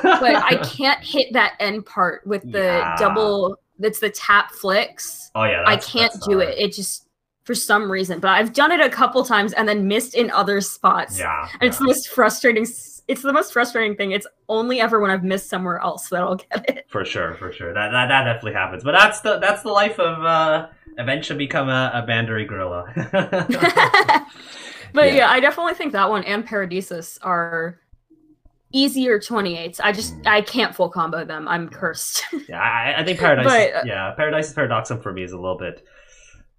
But 0.01 0.35
I 0.35 0.55
can't 0.65 1.03
hit 1.03 1.33
that 1.33 1.53
end 1.59 1.85
part 1.93 2.25
with 2.25 2.43
the 2.51 2.59
Yeah. 2.59 2.95
double. 2.97 3.57
That's 3.79 3.99
the 3.99 4.09
tap 4.09 4.51
flicks. 4.51 5.31
Oh 5.35 5.43
yeah, 5.43 5.63
I 5.65 5.75
can't 5.77 6.13
do 6.27 6.37
hard. 6.39 6.49
it. 6.49 6.59
It 6.59 6.73
just 6.73 7.07
for 7.45 7.55
some 7.55 7.91
reason. 7.91 8.19
But 8.19 8.29
I've 8.31 8.53
done 8.53 8.71
it 8.71 8.79
a 8.79 8.89
couple 8.89 9.23
times 9.25 9.53
and 9.53 9.67
then 9.67 9.87
missed 9.87 10.13
in 10.15 10.29
other 10.31 10.61
spots. 10.61 11.17
Yeah. 11.19 11.47
And 11.53 11.63
it's 11.63 11.79
the 11.79 11.85
most 11.85 12.09
frustrating. 12.09 12.63
It's 13.07 13.21
the 13.23 13.33
most 13.33 13.51
frustrating 13.51 13.95
thing. 13.95 14.11
It's 14.11 14.27
only 14.47 14.79
ever 14.79 14.99
when 14.99 15.09
I've 15.11 15.23
missed 15.23 15.49
somewhere 15.49 15.79
else 15.79 16.07
that 16.09 16.21
I'll 16.21 16.35
get 16.35 16.69
it. 16.69 16.85
For 16.89 17.03
sure, 17.03 17.33
for 17.35 17.51
sure. 17.51 17.73
That, 17.73 17.89
that 17.91 18.07
that 18.09 18.23
definitely 18.25 18.53
happens. 18.53 18.83
But 18.83 18.91
that's 18.93 19.21
the 19.21 19.39
that's 19.39 19.63
the 19.63 19.69
life 19.71 19.99
of 19.99 20.23
uh 20.23 20.67
eventually 20.97 21.39
become 21.39 21.67
a, 21.69 21.91
a 21.95 22.07
Bandori 22.07 22.47
gorilla. 22.47 22.85
but 24.93 25.07
Yeah. 25.07 25.15
yeah. 25.15 25.29
I 25.29 25.39
definitely 25.39 25.73
think 25.73 25.93
that 25.93 26.09
one 26.09 26.23
and 26.25 26.47
Paradisus 26.47 27.17
are 27.23 27.79
easier 28.71 29.19
28s. 29.19 29.79
I 29.83 29.91
just. 29.91 30.15
I 30.25 30.41
can't 30.41 30.75
full 30.75 30.89
combo 30.89 31.25
them. 31.25 31.47
I'm 31.47 31.69
cursed. 31.69 32.23
yeah, 32.49 32.59
I, 32.61 33.01
I 33.01 33.05
think 33.05 33.19
Paradise 33.19 33.45
But, 33.45 33.75
uh, 33.75 33.83
yeah, 33.85 34.11
Paradise 34.15 34.49
is 34.49 34.53
Paradoxum 34.53 35.01
for 35.01 35.11
me 35.11 35.23
is 35.23 35.31
a 35.31 35.37
little 35.37 35.57
bit 35.57 35.85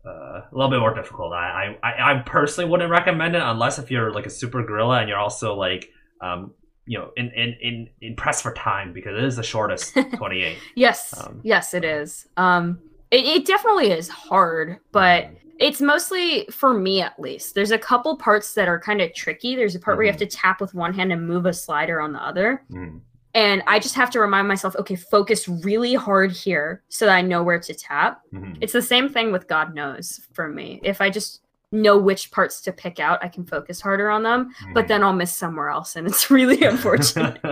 uh, 0.04 0.10
a 0.10 0.48
little 0.52 0.70
bit 0.70 0.80
more 0.80 0.94
difficult. 0.94 1.32
I, 1.32 1.76
I 1.82 2.12
I 2.12 2.22
personally 2.26 2.68
wouldn't 2.68 2.90
recommend 2.90 3.36
it 3.36 3.42
unless 3.42 3.78
if 3.78 3.90
you're 3.90 4.12
like 4.12 4.26
a 4.26 4.30
super 4.30 4.64
gorilla 4.64 5.00
and 5.00 5.08
you're 5.08 5.18
also 5.18 5.54
like 5.54 5.90
um 6.20 6.52
you 6.86 6.98
know 6.98 7.10
in 7.16 7.30
in 7.30 7.56
in, 7.60 7.88
in 8.00 8.16
press 8.16 8.42
for 8.42 8.52
time 8.54 8.92
because 8.92 9.16
it 9.16 9.24
is 9.24 9.36
the 9.36 9.42
shortest 9.42 9.94
28. 10.16 10.58
yes. 10.74 11.14
Um, 11.16 11.40
yes, 11.44 11.74
it 11.74 11.84
is. 11.84 12.26
Um 12.36 12.80
it, 13.10 13.24
it 13.24 13.46
definitely 13.46 13.90
is 13.90 14.08
hard, 14.08 14.78
but 14.90 15.30
it's 15.58 15.80
mostly 15.80 16.46
for 16.50 16.74
me 16.74 17.00
at 17.02 17.18
least. 17.18 17.54
There's 17.54 17.70
a 17.70 17.78
couple 17.78 18.16
parts 18.16 18.54
that 18.54 18.68
are 18.68 18.80
kind 18.80 19.00
of 19.00 19.14
tricky. 19.14 19.54
There's 19.56 19.74
a 19.74 19.80
part 19.80 19.96
where 19.96 20.04
you 20.06 20.10
have 20.10 20.18
to 20.20 20.26
tap 20.26 20.60
with 20.60 20.74
one 20.74 20.92
hand 20.94 21.12
and 21.12 21.26
move 21.26 21.46
a 21.46 21.52
slider 21.52 22.00
on 22.00 22.12
the 22.12 22.22
other. 22.22 22.62
Mm. 22.70 23.00
And 23.34 23.62
I 23.66 23.78
just 23.78 23.94
have 23.94 24.10
to 24.10 24.20
remind 24.20 24.46
myself, 24.48 24.76
okay, 24.76 24.94
focus 24.96 25.48
really 25.48 25.94
hard 25.94 26.32
here 26.32 26.82
so 26.90 27.06
that 27.06 27.14
I 27.14 27.22
know 27.22 27.42
where 27.42 27.58
to 27.60 27.72
tap. 27.74 28.20
Mhm. 28.34 28.58
It's 28.60 28.74
the 28.74 28.82
same 28.82 29.08
thing 29.08 29.32
with 29.32 29.48
God 29.48 29.74
knows 29.74 30.20
for 30.34 30.48
me. 30.48 30.80
If 30.82 31.00
I 31.00 31.08
just 31.08 31.40
know 31.70 31.96
which 31.96 32.30
parts 32.30 32.60
to 32.60 32.72
pick 32.72 33.00
out, 33.00 33.24
I 33.24 33.28
can 33.28 33.46
focus 33.46 33.80
harder 33.80 34.10
on 34.10 34.22
them, 34.22 34.50
but 34.74 34.84
Mm. 34.84 34.88
then 34.88 35.02
I'll 35.02 35.14
miss 35.14 35.34
somewhere 35.34 35.70
else 35.70 35.96
and 35.96 36.06
it's 36.06 36.30
really 36.30 36.62
unfortunate. 36.62 37.38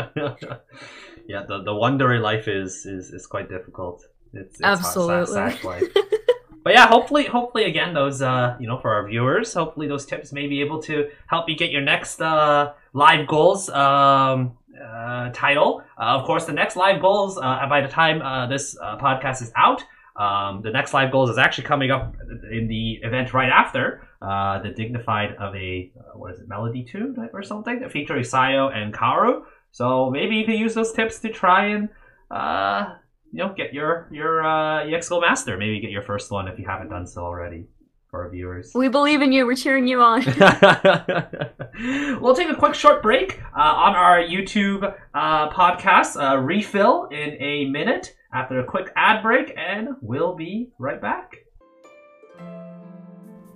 yeah, 1.26 1.44
the 1.48 1.62
the 1.62 1.72
Wondery 1.72 2.20
life 2.20 2.46
is 2.48 2.84
is 2.84 3.10
is 3.12 3.26
quite 3.26 3.48
difficult. 3.48 4.04
It's, 4.34 4.56
it's 4.56 4.62
Absolutely. 4.62 5.26
Sad, 5.34 5.52
sad 5.54 5.64
life. 5.64 5.82
but 6.62 6.72
yeah, 6.72 6.86
hopefully, 6.86 7.24
hopefully 7.24 7.64
again, 7.64 7.94
those 7.94 8.22
uh, 8.22 8.56
you 8.60 8.66
know, 8.66 8.78
for 8.78 8.92
our 8.94 9.08
viewers, 9.08 9.54
hopefully 9.54 9.88
those 9.88 10.06
tips 10.06 10.32
may 10.32 10.46
be 10.46 10.60
able 10.60 10.82
to 10.82 11.08
help 11.26 11.48
you 11.48 11.56
get 11.56 11.70
your 11.70 11.82
next 11.82 12.20
uh 12.20 12.72
live 12.92 13.26
goals 13.26 13.68
um 13.70 14.56
uh, 14.80 15.30
title. 15.32 15.82
Uh, 15.98 16.18
of 16.18 16.24
course, 16.24 16.46
the 16.46 16.52
next 16.52 16.76
live 16.76 17.00
goals 17.00 17.36
uh, 17.36 17.66
by 17.68 17.80
the 17.80 17.88
time 17.88 18.22
uh, 18.22 18.46
this 18.46 18.76
podcast 18.78 19.42
is 19.42 19.52
out. 19.56 19.82
Um, 20.16 20.60
the 20.62 20.70
next 20.70 20.92
live 20.92 21.12
goals 21.12 21.30
is 21.30 21.38
actually 21.38 21.64
coming 21.64 21.90
up 21.90 22.14
in 22.50 22.66
the 22.68 23.00
event 23.02 23.32
right 23.32 23.48
after 23.48 24.06
uh, 24.20 24.60
the 24.60 24.70
dignified 24.70 25.34
of 25.36 25.54
a 25.54 25.90
what 26.14 26.34
is 26.34 26.40
it 26.40 26.48
melody 26.48 26.84
tune 26.84 27.16
or 27.32 27.42
something 27.42 27.80
that 27.80 27.90
featuring 27.90 28.22
Sayo 28.22 28.74
and 28.74 28.92
Kaoru. 28.92 29.42
So 29.72 30.10
maybe 30.10 30.36
you 30.36 30.44
can 30.44 30.54
use 30.54 30.74
those 30.74 30.92
tips 30.92 31.20
to 31.20 31.30
try 31.30 31.66
and 31.68 31.88
uh, 32.30 32.96
you 33.32 33.38
know 33.38 33.54
get 33.56 33.72
your 33.72 34.08
your 34.10 34.44
uh, 34.44 34.86
EX 34.86 35.08
Goal 35.08 35.20
Master. 35.20 35.56
Maybe 35.56 35.80
get 35.80 35.90
your 35.90 36.02
first 36.02 36.30
one 36.30 36.48
if 36.48 36.58
you 36.58 36.66
haven't 36.66 36.88
done 36.88 37.06
so 37.06 37.22
already 37.22 37.66
for 38.10 38.24
our 38.24 38.30
viewers. 38.30 38.72
we 38.74 38.88
believe 38.88 39.22
in 39.22 39.30
you. 39.32 39.46
We're 39.46 39.54
cheering 39.54 39.86
you 39.86 40.02
on. 40.02 40.24
we'll 42.20 42.34
take 42.34 42.50
a 42.50 42.56
quick 42.56 42.74
short 42.74 43.02
break 43.02 43.40
uh, 43.56 43.60
on 43.60 43.94
our 43.94 44.20
YouTube 44.20 44.94
uh, 45.14 45.50
podcast, 45.50 46.20
uh, 46.20 46.38
refill 46.38 47.06
in 47.06 47.40
a 47.40 47.66
minute 47.66 48.16
after 48.32 48.58
a 48.58 48.64
quick 48.64 48.88
ad 48.96 49.22
break, 49.22 49.54
and 49.56 49.90
we'll 50.00 50.34
be 50.34 50.70
right 50.78 51.00
back. 51.00 51.36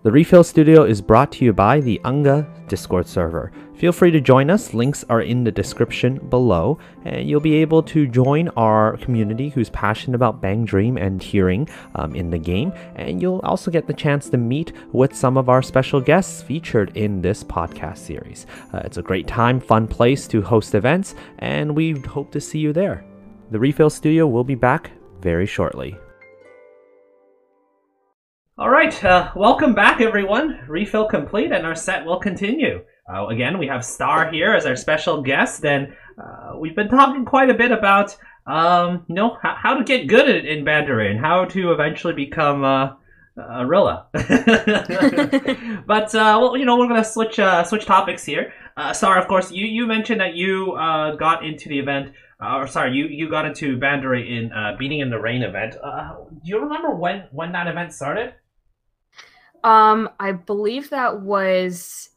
The 0.04 0.12
Refill 0.12 0.44
Studio 0.44 0.84
is 0.84 1.00
brought 1.00 1.32
to 1.32 1.46
you 1.46 1.54
by 1.54 1.80
the 1.80 1.98
Unga 2.04 2.46
Discord 2.68 3.06
server. 3.06 3.50
Feel 3.74 3.90
free 3.90 4.10
to 4.10 4.20
join 4.20 4.50
us. 4.50 4.74
Links 4.74 5.02
are 5.08 5.22
in 5.22 5.44
the 5.44 5.50
description 5.50 6.18
below, 6.28 6.78
and 7.06 7.26
you'll 7.26 7.40
be 7.40 7.54
able 7.54 7.82
to 7.84 8.06
join 8.06 8.50
our 8.50 8.98
community 8.98 9.48
who's 9.48 9.70
passionate 9.70 10.14
about 10.14 10.42
Bang 10.42 10.66
Dream 10.66 10.98
and 10.98 11.22
hearing 11.22 11.66
um, 11.94 12.14
in 12.14 12.28
the 12.28 12.36
game. 12.36 12.70
And 12.96 13.22
you'll 13.22 13.40
also 13.44 13.70
get 13.70 13.86
the 13.86 13.94
chance 13.94 14.28
to 14.28 14.36
meet 14.36 14.74
with 14.92 15.16
some 15.16 15.38
of 15.38 15.48
our 15.48 15.62
special 15.62 16.02
guests 16.02 16.42
featured 16.42 16.94
in 16.94 17.22
this 17.22 17.42
podcast 17.42 17.96
series. 17.96 18.44
Uh, 18.74 18.82
it's 18.84 18.98
a 18.98 19.02
great 19.02 19.26
time, 19.26 19.58
fun 19.58 19.88
place 19.88 20.28
to 20.28 20.42
host 20.42 20.74
events, 20.74 21.14
and 21.38 21.74
we 21.74 21.92
hope 22.00 22.30
to 22.32 22.42
see 22.42 22.58
you 22.58 22.74
there. 22.74 23.06
The 23.52 23.58
Refill 23.58 23.88
Studio 23.88 24.26
will 24.26 24.44
be 24.44 24.54
back 24.54 24.90
very 25.22 25.46
shortly. 25.46 25.96
All 28.56 28.70
right, 28.70 29.04
uh, 29.04 29.32
welcome 29.34 29.74
back, 29.74 30.00
everyone. 30.00 30.60
Refill 30.68 31.08
complete, 31.08 31.50
and 31.50 31.66
our 31.66 31.74
set 31.74 32.04
will 32.04 32.20
continue. 32.20 32.84
Uh, 33.12 33.26
again, 33.26 33.58
we 33.58 33.66
have 33.66 33.84
Star 33.84 34.30
here 34.30 34.54
as 34.54 34.64
our 34.64 34.76
special 34.76 35.22
guest, 35.22 35.64
and 35.64 35.92
uh, 36.16 36.52
we've 36.56 36.76
been 36.76 36.86
talking 36.86 37.24
quite 37.24 37.50
a 37.50 37.54
bit 37.54 37.72
about, 37.72 38.16
um, 38.46 39.04
you 39.08 39.16
know, 39.16 39.36
how, 39.42 39.56
how 39.60 39.74
to 39.74 39.82
get 39.82 40.06
good 40.06 40.28
at, 40.28 40.46
in 40.46 40.64
Bandori 40.64 41.10
and 41.10 41.18
how 41.18 41.46
to 41.46 41.72
eventually 41.72 42.14
become 42.14 42.62
uh, 42.62 42.92
a 43.36 43.66
Rilla. 43.66 44.06
but 44.12 44.24
uh, 46.14 46.38
well, 46.40 46.56
you 46.56 46.64
know, 46.64 46.78
we're 46.78 46.86
gonna 46.86 47.04
switch 47.04 47.40
uh, 47.40 47.64
switch 47.64 47.86
topics 47.86 48.24
here. 48.24 48.52
Star, 48.92 49.20
of 49.20 49.26
course, 49.26 49.50
you 49.50 49.66
you 49.66 49.88
mentioned 49.88 50.20
that 50.20 50.34
you 50.34 50.74
got 51.18 51.44
into 51.44 51.68
the 51.68 51.80
event. 51.80 52.12
Uh, 52.40 52.58
or 52.58 52.66
sorry, 52.66 52.94
you, 52.94 53.06
you 53.06 53.30
got 53.30 53.46
into 53.46 53.78
Bandori 53.78 54.28
in 54.28 54.52
uh, 54.52 54.76
Beating 54.78 55.00
in 55.00 55.08
the 55.08 55.18
Rain 55.18 55.42
event. 55.42 55.76
Uh, 55.82 56.16
do 56.30 56.50
you 56.50 56.60
remember 56.60 56.94
when 56.94 57.24
when 57.30 57.52
that 57.52 57.66
event 57.66 57.92
started? 57.92 58.34
Um, 59.64 60.10
I 60.20 60.32
believe 60.32 60.90
that 60.90 61.22
was 61.22 62.10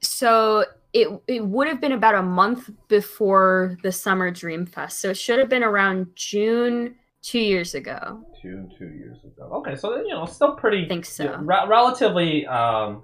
so 0.00 0.64
it 0.92 1.08
it 1.26 1.44
would 1.44 1.66
have 1.66 1.80
been 1.80 1.92
about 1.92 2.14
a 2.14 2.22
month 2.22 2.70
before 2.88 3.76
the 3.82 3.90
summer 3.90 4.30
dream 4.30 4.64
fest. 4.64 5.00
So 5.00 5.10
it 5.10 5.16
should 5.16 5.38
have 5.40 5.48
been 5.48 5.64
around 5.64 6.06
June 6.14 6.94
two 7.22 7.40
years 7.40 7.74
ago. 7.74 8.24
Two 8.40 8.68
two 8.78 8.90
years 8.90 9.18
ago. 9.24 9.50
Okay, 9.54 9.74
so 9.74 9.96
you 9.96 10.10
know, 10.10 10.24
still 10.26 10.54
pretty. 10.54 10.84
I 10.84 10.88
think 10.88 11.04
so. 11.04 11.24
yeah, 11.24 11.36
re- 11.40 11.66
relatively 11.68 12.46
um, 12.46 13.02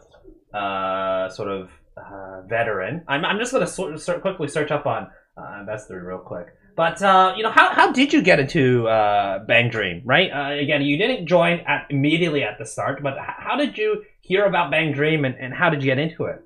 uh, 0.55 1.29
sort 1.29 1.49
of 1.49 1.71
uh, 1.97 2.43
veteran. 2.49 3.03
I'm, 3.09 3.25
I'm 3.25 3.39
just 3.39 3.53
gonna 3.53 3.67
sort 3.67 3.99
sort 4.01 4.21
quickly 4.21 4.47
search 4.47 4.71
up 4.71 4.87
on 4.87 5.09
uh, 5.37 5.61
Investor 5.61 6.05
real 6.07 6.19
quick. 6.19 6.47
But 6.77 7.03
uh, 7.03 7.35
you 7.37 7.43
know, 7.43 7.51
how, 7.51 7.71
how 7.75 7.93
did 7.93 8.13
you 8.13 8.23
get 8.23 8.41
into 8.41 8.89
uh, 8.89 9.41
Bang 9.45 9.71
Dream? 9.71 10.03
Right? 10.05 10.31
Uh, 10.31 10.53
again, 10.61 10.83
you 10.83 10.97
didn't 10.97 11.27
join 11.27 11.61
at 11.61 11.87
immediately 11.91 12.43
at 12.43 12.59
the 12.59 12.65
start, 12.67 13.03
but 13.03 13.15
h- 13.15 13.37
how 13.39 13.57
did 13.57 13.77
you 13.77 14.03
hear 14.21 14.45
about 14.47 14.71
Bang 14.71 14.93
Dream 14.93 15.25
and, 15.25 15.35
and 15.39 15.53
how 15.53 15.69
did 15.71 15.83
you 15.83 15.87
get 15.91 15.99
into 15.99 16.25
it? 16.25 16.43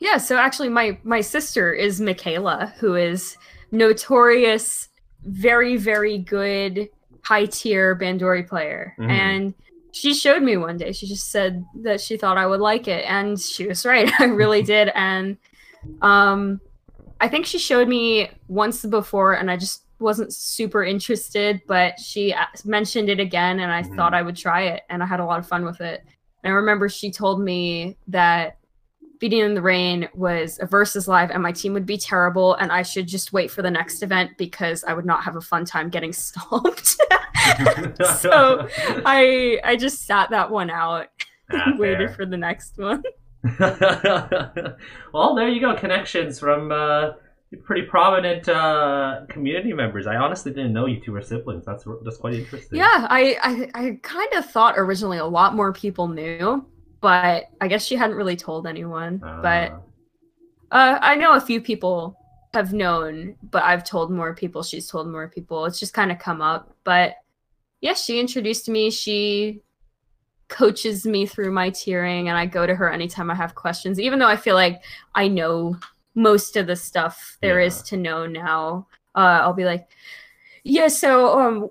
Yeah, 0.00 0.18
so 0.18 0.36
actually 0.36 0.68
my 0.68 0.98
my 1.02 1.20
sister 1.20 1.72
is 1.72 2.00
Michaela, 2.00 2.72
who 2.78 2.94
is 2.94 3.36
notorious, 3.72 4.88
very, 5.24 5.76
very 5.76 6.18
good 6.18 6.88
high 7.22 7.46
tier 7.46 7.96
Bandori 7.96 8.46
player. 8.46 8.94
Mhm. 8.98 9.10
And 9.10 9.54
she 9.92 10.14
showed 10.14 10.42
me 10.42 10.56
one 10.56 10.76
day. 10.76 10.92
She 10.92 11.06
just 11.08 11.30
said 11.32 11.64
that 11.82 12.00
she 12.00 12.16
thought 12.16 12.38
I 12.38 12.46
would 12.46 12.60
like 12.60 12.86
it. 12.88 13.04
And 13.06 13.38
she 13.40 13.66
was 13.66 13.84
right. 13.84 14.10
I 14.20 14.24
really 14.26 14.62
did. 14.74 14.90
And 14.94 15.36
um 16.02 16.60
I 17.20 17.28
think 17.28 17.46
she 17.46 17.58
showed 17.58 17.88
me 17.88 18.30
once 18.48 18.84
before 18.84 19.34
and 19.34 19.50
I 19.50 19.56
just 19.56 19.82
wasn't 19.98 20.32
super 20.32 20.84
interested, 20.84 21.60
but 21.66 21.98
she 21.98 22.32
mentioned 22.64 23.08
it 23.08 23.18
again 23.18 23.58
and 23.60 23.72
I 23.72 23.82
Mhm. 23.82 23.96
thought 23.96 24.14
I 24.14 24.22
would 24.22 24.36
try 24.36 24.62
it 24.62 24.82
and 24.88 25.02
I 25.02 25.06
had 25.06 25.18
a 25.20 25.24
lot 25.24 25.40
of 25.40 25.48
fun 25.48 25.64
with 25.64 25.80
it. 25.80 26.04
And 26.44 26.52
I 26.52 26.54
remember 26.56 26.88
she 26.88 27.10
told 27.10 27.40
me 27.40 27.96
that 28.08 28.54
Beating 29.18 29.40
in 29.40 29.54
the 29.54 29.62
Rain 29.62 30.08
was 30.14 30.60
a 30.62 30.66
versus 30.66 31.08
live 31.08 31.32
and 31.32 31.42
my 31.42 31.50
team 31.50 31.72
would 31.72 31.84
be 31.86 31.98
terrible 31.98 32.54
and 32.54 32.70
I 32.70 32.82
should 32.82 33.08
just 33.08 33.32
wait 33.32 33.50
for 33.50 33.62
the 33.62 33.70
next 33.70 34.04
event 34.04 34.38
because 34.38 34.84
I 34.84 34.94
would 34.94 35.04
not 35.04 35.24
have 35.24 35.34
a 35.34 35.40
fun 35.40 35.64
time 35.64 35.88
getting 35.88 36.12
stomped. 36.24 36.96
so 38.20 38.68
I 39.04 39.58
I 39.64 39.74
just 39.74 40.06
sat 40.06 40.30
that 40.30 40.50
one 40.50 40.70
out 40.70 41.08
Ah, 41.50 41.62
and 41.66 41.78
waited 41.80 42.14
for 42.14 42.26
the 42.26 42.36
next 42.36 42.78
one. 42.78 43.02
well, 45.12 45.34
there 45.34 45.48
you 45.48 45.60
go. 45.60 45.74
Connections 45.76 46.38
from 46.38 46.72
uh, 46.72 47.12
pretty 47.64 47.82
prominent 47.82 48.48
uh, 48.48 49.20
community 49.28 49.72
members. 49.72 50.06
I 50.06 50.16
honestly 50.16 50.52
didn't 50.52 50.72
know 50.72 50.86
you 50.86 51.00
two 51.00 51.12
were 51.12 51.22
siblings. 51.22 51.64
That's 51.64 51.84
that's 52.04 52.16
quite 52.18 52.34
interesting. 52.34 52.78
Yeah, 52.78 53.06
I 53.08 53.36
I, 53.42 53.70
I 53.86 53.98
kind 54.02 54.32
of 54.34 54.46
thought 54.50 54.74
originally 54.76 55.18
a 55.18 55.24
lot 55.26 55.54
more 55.54 55.72
people 55.72 56.08
knew, 56.08 56.66
but 57.00 57.44
I 57.60 57.68
guess 57.68 57.84
she 57.84 57.96
hadn't 57.96 58.16
really 58.16 58.36
told 58.36 58.66
anyone. 58.66 59.24
but 59.40 59.72
Uh, 59.72 59.80
uh, 60.70 60.98
I 61.00 61.14
know 61.16 61.34
a 61.34 61.40
few 61.40 61.60
people 61.60 62.18
have 62.54 62.72
known, 62.72 63.36
but 63.42 63.62
I've 63.62 63.84
told 63.84 64.10
more 64.10 64.34
people. 64.34 64.62
She's 64.62 64.88
told 64.88 65.08
more 65.08 65.28
people. 65.28 65.64
It's 65.66 65.80
just 65.80 65.94
kind 65.94 66.12
of 66.12 66.18
come 66.18 66.42
up. 66.42 66.74
But 66.84 67.16
yeah, 67.80 67.94
she 67.94 68.20
introduced 68.20 68.68
me. 68.68 68.90
She 68.90 69.62
coaches 70.48 71.06
me 71.06 71.26
through 71.26 71.52
my 71.52 71.70
tiering, 71.70 72.28
and 72.28 72.36
I 72.36 72.46
go 72.46 72.66
to 72.66 72.74
her 72.74 72.90
anytime 72.90 73.30
I 73.30 73.34
have 73.34 73.54
questions, 73.54 74.00
even 74.00 74.18
though 74.18 74.28
I 74.28 74.36
feel 74.36 74.54
like 74.54 74.82
I 75.14 75.28
know 75.28 75.76
most 76.14 76.56
of 76.56 76.66
the 76.66 76.76
stuff 76.76 77.38
there 77.40 77.60
is 77.60 77.78
Yeah. 77.78 77.82
to 77.84 77.96
know 77.96 78.26
now. 78.26 78.86
Uh, 79.14 79.40
I'll 79.42 79.52
be 79.52 79.64
like, 79.64 79.88
yeah, 80.64 80.88
so 80.88 81.38
um, 81.38 81.70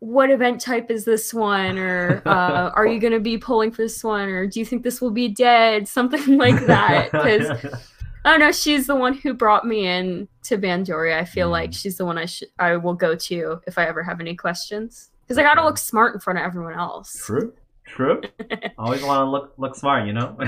what 0.00 0.30
event 0.30 0.60
type 0.60 0.90
is 0.90 1.04
this 1.04 1.32
one 1.32 1.78
or 1.78 2.22
uh, 2.26 2.70
are 2.74 2.86
you 2.86 3.00
going 3.00 3.12
to 3.12 3.20
be 3.20 3.38
pulling 3.38 3.70
for 3.70 3.82
this 3.82 4.04
one 4.04 4.28
or 4.28 4.46
do 4.46 4.60
you 4.60 4.66
think 4.66 4.82
this 4.82 5.00
will 5.00 5.10
be 5.10 5.28
dead 5.28 5.88
something 5.98 6.36
like 6.36 6.66
that 6.66 7.10
because 7.12 7.50
i 8.24 8.30
don't 8.30 8.40
know 8.40 8.52
she's 8.52 8.86
the 8.86 8.94
one 8.94 9.14
who 9.14 9.32
brought 9.32 9.66
me 9.66 9.86
in 9.86 10.28
to 10.42 10.58
Bandori. 10.58 11.16
i 11.16 11.24
feel 11.24 11.48
mm. 11.48 11.52
like 11.52 11.72
she's 11.72 11.96
the 11.96 12.04
one 12.04 12.18
i 12.18 12.26
should 12.26 12.48
i 12.58 12.76
will 12.76 12.94
go 12.94 13.14
to 13.14 13.60
if 13.66 13.78
i 13.78 13.86
ever 13.86 14.02
have 14.02 14.20
any 14.20 14.34
questions 14.34 15.10
because 15.22 15.38
i 15.38 15.42
gotta 15.42 15.64
look 15.64 15.78
smart 15.78 16.14
in 16.14 16.20
front 16.20 16.38
of 16.38 16.44
everyone 16.44 16.74
else 16.74 17.24
true 17.24 17.52
true 17.86 18.20
always 18.78 19.02
want 19.02 19.20
to 19.20 19.24
look 19.24 19.54
look 19.56 19.74
smart 19.74 20.06
you 20.06 20.12
know 20.12 20.36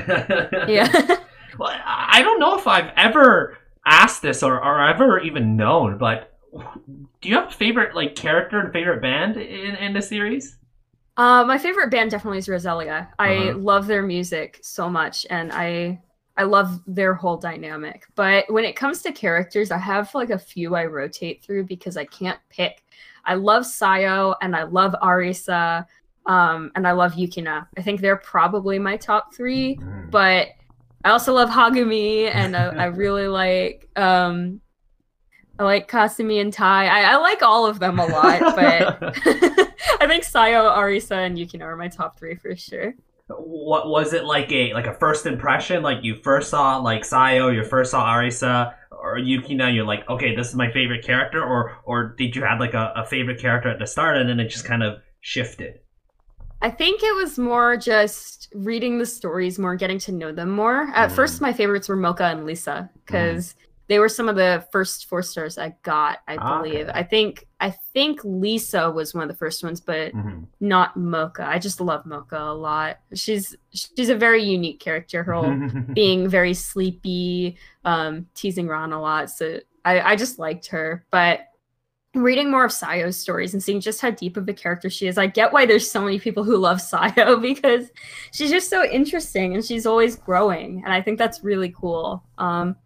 yeah 0.68 1.18
well 1.58 1.76
i 1.84 2.20
don't 2.22 2.40
know 2.40 2.58
if 2.58 2.66
i've 2.66 2.92
ever 2.96 3.56
asked 3.86 4.22
this 4.22 4.42
or, 4.42 4.62
or 4.62 4.86
ever 4.86 5.18
even 5.20 5.56
known 5.56 5.96
but 5.96 6.38
do 7.20 7.28
you 7.28 7.34
have 7.34 7.48
a 7.48 7.52
favorite 7.52 7.94
like 7.94 8.14
character 8.14 8.60
and 8.60 8.72
favorite 8.72 9.02
band 9.02 9.36
in, 9.36 9.74
in 9.76 9.92
the 9.92 10.02
series? 10.02 10.56
Uh, 11.16 11.44
my 11.44 11.58
favorite 11.58 11.90
band 11.90 12.10
definitely 12.10 12.38
is 12.38 12.46
Roselia. 12.46 13.08
I 13.18 13.36
uh-huh. 13.36 13.58
love 13.58 13.86
their 13.86 14.02
music 14.02 14.60
so 14.62 14.88
much, 14.88 15.26
and 15.30 15.52
I 15.52 16.00
I 16.36 16.44
love 16.44 16.80
their 16.86 17.14
whole 17.14 17.36
dynamic. 17.36 18.06
But 18.14 18.50
when 18.52 18.64
it 18.64 18.76
comes 18.76 19.02
to 19.02 19.12
characters, 19.12 19.70
I 19.70 19.78
have 19.78 20.14
like 20.14 20.30
a 20.30 20.38
few 20.38 20.76
I 20.76 20.86
rotate 20.86 21.42
through 21.42 21.64
because 21.64 21.96
I 21.96 22.04
can't 22.04 22.38
pick. 22.48 22.84
I 23.24 23.34
love 23.34 23.64
Sayo 23.64 24.36
and 24.40 24.54
I 24.54 24.62
love 24.62 24.94
Arisa, 25.02 25.84
um, 26.28 26.70
and 26.76 26.86
I 26.86 26.92
love 26.92 27.14
Yukina. 27.14 27.66
I 27.76 27.82
think 27.82 28.00
they're 28.00 28.16
probably 28.16 28.78
my 28.78 28.96
top 28.98 29.34
three. 29.34 29.76
Mm. 29.76 30.10
But 30.10 30.48
I 31.04 31.10
also 31.10 31.32
love 31.32 31.48
Hagumi, 31.48 32.30
and 32.32 32.56
I, 32.56 32.66
I 32.66 32.84
really 32.86 33.26
like 33.26 33.88
um, 33.96 34.60
I 35.58 35.64
like 35.64 35.90
Kasumi 35.90 36.40
and 36.40 36.52
Tae. 36.52 36.86
I, 36.86 37.14
I 37.14 37.16
like 37.16 37.42
all 37.42 37.66
of 37.66 37.80
them 37.80 37.98
a 37.98 38.06
lot, 38.06 38.40
but 38.56 39.18
I 40.00 40.06
think 40.06 40.24
Sayo, 40.24 40.76
Arisa, 40.76 41.26
and 41.26 41.36
Yukina 41.36 41.62
are 41.62 41.76
my 41.76 41.88
top 41.88 42.18
three 42.18 42.36
for 42.36 42.54
sure. 42.54 42.94
What 43.28 43.88
was 43.88 44.12
it 44.12 44.24
like 44.24 44.52
a 44.52 44.72
like 44.74 44.86
a 44.86 44.94
first 44.94 45.26
impression? 45.26 45.82
Like 45.82 46.04
you 46.04 46.14
first 46.14 46.50
saw 46.50 46.76
like 46.76 47.02
Sayo, 47.02 47.54
you 47.54 47.64
first 47.64 47.90
saw 47.90 48.06
Arisa 48.06 48.74
or 48.90 49.16
Yukina, 49.18 49.74
you're 49.74 49.84
like, 49.84 50.08
okay, 50.08 50.34
this 50.34 50.48
is 50.48 50.54
my 50.54 50.70
favorite 50.72 51.04
character, 51.04 51.42
or 51.42 51.78
or 51.84 52.14
did 52.18 52.36
you 52.36 52.42
have 52.42 52.60
like 52.60 52.74
a, 52.74 52.92
a 52.96 53.04
favorite 53.04 53.40
character 53.40 53.70
at 53.70 53.78
the 53.78 53.86
start 53.86 54.18
and 54.18 54.28
then 54.28 54.40
it 54.40 54.48
just 54.48 54.64
kind 54.64 54.82
of 54.82 54.98
shifted? 55.20 55.80
I 56.60 56.70
think 56.70 57.02
it 57.02 57.14
was 57.14 57.38
more 57.38 57.76
just 57.76 58.48
reading 58.54 58.98
the 58.98 59.06
stories 59.06 59.58
more, 59.58 59.76
getting 59.76 59.98
to 60.00 60.12
know 60.12 60.32
them 60.32 60.50
more. 60.50 60.90
At 60.94 61.10
mm. 61.10 61.14
first, 61.14 61.40
my 61.40 61.52
favorites 61.52 61.88
were 61.88 61.96
Mocha 61.96 62.24
and 62.24 62.44
Lisa 62.44 62.90
because 63.04 63.54
mm. 63.54 63.56
They 63.88 63.98
were 63.98 64.10
some 64.10 64.28
of 64.28 64.36
the 64.36 64.66
first 64.70 65.06
four 65.06 65.22
stars 65.22 65.56
I 65.56 65.74
got, 65.82 66.18
I 66.28 66.36
ah, 66.36 66.60
believe. 66.60 66.88
Okay. 66.88 66.98
I 66.98 67.02
think 67.02 67.46
I 67.58 67.70
think 67.70 68.20
Lisa 68.22 68.90
was 68.90 69.14
one 69.14 69.22
of 69.22 69.28
the 69.28 69.34
first 69.34 69.64
ones, 69.64 69.80
but 69.80 70.12
mm-hmm. 70.12 70.44
not 70.60 70.94
Mocha. 70.96 71.48
I 71.48 71.58
just 71.58 71.80
love 71.80 72.04
Mocha 72.04 72.38
a 72.38 72.52
lot. 72.52 72.98
She's 73.14 73.56
she's 73.72 74.10
a 74.10 74.14
very 74.14 74.44
unique 74.44 74.78
character. 74.78 75.22
Her 75.22 75.70
being 75.94 76.28
very 76.28 76.52
sleepy, 76.52 77.56
um, 77.86 78.26
teasing 78.34 78.68
Ran 78.68 78.92
a 78.92 79.00
lot. 79.00 79.30
So 79.30 79.60
I, 79.86 80.00
I 80.00 80.16
just 80.16 80.38
liked 80.38 80.66
her. 80.66 81.06
But 81.10 81.48
reading 82.14 82.50
more 82.50 82.64
of 82.64 82.70
Sayo's 82.70 83.16
stories 83.16 83.52
and 83.52 83.62
seeing 83.62 83.80
just 83.80 84.00
how 84.00 84.10
deep 84.10 84.36
of 84.36 84.48
a 84.48 84.54
character 84.54 84.88
she 84.88 85.06
is, 85.06 85.18
I 85.18 85.26
get 85.26 85.52
why 85.52 85.66
there's 85.66 85.90
so 85.90 86.02
many 86.02 86.18
people 86.18 86.44
who 86.44 86.56
love 86.56 86.78
Sayo 86.78 87.40
because 87.40 87.90
she's 88.32 88.50
just 88.50 88.70
so 88.70 88.84
interesting 88.84 89.54
and 89.54 89.64
she's 89.64 89.86
always 89.86 90.16
growing. 90.16 90.82
And 90.84 90.92
I 90.92 91.02
think 91.02 91.18
that's 91.18 91.44
really 91.44 91.70
cool. 91.70 92.24
Um, 92.38 92.76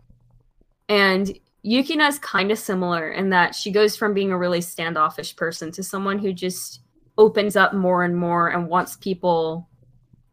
and 0.88 1.38
Yukina 1.64 2.08
is 2.08 2.18
kind 2.18 2.50
of 2.50 2.58
similar 2.58 3.10
in 3.10 3.30
that 3.30 3.54
she 3.54 3.70
goes 3.70 3.96
from 3.96 4.14
being 4.14 4.32
a 4.32 4.38
really 4.38 4.60
standoffish 4.60 5.36
person 5.36 5.70
to 5.72 5.82
someone 5.82 6.18
who 6.18 6.32
just 6.32 6.80
opens 7.18 7.56
up 7.56 7.72
more 7.72 8.04
and 8.04 8.16
more 8.16 8.48
and 8.48 8.68
wants 8.68 8.96
people 8.96 9.68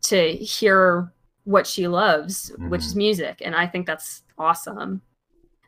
to 0.02 0.32
hear 0.34 1.14
what 1.44 1.68
she 1.68 1.88
loves, 1.88 2.52
mm-hmm. 2.52 2.70
which 2.70 2.82
is 2.82 2.90
mm-hmm. 2.90 3.00
music. 3.00 3.42
And 3.46 3.56
I 3.56 3.68
think 3.68 3.86
that's 3.86 4.24
awesome. 4.38 5.02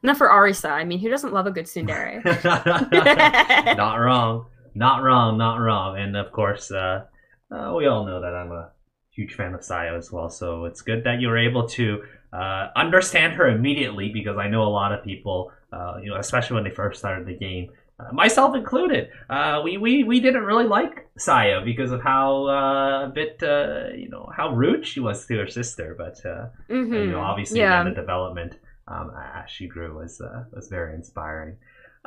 Then 0.04 0.16
for 0.16 0.28
Arisa, 0.28 0.72
I 0.72 0.84
mean, 0.84 1.00
who 1.00 1.10
doesn't 1.10 1.34
love 1.34 1.46
a 1.46 1.52
good 1.52 1.66
tsundere? 1.66 2.24
not 3.78 3.96
wrong. 3.98 4.48
Not 4.74 5.04
wrong, 5.04 5.38
not 5.38 5.58
wrong. 5.58 5.98
And 5.98 6.16
of 6.16 6.32
course, 6.32 6.72
uh, 6.72 7.06
uh, 7.52 7.74
we 7.76 7.86
all 7.86 8.06
know 8.06 8.22
that 8.22 8.34
I'm 8.34 8.52
a 8.52 8.72
huge 9.12 9.34
fan 9.36 9.54
of 9.54 9.64
Saya 9.64 9.96
as 9.96 10.12
well. 10.12 10.30
So 10.30 10.66
it's 10.66 10.82
good 10.82 11.04
that 11.04 11.20
you 11.20 11.28
were 11.28 11.38
able 11.38 11.68
to 11.70 12.02
uh, 12.34 12.68
understand 12.76 13.34
her 13.34 13.48
immediately 13.50 14.10
because 14.10 14.38
I 14.38 14.48
know 14.48 14.64
a 14.64 14.70
lot 14.70 14.94
of 14.94 15.04
people, 15.04 15.52
uh, 15.72 15.98
you 16.02 16.10
know, 16.10 16.18
especially 16.18 16.56
when 16.56 16.64
they 16.64 16.72
first 16.72 17.00
started 17.00 17.28
the 17.28 17.36
game, 17.36 17.70
uh, 18.00 18.12
myself 18.14 18.56
included, 18.56 19.10
uh, 19.30 19.62
we, 19.64 19.78
we 19.78 20.04
we 20.04 20.20
didn't 20.20 20.44
really 20.44 20.66
like 20.66 21.08
Saya 21.18 21.62
because 21.64 21.92
of 21.92 22.02
how 22.02 22.48
uh, 22.48 23.06
a 23.06 23.12
bit, 23.14 23.44
uh, 23.44 23.90
you 23.96 24.10
know, 24.10 24.30
how 24.36 24.56
rude 24.56 24.88
she 24.88 25.00
was 25.00 25.26
to 25.28 25.38
her 25.38 25.48
sister. 25.48 25.94
But 25.96 26.16
mm-hmm. 26.16 26.74
you 26.74 27.08
know, 27.08 27.18
mm-hmm. 27.18 27.20
obviously, 27.20 27.60
yeah. 27.60 27.84
the 27.84 27.92
development 27.92 28.58
um, 28.92 29.12
as 29.36 29.50
she 29.50 29.68
grew 29.68 29.96
was 29.96 30.22
was 30.54 30.68
very 30.68 30.96
inspiring. 30.96 31.56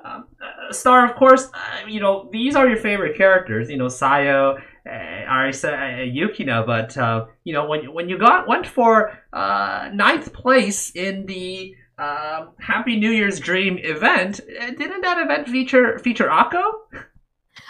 Um, 0.05 0.26
Star, 0.70 1.05
of 1.09 1.14
course, 1.14 1.51
you 1.89 2.01
know 2.01 2.28
these 2.32 2.57
are 2.57 2.68
your 2.68 2.78
favorite 2.78 3.16
characters. 3.16 3.70
You 3.70 3.76
know, 3.76 3.87
Sayo 3.87 4.61
Arisa 4.87 5.72
uh, 5.72 6.05
Yukina, 6.05 6.66
but 6.66 6.97
uh, 6.97 7.26
you 7.45 7.53
know 7.53 7.66
when 7.66 7.93
when 7.93 8.09
you 8.09 8.18
got 8.18 8.47
went 8.47 8.66
for 8.66 9.18
uh, 9.32 9.91
ninth 9.93 10.32
place 10.32 10.91
in 10.91 11.26
the 11.26 11.74
uh, 11.99 12.47
Happy 12.59 12.99
New 12.99 13.11
Year's 13.11 13.41
Dream 13.41 13.78
event, 13.78 14.41
uh, 14.41 14.70
didn't 14.70 15.01
that 15.03 15.18
event 15.18 15.49
feature 15.49 15.99
feature 15.99 16.30
Ako? 16.30 16.61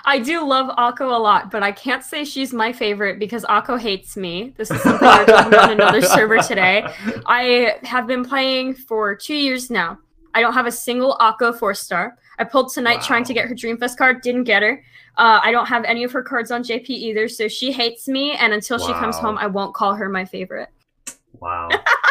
I 0.07 0.19
do 0.19 0.47
love 0.47 0.71
Ako 0.77 1.17
a 1.17 1.19
lot, 1.19 1.51
but 1.51 1.63
I 1.63 1.73
can't 1.73 2.05
say 2.05 2.25
she's 2.25 2.53
my 2.53 2.73
favorite 2.73 3.19
because 3.19 3.45
Ako 3.49 3.77
hates 3.77 4.17
me. 4.17 4.53
This 4.57 4.71
is 4.71 4.83
something 4.83 5.07
we're 5.09 5.25
talking 5.25 5.55
about 5.55 5.73
another 5.73 6.03
server 6.17 6.39
today. 6.39 6.87
I 7.27 7.77
have 7.83 8.07
been 8.07 8.25
playing 8.25 8.75
for 8.75 9.15
two 9.15 9.35
years 9.35 9.71
now. 9.71 9.99
I 10.35 10.41
don't 10.41 10.53
have 10.53 10.67
a 10.67 10.73
single 10.73 11.17
Ako 11.21 11.53
four 11.53 11.75
star. 11.75 12.19
I 12.39 12.45
pulled 12.45 12.73
tonight 12.73 12.97
wow. 12.97 13.03
trying 13.03 13.25
to 13.25 13.35
get 13.35 13.47
her 13.47 13.55
Dreamfest 13.55 13.97
card, 13.97 14.21
didn't 14.21 14.45
get 14.45 14.63
her. 14.63 14.83
Uh, 15.17 15.41
I 15.43 15.53
don't 15.53 15.67
have 15.67 15.85
any 15.85 16.05
of 16.05 16.13
her 16.13 16.23
cards 16.23 16.51
on 16.51 16.63
JP 16.63 16.91
either, 16.91 17.29
so 17.29 17.49
she 17.49 17.73
hates 17.73 18.09
me. 18.09 18.33
And 18.33 18.53
until 18.53 18.79
wow. 18.79 18.87
she 18.87 18.93
comes 18.95 19.17
home, 19.17 19.39
I 19.39 19.47
won't 19.47 19.75
call 19.75 19.95
her 19.95 20.09
my 20.09 20.25
favorite. 20.25 20.69
Wow, 21.41 21.69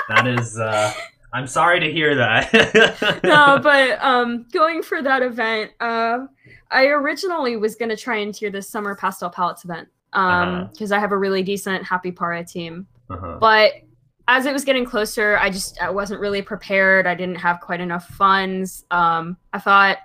that 0.09 0.27
is. 0.27 0.57
Uh, 0.57 0.93
I'm 1.33 1.47
sorry 1.47 1.79
to 1.79 1.91
hear 1.91 2.15
that. 2.15 3.21
no, 3.23 3.59
but 3.63 4.01
um, 4.03 4.45
going 4.51 4.83
for 4.83 5.01
that 5.01 5.23
event, 5.23 5.71
uh, 5.79 6.27
I 6.73 6.87
originally 6.87 7.55
was 7.57 7.75
gonna 7.75 7.95
try 7.95 8.17
and 8.17 8.33
tier 8.33 8.49
this 8.49 8.67
summer 8.67 8.95
pastel 8.95 9.29
palettes 9.29 9.63
event 9.63 9.87
um 10.13 10.69
because 10.71 10.91
uh-huh. 10.91 10.97
I 10.97 11.01
have 11.01 11.11
a 11.11 11.17
really 11.17 11.43
decent 11.43 11.83
Happy 11.85 12.11
Para 12.11 12.43
team, 12.43 12.87
uh-huh. 13.09 13.37
but 13.39 13.73
as 14.27 14.45
it 14.45 14.53
was 14.53 14.63
getting 14.63 14.85
closer, 14.85 15.37
I 15.37 15.49
just 15.49 15.81
I 15.81 15.89
wasn't 15.89 16.21
really 16.21 16.41
prepared. 16.41 17.07
I 17.07 17.15
didn't 17.15 17.35
have 17.35 17.59
quite 17.59 17.81
enough 17.81 18.07
funds. 18.07 18.85
Um, 18.89 19.37
I 19.51 19.59
thought 19.59 19.97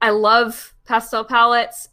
I 0.00 0.10
love 0.10 0.74
pastel 0.84 1.24
palettes, 1.24 1.88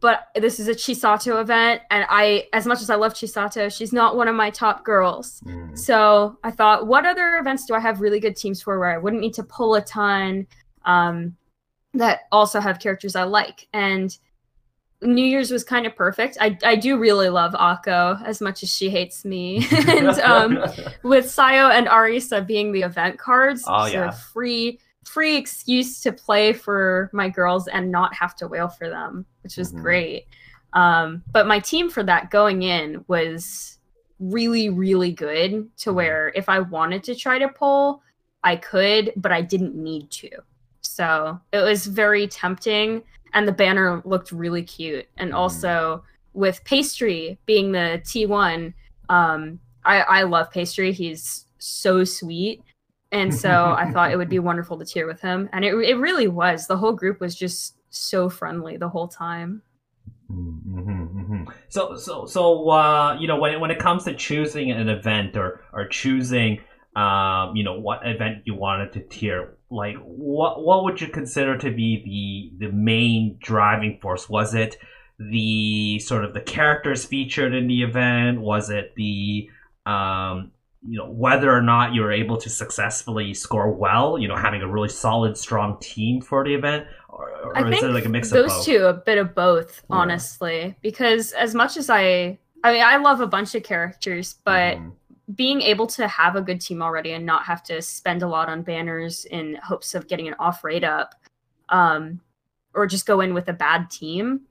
but 0.00 0.28
this 0.36 0.60
is 0.60 0.68
a 0.68 0.74
Chisato 0.74 1.40
event, 1.40 1.82
and 1.90 2.06
I, 2.08 2.46
as 2.52 2.66
much 2.66 2.80
as 2.80 2.90
I 2.90 2.94
love 2.94 3.14
Chisato, 3.14 3.74
she's 3.74 3.92
not 3.92 4.16
one 4.16 4.28
of 4.28 4.36
my 4.36 4.50
top 4.50 4.84
girls. 4.84 5.40
Mm. 5.46 5.76
So 5.76 6.38
I 6.44 6.50
thought, 6.52 6.86
what 6.86 7.06
other 7.06 7.38
events 7.38 7.66
do 7.66 7.74
I 7.74 7.80
have 7.80 8.00
really 8.00 8.20
good 8.20 8.36
teams 8.36 8.62
for 8.62 8.78
where 8.78 8.90
I 8.90 8.98
wouldn't 8.98 9.22
need 9.22 9.34
to 9.34 9.42
pull 9.42 9.74
a 9.74 9.82
ton, 9.82 10.46
um, 10.84 11.34
that 11.98 12.20
also 12.32 12.60
have 12.60 12.78
characters 12.78 13.16
I 13.16 13.24
like? 13.24 13.68
And 13.72 14.16
New 15.02 15.24
Year's 15.24 15.50
was 15.50 15.62
kind 15.64 15.86
of 15.86 15.94
perfect. 15.94 16.38
I, 16.40 16.58
I 16.64 16.76
do 16.76 16.98
really 16.98 17.28
love 17.28 17.54
Ako 17.54 18.18
as 18.24 18.40
much 18.40 18.62
as 18.62 18.74
she 18.74 18.88
hates 18.88 19.24
me. 19.24 19.66
and 19.88 20.08
um, 20.20 20.54
with 21.02 21.26
Sayo 21.26 21.70
and 21.70 21.86
Arisa 21.86 22.46
being 22.46 22.72
the 22.72 22.82
event 22.82 23.18
cards, 23.18 23.64
oh, 23.66 23.86
yeah. 23.86 24.10
free 24.10 24.80
free 25.04 25.36
excuse 25.36 26.00
to 26.00 26.12
play 26.12 26.52
for 26.52 27.08
my 27.12 27.28
girls 27.28 27.68
and 27.68 27.92
not 27.92 28.12
have 28.12 28.34
to 28.34 28.48
whale 28.48 28.68
for 28.68 28.88
them, 28.88 29.24
which 29.42 29.56
was 29.56 29.72
mm-hmm. 29.72 29.82
great. 29.82 30.26
Um, 30.72 31.22
but 31.30 31.46
my 31.46 31.60
team 31.60 31.88
for 31.88 32.02
that 32.02 32.30
going 32.30 32.62
in 32.62 33.04
was 33.06 33.78
really, 34.18 34.68
really 34.68 35.12
good 35.12 35.50
to 35.78 35.90
mm-hmm. 35.90 35.96
where 35.96 36.32
if 36.34 36.48
I 36.48 36.58
wanted 36.58 37.04
to 37.04 37.14
try 37.14 37.38
to 37.38 37.48
pull, 37.48 38.02
I 38.42 38.56
could, 38.56 39.12
but 39.16 39.32
I 39.32 39.42
didn't 39.42 39.74
need 39.74 40.10
to. 40.12 40.28
So 40.96 41.40
it 41.52 41.58
was 41.58 41.86
very 41.86 42.26
tempting, 42.26 43.02
and 43.34 43.46
the 43.46 43.52
banner 43.52 44.02
looked 44.04 44.32
really 44.32 44.62
cute. 44.62 45.06
And 45.16 45.30
mm-hmm. 45.30 45.38
also 45.38 46.04
with 46.32 46.62
Pastry 46.64 47.38
being 47.46 47.72
the 47.72 48.00
T1, 48.04 48.72
um, 49.08 49.60
I, 49.84 50.00
I 50.00 50.22
love 50.22 50.50
Pastry. 50.50 50.92
He's 50.92 51.46
so 51.58 52.04
sweet 52.04 52.62
and 53.12 53.34
so 53.34 53.74
I 53.76 53.90
thought 53.92 54.10
it 54.10 54.16
would 54.16 54.28
be 54.28 54.38
wonderful 54.38 54.78
to 54.78 54.84
cheer 54.84 55.06
with 55.06 55.20
him, 55.20 55.48
and 55.52 55.64
it 55.64 55.74
it 55.74 55.96
really 55.96 56.28
was. 56.28 56.66
The 56.66 56.76
whole 56.76 56.92
group 56.92 57.20
was 57.20 57.34
just 57.34 57.76
so 57.90 58.28
friendly 58.28 58.76
the 58.76 58.88
whole 58.88 59.08
time. 59.08 59.62
Mm-hmm, 60.30 61.20
mm-hmm. 61.20 61.44
So 61.68 61.96
so 61.96 62.26
so 62.26 62.68
uh, 62.68 63.16
you 63.18 63.28
know 63.28 63.36
when 63.36 63.54
it, 63.54 63.60
when 63.60 63.70
it 63.70 63.78
comes 63.78 64.04
to 64.04 64.14
choosing 64.14 64.70
an 64.70 64.88
event 64.88 65.36
or 65.36 65.62
or 65.72 65.86
choosing 65.86 66.60
um, 66.94 67.54
you 67.54 67.64
know 67.64 67.78
what 67.78 68.06
event 68.06 68.42
you 68.44 68.54
wanted 68.54 68.92
to 68.92 69.00
tier, 69.00 69.55
like 69.70 69.96
what 69.98 70.64
what 70.64 70.84
would 70.84 71.00
you 71.00 71.08
consider 71.08 71.56
to 71.58 71.70
be 71.70 72.52
the 72.58 72.66
the 72.66 72.72
main 72.72 73.38
driving 73.40 73.98
force? 74.00 74.28
Was 74.28 74.54
it 74.54 74.76
the 75.18 75.98
sort 76.00 76.24
of 76.24 76.34
the 76.34 76.40
characters 76.40 77.04
featured 77.04 77.54
in 77.54 77.66
the 77.66 77.82
event? 77.82 78.40
Was 78.40 78.70
it 78.70 78.94
the 78.96 79.48
um, 79.86 80.52
you 80.86 80.98
know 80.98 81.10
whether 81.10 81.52
or 81.52 81.62
not 81.62 81.94
you 81.94 82.02
were 82.02 82.12
able 82.12 82.36
to 82.38 82.50
successfully 82.50 83.34
score 83.34 83.72
well? 83.72 84.18
You 84.18 84.28
know, 84.28 84.36
having 84.36 84.62
a 84.62 84.68
really 84.68 84.88
solid, 84.88 85.36
strong 85.36 85.78
team 85.80 86.20
for 86.20 86.44
the 86.44 86.54
event, 86.54 86.86
or, 87.08 87.30
or 87.30 87.56
I 87.56 87.68
is 87.68 87.82
it 87.82 87.86
like 87.88 88.04
a 88.04 88.08
mix 88.08 88.30
those 88.30 88.44
of 88.44 88.56
those 88.56 88.64
two, 88.66 88.84
a 88.84 88.92
bit 88.94 89.18
of 89.18 89.34
both, 89.34 89.82
Yeah. 89.90 89.96
honestly. 89.96 90.76
Because 90.82 91.32
as 91.32 91.54
much 91.54 91.76
as 91.76 91.90
I, 91.90 92.38
I 92.62 92.72
mean, 92.72 92.82
I 92.84 92.98
love 92.98 93.20
a 93.20 93.26
bunch 93.26 93.54
of 93.54 93.62
characters, 93.62 94.38
but 94.44 94.76
Mhm. 94.76 94.92
Being 95.34 95.60
able 95.62 95.86
to 95.88 96.06
have 96.06 96.36
a 96.36 96.40
good 96.42 96.60
team 96.60 96.80
already 96.82 97.12
and 97.12 97.26
not 97.26 97.44
have 97.46 97.62
to 97.64 97.82
spend 97.82 98.22
a 98.22 98.28
lot 98.28 98.48
on 98.48 98.62
banners 98.62 99.24
in 99.24 99.56
hopes 99.56 99.94
of 99.94 100.06
getting 100.06 100.28
an 100.28 100.34
off 100.38 100.62
rate 100.62 100.84
up, 100.84 101.14
um, 101.68 102.20
or 102.74 102.86
just 102.86 103.06
go 103.06 103.20
in 103.20 103.34
with 103.34 103.48
a 103.48 103.52
bad 103.52 103.90
team, 103.90 104.42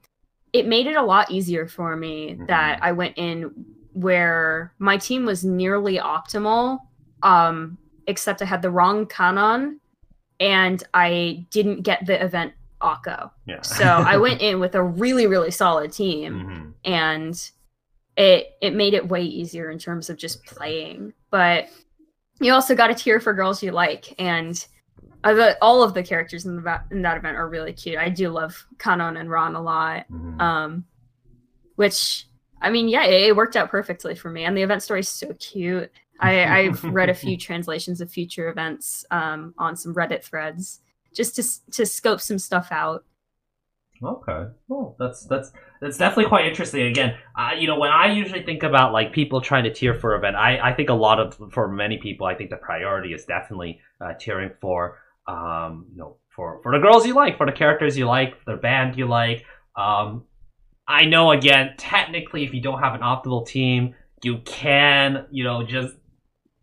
it 0.51 0.67
made 0.67 0.87
it 0.87 0.95
a 0.95 1.01
lot 1.01 1.31
easier 1.31 1.67
for 1.67 1.95
me 1.95 2.37
that 2.47 2.79
I 2.81 2.91
went 2.91 3.17
in 3.17 3.51
where 3.93 4.73
my 4.79 4.97
team 4.97 5.25
was 5.25 5.45
nearly 5.45 5.97
optimal, 5.97 6.79
um, 7.23 7.77
except 8.07 8.41
I 8.41 8.45
had 8.45 8.61
the 8.61 8.69
wrong 8.69 9.05
Kanon 9.05 9.77
and 10.39 10.83
I 10.93 11.45
didn't 11.51 11.83
get 11.83 12.05
the 12.05 12.21
event 12.21 12.53
Ako. 12.81 13.31
yeah. 13.45 13.61
So 13.61 13.85
I 13.85 14.17
went 14.17 14.41
in 14.41 14.59
with 14.59 14.75
a 14.75 14.83
really, 14.83 15.27
really 15.27 15.51
solid 15.51 15.93
team 15.93 16.33
Mhm. 16.45 16.73
and 16.83 17.51
it 18.17 18.57
it 18.61 18.73
made 18.73 18.93
it 18.93 19.07
way 19.07 19.23
easier 19.23 19.69
in 19.71 19.79
terms 19.79 20.09
of 20.09 20.17
just 20.17 20.43
playing. 20.45 21.13
But 21.31 21.67
you 22.39 22.53
also 22.53 22.75
got 22.75 22.89
a 22.91 22.95
tier 22.95 23.19
for 23.19 23.33
girls 23.33 23.61
you 23.63 23.71
like, 23.71 24.13
and 24.19 24.65
all 25.61 25.81
of 25.81 25.93
the 25.93 26.03
characters 26.03 26.45
in 26.45 26.55
the 26.61 26.81
in 26.91 27.01
that 27.01 27.17
event 27.17 27.37
are 27.37 27.49
really 27.49 27.73
cute. 27.73 27.97
I 27.97 28.09
do 28.09 28.29
love 28.29 28.65
Kanon 28.77 29.19
and 29.19 29.29
Ran 29.29 29.55
a 29.55 29.61
lot, 29.61 30.05
Mhm. 30.11 30.39
um, 30.41 30.85
which 31.75 32.27
I 32.61 32.69
mean, 32.69 32.87
yeah, 32.87 33.03
it, 33.05 33.29
it 33.29 33.35
worked 33.35 33.55
out 33.55 33.69
perfectly 33.69 34.15
for 34.15 34.29
me. 34.29 34.45
And 34.45 34.55
the 34.57 34.61
event 34.61 34.81
story 34.81 35.01
is 35.01 35.09
so 35.09 35.33
cute. 35.39 35.91
I, 36.19 36.45
I've 36.59 36.83
read 36.93 37.09
a 37.09 37.13
few 37.13 37.37
translations 37.37 38.01
of 38.01 38.09
future 38.09 38.49
events 38.49 39.05
um, 39.11 39.53
on 39.57 39.75
some 39.75 39.93
Reddit 39.93 40.23
threads 40.23 40.79
just 41.13 41.35
to 41.35 41.71
to 41.71 41.85
scope 41.85 42.21
some 42.21 42.39
stuff 42.39 42.69
out. 42.71 43.03
Okay. 44.03 44.45
Well, 44.67 44.95
that's 44.99 45.25
that's 45.25 45.51
that's 45.81 45.97
definitely 45.97 46.29
quite 46.29 46.45
interesting. 46.45 46.83
Again, 46.83 47.15
uh, 47.37 47.51
you 47.57 47.67
know, 47.67 47.79
when 47.79 47.91
I 47.91 48.11
usually 48.11 48.43
think 48.43 48.63
about 48.63 48.91
like 48.91 49.13
people 49.13 49.41
trying 49.41 49.63
to 49.63 49.73
tier 49.73 49.93
for 49.93 50.15
event, 50.15 50.35
I 50.35 50.59
I 50.59 50.73
think 50.73 50.89
a 50.89 50.93
lot 50.93 51.19
of 51.19 51.53
for 51.53 51.67
many 51.69 51.97
people, 51.97 52.27
I 52.27 52.35
think 52.35 52.49
the 52.49 52.57
priority 52.57 53.13
is 53.13 53.25
definitely 53.25 53.79
uh, 54.01 54.13
tiering 54.19 54.51
for 54.59 54.99
um 55.27 55.87
you 55.91 55.97
know 55.97 56.17
for 56.35 56.59
for 56.61 56.71
the 56.71 56.79
girls 56.79 57.05
you 57.05 57.13
like, 57.13 57.37
for 57.37 57.45
the 57.45 57.51
characters 57.51 57.97
you 57.97 58.05
like, 58.05 58.43
the 58.45 58.57
band 58.57 58.97
you 58.97 59.07
like. 59.07 59.45
Um, 59.75 60.25
I 60.87 61.05
know 61.05 61.31
again, 61.31 61.73
technically, 61.77 62.43
if 62.43 62.53
you 62.53 62.61
don't 62.61 62.79
have 62.79 62.93
an 62.93 63.01
optimal 63.01 63.47
team, 63.47 63.95
you 64.23 64.39
can 64.39 65.25
you 65.31 65.43
know 65.43 65.63
just 65.63 65.95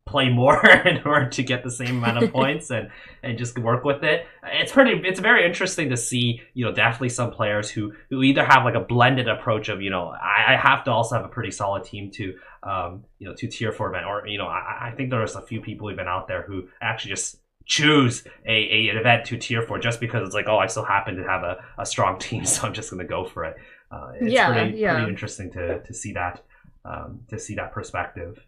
play 0.05 0.29
more 0.29 0.65
in 0.87 1.01
order 1.05 1.29
to 1.29 1.43
get 1.43 1.63
the 1.63 1.71
same 1.71 1.99
amount 1.99 2.23
of 2.23 2.33
points 2.39 2.71
and 2.71 2.91
and 3.23 3.39
just 3.39 3.59
work 3.59 3.85
with 3.85 4.03
it. 4.03 4.27
It's 4.45 4.73
pretty. 4.73 5.01
It's 5.07 5.21
very 5.21 5.47
interesting 5.47 5.91
to 5.91 5.97
see. 5.97 6.43
You 6.55 6.65
know, 6.67 6.73
definitely 6.73 7.11
some 7.11 7.31
players 7.31 7.71
who 7.71 7.93
who 8.11 8.23
either 8.23 8.45
have 8.45 8.65
like 8.65 8.75
a 8.75 8.81
blended 8.81 9.29
approach 9.29 9.69
of 9.69 9.81
you 9.81 9.91
know 9.91 10.09
I, 10.09 10.55
I 10.55 10.57
have 10.57 10.85
to 10.85 10.91
also 10.91 11.17
have 11.17 11.25
a 11.25 11.29
pretty 11.29 11.51
solid 11.51 11.85
team 11.85 12.11
to 12.13 12.35
um 12.63 13.05
you 13.19 13.29
know 13.29 13.35
to 13.35 13.47
tier 13.47 13.73
for 13.73 13.89
event 13.89 14.07
or 14.07 14.27
you 14.27 14.39
know 14.39 14.47
I, 14.47 14.89
I 14.89 14.95
think 14.97 15.11
there's 15.11 15.37
a 15.37 15.43
few 15.43 15.61
people 15.61 15.89
who've 15.89 15.99
out 15.99 16.27
there 16.29 16.43
who 16.43 16.69
actually 16.81 17.11
just 17.11 17.39
choose 17.65 18.25
a, 18.45 18.53
a 18.53 18.89
an 18.89 18.97
event 18.97 19.25
to 19.27 19.39
tier 19.39 19.63
for 19.63 19.79
just 19.79 20.01
because 20.01 20.27
it's 20.27 20.35
like 20.35 20.49
oh 20.49 20.59
I 20.59 20.67
still 20.67 20.85
happen 20.85 21.17
to 21.17 21.23
have 21.23 21.43
a, 21.45 21.59
a 21.79 21.87
strong 21.87 22.19
team 22.27 22.45
so 22.45 22.67
I'm 22.67 22.75
just 22.75 22.91
gonna 22.91 23.05
go 23.05 23.25
for 23.25 23.45
it. 23.45 23.57
Uh, 23.91 24.13
it's 24.21 24.33
Yeah, 24.33 24.53
pretty, 24.53 24.79
yeah. 24.79 24.95
pretty 24.95 25.11
interesting 25.11 25.51
to 25.53 25.81
to 25.81 25.95
see 25.95 26.13
that 26.15 26.43
um, 26.85 27.21
to 27.29 27.39
see 27.39 27.55
that 27.55 27.73
perspective. 27.73 28.45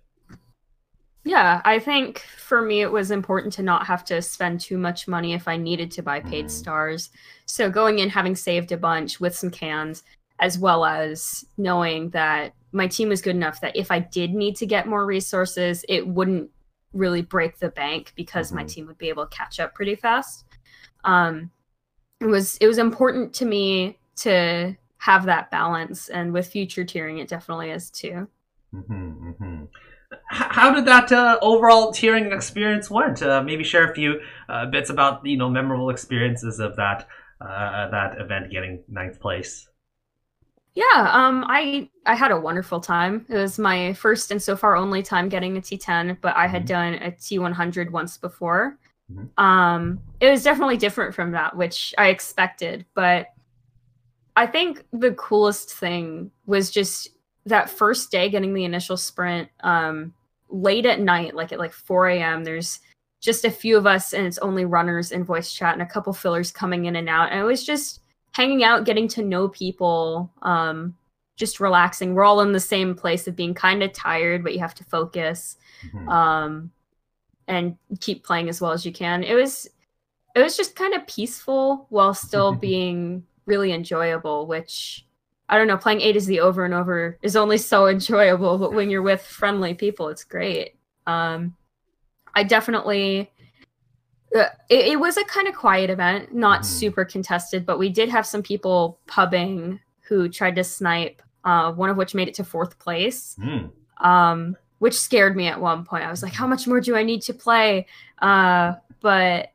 Yeah, 1.25 1.63
I 1.65 1.79
think 1.79 2.19
for 2.37 2.61
me 2.61 2.83
it 2.83 2.93
was 2.93 3.11
important 3.11 3.53
to 3.55 3.63
not 3.63 3.87
have 3.87 4.05
to 4.07 4.21
spend 4.21 4.61
too 4.61 4.77
much 4.77 5.09
money 5.09 5.33
if 5.33 5.49
I 5.49 5.57
needed 5.57 5.91
to 5.93 6.03
buy 6.03 6.21
paid 6.21 6.47
Mhm. 6.47 6.51
stars. 6.51 7.11
So 7.47 7.71
going 7.71 7.99
in 7.99 8.11
having 8.11 8.37
saved 8.37 8.73
a 8.73 8.77
bunch 8.77 9.21
with 9.21 9.35
some 9.35 9.51
cans, 9.51 10.03
as 10.39 10.59
well 10.59 10.85
as 10.85 11.45
knowing 11.57 12.11
that 12.11 12.53
my 12.73 12.87
team 12.89 13.09
was 13.09 13.23
good 13.23 13.37
enough 13.37 13.61
that 13.61 13.77
if 13.77 13.91
I 13.91 14.01
did 14.01 14.35
need 14.35 14.57
to 14.57 14.67
get 14.67 14.87
more 14.87 15.07
resources, 15.07 15.85
it 15.89 16.07
wouldn't 16.07 16.51
really 16.93 17.23
break 17.23 17.59
the 17.59 17.71
bank 17.71 18.13
because 18.17 18.53
my 18.53 18.65
Mhm. 18.65 18.69
team 18.69 18.87
would 18.87 18.99
be 18.99 19.09
able 19.09 19.27
to 19.27 19.37
catch 19.37 19.59
up 19.61 19.75
pretty 19.75 19.95
fast. 19.95 20.45
Um, 21.05 21.51
it 22.21 22.27
was 22.27 22.57
it 22.59 22.67
was 22.69 22.79
important 22.79 23.35
to 23.37 23.47
me 23.47 23.99
to 24.17 24.77
have 24.99 25.25
that 25.27 25.51
balance, 25.51 26.09
and 26.09 26.33
with 26.33 26.49
future 26.49 26.85
tiering, 26.85 27.21
it 27.21 27.29
definitely 27.29 27.71
is 27.71 27.91
too. 27.91 28.29
Mm-hmm, 28.75 29.29
mm-hmm. 29.29 29.54
How 30.27 30.73
did 30.75 30.85
that 30.87 31.11
uh, 31.13 31.39
overall 31.43 31.93
tiering 31.93 32.35
experience 32.35 32.91
went? 32.91 33.23
Uh, 33.23 33.43
maybe 33.43 33.65
share 33.65 33.91
a 33.91 33.95
few 33.95 34.21
uh, 34.49 34.67
bits 34.67 34.91
about 34.91 35.25
you 35.27 35.37
know 35.37 35.49
memorable 35.51 35.91
experiences 35.91 36.61
of 36.61 36.77
that 36.77 37.07
uh, 37.41 37.89
that 37.91 38.21
event 38.21 38.51
getting 38.51 38.83
ninth 38.89 39.21
place. 39.21 39.69
Yeah, 40.75 41.11
um, 41.13 41.45
I 41.49 41.89
I 42.05 42.15
had 42.15 42.33
a 42.33 42.41
wonderful 42.41 42.81
time. 42.81 43.27
It 43.29 43.37
was 43.37 43.59
my 43.59 43.93
first 43.95 44.31
and 44.33 44.43
so 44.43 44.57
far 44.57 44.77
only 44.77 45.03
time 45.03 45.29
getting 45.29 45.57
a 45.57 45.61
T10, 45.61 46.19
but 46.21 46.35
I 46.37 46.49
had 46.49 46.65
Mhm. 46.65 46.67
done 46.67 46.95
a 46.95 47.13
T100 47.13 47.93
once 47.93 48.19
before. 48.19 48.77
Mhm. 49.13 49.31
Um, 49.39 50.01
it 50.21 50.31
was 50.31 50.43
definitely 50.43 50.77
different 50.77 51.15
from 51.15 51.31
that, 51.33 51.57
which 51.57 51.95
I 51.97 52.09
expected. 52.09 52.87
But 52.95 53.29
I 54.37 54.47
think 54.49 54.85
the 54.93 55.13
coolest 55.13 55.75
thing 55.75 56.33
was 56.45 56.71
just 56.71 57.09
that 57.47 57.71
first 57.71 58.11
day 58.11 58.29
getting 58.29 58.55
the 58.55 58.65
initial 58.65 58.97
sprint. 58.97 59.49
Um, 59.61 60.15
late 60.51 60.87
at 60.87 61.01
night, 61.01 61.35
like 61.35 61.53
at 61.53 61.59
like 61.59 61.73
4 61.73 62.09
a.m. 62.09 62.45
There's 62.45 62.81
just 63.21 63.45
a 63.45 63.51
few 63.51 63.77
of 63.77 63.87
us, 63.87 64.13
and 64.13 64.27
it's 64.27 64.39
only 64.39 64.65
runners 64.65 65.11
in 65.11 65.25
voice 65.25 65.53
chat, 65.53 65.73
and 65.73 65.83
a 65.83 65.87
couple 65.87 66.13
fillers 66.13 66.53
coming 66.53 66.85
in 66.85 66.97
and 66.97 67.09
out. 67.09 67.33
And 67.33 67.41
it 67.41 67.45
was 67.45 67.65
just 67.65 68.01
hanging 68.33 68.63
out, 68.63 68.85
getting 68.85 69.09
to 69.09 69.23
know 69.23 69.49
people, 69.49 70.31
um, 70.43 70.95
just 71.37 71.59
relaxing. 71.61 72.15
We're 72.15 72.25
all 72.25 72.41
in 72.43 72.53
the 72.53 72.61
same 72.61 72.95
place 72.95 73.27
of 73.27 73.35
being 73.35 73.55
kind 73.55 73.83
of 73.83 73.93
tired, 73.93 74.45
but 74.45 74.53
you 74.53 74.61
have 74.61 74.75
to 74.77 74.85
focus 74.85 75.57
Mhm. 75.83 76.09
um, 76.09 76.71
and 77.49 77.77
keep 78.01 78.25
playing 78.25 78.49
as 78.49 78.61
well 78.61 78.73
as 78.73 78.87
you 78.87 78.93
can. 78.93 79.23
It 79.25 79.35
was 79.35 79.69
it 80.37 80.43
was 80.43 80.57
just 80.57 80.75
kind 80.75 80.95
of 80.95 81.07
peaceful 81.07 81.87
while 81.91 82.13
still 82.15 82.53
being 82.69 83.25
really 83.47 83.73
enjoyable. 83.73 84.47
Which 84.47 85.07
I 85.49 85.59
don't 85.59 85.67
know, 85.67 85.77
playing 85.77 86.01
A 86.01 86.13
to 86.13 86.21
Z 86.21 86.41
over 86.41 86.65
and 86.65 86.73
over 86.75 87.19
is 87.23 87.37
only 87.37 87.59
so 87.59 87.87
enjoyable, 87.87 88.59
but 88.59 88.73
when 88.73 88.89
you're 88.91 89.03
with 89.03 89.23
friendly 89.23 89.75
people, 89.75 90.09
it's 90.09 90.25
great. 90.25 90.77
Um, 91.07 91.55
I 92.35 92.45
definitely. 92.45 93.31
Uh, 94.35 94.47
it, 94.69 94.87
it 94.87 95.01
was 95.01 95.17
a 95.17 95.25
kind 95.25 95.47
of 95.47 95.55
quiet 95.55 95.91
event, 95.91 96.35
not 96.35 96.63
Mhm. 96.63 96.65
super 96.65 97.05
contested, 97.05 97.65
but 97.65 97.79
we 97.79 97.89
did 97.89 98.09
have 98.09 98.27
some 98.27 98.43
people 98.43 98.99
pubbing 99.07 99.79
who 100.09 100.29
tried 100.29 100.57
to 100.57 100.65
snipe. 100.65 101.23
Uh, 101.45 101.71
one 101.73 101.91
of 101.91 101.97
which 101.99 102.15
made 102.15 102.27
it 102.27 102.35
to 102.35 102.43
fourth 102.43 102.79
place 102.79 103.37
Mm. 103.39 103.71
um, 103.99 104.57
which 104.79 104.99
scared 104.99 105.37
me 105.37 105.47
at 105.47 105.61
one 105.61 105.85
point. 105.85 106.05
I 106.05 106.11
was 106.11 106.23
like, 106.23 106.33
how 106.33 106.47
much 106.47 106.67
more 106.67 106.81
do 106.81 106.97
I 106.97 107.03
need 107.03 107.21
to 107.23 107.35
play? 107.35 107.87
Uh, 108.21 108.75
but 109.01 109.53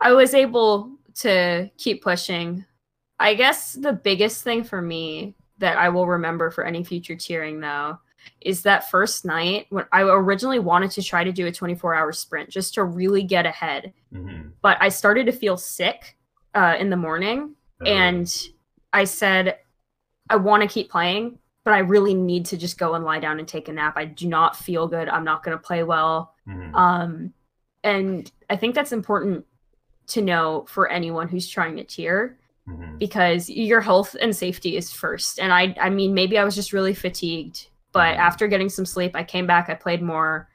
I 0.00 0.12
was 0.12 0.32
able 0.32 0.92
to 1.16 1.68
keep 1.76 2.02
pushing. 2.02 2.64
I 3.18 3.34
guess 3.34 3.72
the 3.74 3.92
biggest 3.92 4.42
thing 4.44 4.62
for 4.64 4.80
me 4.82 5.34
that 5.58 5.78
I 5.78 5.88
will 5.88 6.06
remember 6.06 6.50
for 6.50 6.64
any 6.64 6.84
future 6.84 7.14
tiering, 7.14 7.60
though, 7.60 7.98
is 8.40 8.62
that 8.62 8.90
first 8.90 9.24
night 9.24 9.66
when 9.70 9.86
I 9.92 10.02
originally 10.02 10.58
wanted 10.58 10.90
to 10.92 11.02
try 11.02 11.24
to 11.24 11.32
do 11.32 11.46
a 11.46 11.52
24 11.52 11.94
hour 11.94 12.12
sprint 12.12 12.50
just 12.50 12.74
to 12.74 12.84
really 12.84 13.22
get 13.22 13.46
ahead. 13.46 13.92
Mhm. 14.12 14.52
But 14.60 14.76
I 14.80 14.88
started 14.90 15.26
to 15.26 15.32
feel 15.32 15.56
sick 15.56 16.16
uh, 16.54 16.76
in 16.78 16.90
the 16.90 16.96
morning 16.96 17.54
and 17.86 18.48
I 18.92 19.04
said, 19.04 19.58
I 20.28 20.36
want 20.36 20.62
to 20.62 20.68
keep 20.68 20.90
playing, 20.90 21.38
but 21.64 21.72
I 21.74 21.78
really 21.80 22.14
need 22.14 22.46
to 22.46 22.56
just 22.56 22.78
go 22.78 22.94
and 22.94 23.04
lie 23.04 23.20
down 23.20 23.38
and 23.38 23.46
take 23.46 23.68
a 23.68 23.72
nap. 23.72 23.94
I 23.96 24.06
do 24.06 24.26
not 24.26 24.56
feel 24.56 24.88
good. 24.88 25.08
I'm 25.08 25.24
not 25.24 25.42
going 25.42 25.56
to 25.56 25.62
play 25.62 25.82
well. 25.84 26.34
Mhm. 26.48 26.74
Um, 26.74 27.32
and 27.84 28.30
I 28.50 28.56
think 28.56 28.74
that's 28.74 28.92
important 28.92 29.44
to 30.08 30.22
know 30.22 30.64
for 30.68 30.88
anyone 30.88 31.28
who's 31.28 31.48
trying 31.48 31.76
to 31.76 31.84
tier 31.84 32.38
Mhm. 32.68 32.98
because 32.98 33.48
your 33.50 33.80
health 33.80 34.16
and 34.20 34.34
safety 34.34 34.76
is 34.76 34.92
first. 34.92 35.38
And 35.38 35.52
I, 35.52 35.74
I 35.80 35.90
mean, 35.90 36.14
maybe 36.14 36.38
I 36.38 36.44
was 36.44 36.54
just 36.54 36.72
really 36.72 36.94
fatigued, 36.94 37.68
but 37.92 38.14
Mhm. 38.16 38.18
after 38.18 38.48
getting 38.48 38.68
some 38.68 38.84
sleep, 38.86 39.12
I 39.14 39.22
came 39.24 39.46
back, 39.46 39.68
I 39.68 39.74
played 39.74 40.02
more, 40.02 40.48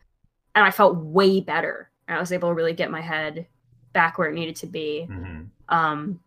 and 0.56 0.66
I 0.66 0.72
felt 0.72 0.98
way 0.98 1.40
better. 1.40 1.90
And 2.08 2.18
I 2.18 2.20
was 2.20 2.32
able 2.32 2.50
to 2.50 2.56
really 2.56 2.74
get 2.74 2.92
my 2.92 3.02
head 3.02 3.48
back 3.94 4.18
where 4.18 4.30
it 4.30 4.34
needed 4.34 4.56
to 4.58 4.68
be. 4.68 5.08
Mhm. 5.10 5.48
Um, 5.70 6.20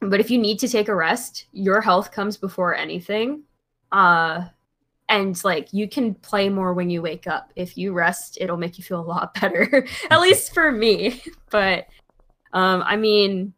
but 0.00 0.20
if 0.20 0.30
you 0.30 0.38
need 0.38 0.58
to 0.60 0.68
take 0.68 0.88
a 0.88 0.94
rest, 0.94 1.46
your 1.52 1.80
health 1.80 2.10
comes 2.12 2.36
before 2.36 2.74
anything. 2.74 3.42
Uh, 3.92 4.44
and 5.08 5.42
like 5.44 5.72
you 5.74 5.86
can 5.88 6.14
play 6.14 6.48
more 6.48 6.72
when 6.72 6.88
you 6.88 7.02
wake 7.02 7.26
up. 7.26 7.52
If 7.54 7.76
you 7.76 7.92
rest, 7.92 8.38
it'll 8.40 8.56
make 8.56 8.78
you 8.78 8.84
feel 8.84 9.00
a 9.00 9.02
lot 9.02 9.34
better. 9.40 9.86
At 10.10 10.20
least 10.22 10.54
for 10.54 10.72
me. 10.72 11.22
But 11.50 11.86
um 12.54 12.82
I 12.86 12.96
mean, 12.96 13.52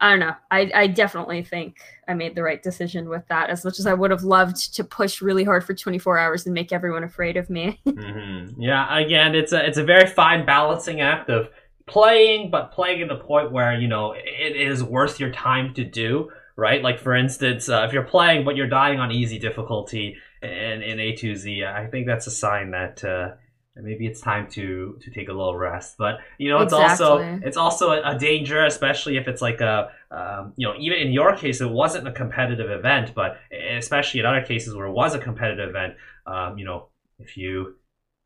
I 0.00 0.10
don't 0.10 0.20
know. 0.20 0.34
I, 0.50 0.70
I 0.74 0.86
definitely 0.88 1.42
think 1.42 1.78
I 2.06 2.14
made 2.14 2.34
the 2.34 2.42
right 2.42 2.62
decision 2.62 3.08
with 3.08 3.26
that. 3.28 3.50
As 3.50 3.64
much 3.64 3.78
as 3.78 3.86
I 3.86 3.94
would 3.94 4.10
have 4.10 4.24
loved 4.24 4.74
to 4.74 4.84
push 4.84 5.22
really 5.22 5.44
hard 5.44 5.64
for 5.64 5.74
24 5.74 6.18
hours 6.18 6.46
and 6.46 6.54
make 6.54 6.72
everyone 6.72 7.04
afraid 7.04 7.36
of 7.36 7.48
me. 7.48 7.80
mm-hmm. 7.86 8.60
Yeah, 8.60 8.98
again, 8.98 9.34
it's 9.34 9.52
a 9.52 9.66
it's 9.66 9.78
a 9.78 9.84
very 9.84 10.06
fine 10.06 10.44
balancing 10.44 11.00
act 11.00 11.30
of 11.30 11.48
playing, 11.86 12.50
but 12.50 12.72
playing 12.72 13.02
at 13.02 13.08
the 13.08 13.16
point 13.16 13.52
where 13.52 13.78
you 13.78 13.88
know 13.88 14.12
it 14.12 14.56
is 14.56 14.82
worth 14.82 15.18
your 15.18 15.32
time 15.32 15.74
to 15.74 15.84
do. 15.84 16.30
Right, 16.58 16.82
like 16.82 16.98
for 16.98 17.14
instance, 17.14 17.68
uh, 17.68 17.84
if 17.86 17.92
you're 17.92 18.02
playing 18.02 18.44
but 18.44 18.56
you're 18.56 18.66
dying 18.66 18.98
on 18.98 19.12
easy 19.12 19.38
difficulty 19.38 20.16
in 20.42 20.82
in 20.82 20.98
A2Z, 20.98 21.66
I 21.66 21.86
think 21.86 22.06
that's 22.06 22.26
a 22.26 22.30
sign 22.30 22.70
that. 22.72 23.04
Uh, 23.04 23.34
maybe 23.82 24.06
it's 24.06 24.20
time 24.20 24.48
to 24.48 24.98
to 25.02 25.10
take 25.10 25.28
a 25.28 25.32
little 25.32 25.56
rest 25.56 25.96
but 25.98 26.18
you 26.38 26.48
know 26.48 26.58
it's 26.58 26.72
exactly. 26.72 27.06
also 27.06 27.40
it's 27.42 27.56
also 27.56 27.90
a, 27.90 28.14
a, 28.14 28.18
danger 28.18 28.64
especially 28.64 29.16
if 29.16 29.28
it's 29.28 29.42
like 29.42 29.60
a 29.60 29.90
um, 30.10 30.52
you 30.56 30.66
know 30.66 30.74
even 30.78 30.98
in 30.98 31.12
your 31.12 31.36
case 31.36 31.60
it 31.60 31.70
wasn't 31.70 32.06
a 32.06 32.12
competitive 32.12 32.70
event 32.70 33.12
but 33.14 33.38
especially 33.76 34.20
in 34.20 34.26
other 34.26 34.42
cases 34.42 34.74
where 34.74 34.86
it 34.86 34.92
was 34.92 35.14
a 35.14 35.18
competitive 35.18 35.68
event 35.68 35.94
um, 36.26 36.56
you 36.58 36.64
know 36.64 36.86
if 37.18 37.36
you 37.36 37.74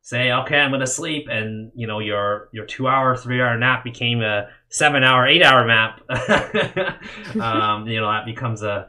say 0.02 0.32
okay 0.32 0.58
i'm 0.58 0.70
gonna 0.70 0.86
sleep 0.86 1.26
and 1.28 1.70
you 1.74 1.86
know 1.86 1.98
your 1.98 2.48
your 2.52 2.64
two 2.64 2.88
hour 2.88 3.16
three 3.16 3.40
hour 3.42 3.58
nap 3.58 3.84
became 3.84 4.22
a 4.22 4.48
seven 4.68 5.02
hour 5.02 5.26
eight 5.26 5.42
hour 5.42 5.66
nap 5.66 6.00
um, 7.40 7.86
you 7.86 8.00
know 8.00 8.10
that 8.10 8.24
becomes 8.24 8.62
a 8.62 8.88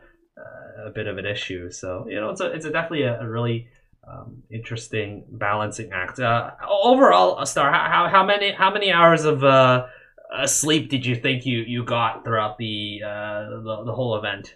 a 0.86 0.89
bit 0.89 1.07
of 1.07 1.18
an 1.18 1.26
issue 1.26 1.70
so 1.70 2.05
you 2.09 2.16
know 2.16 2.30
it's 2.30 2.41
a 2.41 2.51
it's 2.51 2.66
a 2.66 2.72
definitely 2.72 3.03
a, 3.03 3.20
a 3.22 3.28
really 3.28 3.68
um, 4.08 4.41
interesting 4.49 5.24
balancing 5.30 5.91
act. 5.91 6.20
Uh, 6.20 6.52
overall, 6.68 7.45
Star, 7.45 7.72
how, 7.72 8.08
how 8.10 8.26
many 8.26 8.52
how 8.52 8.72
many 8.72 8.91
hours 8.91 9.26
of 9.26 9.43
uh, 9.43 9.86
uh, 10.34 10.47
sleep 10.47 10.89
did 10.89 11.06
you 11.06 11.16
think 11.16 11.45
you, 11.45 11.60
you 11.60 11.84
got 11.84 12.24
throughout 12.24 12.58
the, 12.58 13.02
uh, 13.06 13.49
the 13.64 13.84
the 13.86 13.93
whole 13.93 14.16
event? 14.16 14.56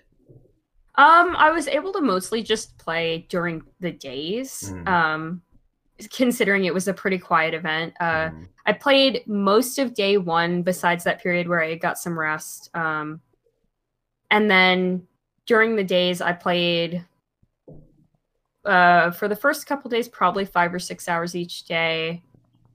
Um, 0.97 1.35
I 1.35 1.51
was 1.51 1.67
able 1.67 1.91
to 1.93 2.01
mostly 2.01 2.41
just 2.41 2.77
play 2.77 3.25
during 3.29 3.63
the 3.81 3.91
days. 3.91 4.71
Mm. 4.73 4.87
Um, 4.87 5.41
considering 6.11 6.65
it 6.65 6.73
was 6.73 6.87
a 6.87 6.93
pretty 6.93 7.17
quiet 7.17 7.53
event. 7.53 7.93
Uh, 7.99 8.29
mm. 8.29 8.47
I 8.65 8.73
played 8.73 9.23
most 9.27 9.79
of 9.79 9.93
day 9.93 10.17
one, 10.17 10.61
besides 10.61 11.03
that 11.03 11.21
period 11.21 11.47
where 11.47 11.61
I 11.61 11.75
got 11.75 11.97
some 11.97 12.17
rest. 12.17 12.69
Um, 12.75 13.21
and 14.31 14.49
then 14.49 15.07
during 15.45 15.75
the 15.75 15.83
days, 15.83 16.21
I 16.21 16.33
played 16.33 17.05
uh, 18.65 19.11
for 19.11 19.27
the 19.27 19.35
first 19.35 19.67
couple 19.67 19.89
days, 19.89 20.07
probably 20.07 20.45
five 20.45 20.73
or 20.73 20.79
six 20.79 21.07
hours 21.07 21.35
each 21.35 21.63
day. 21.65 22.23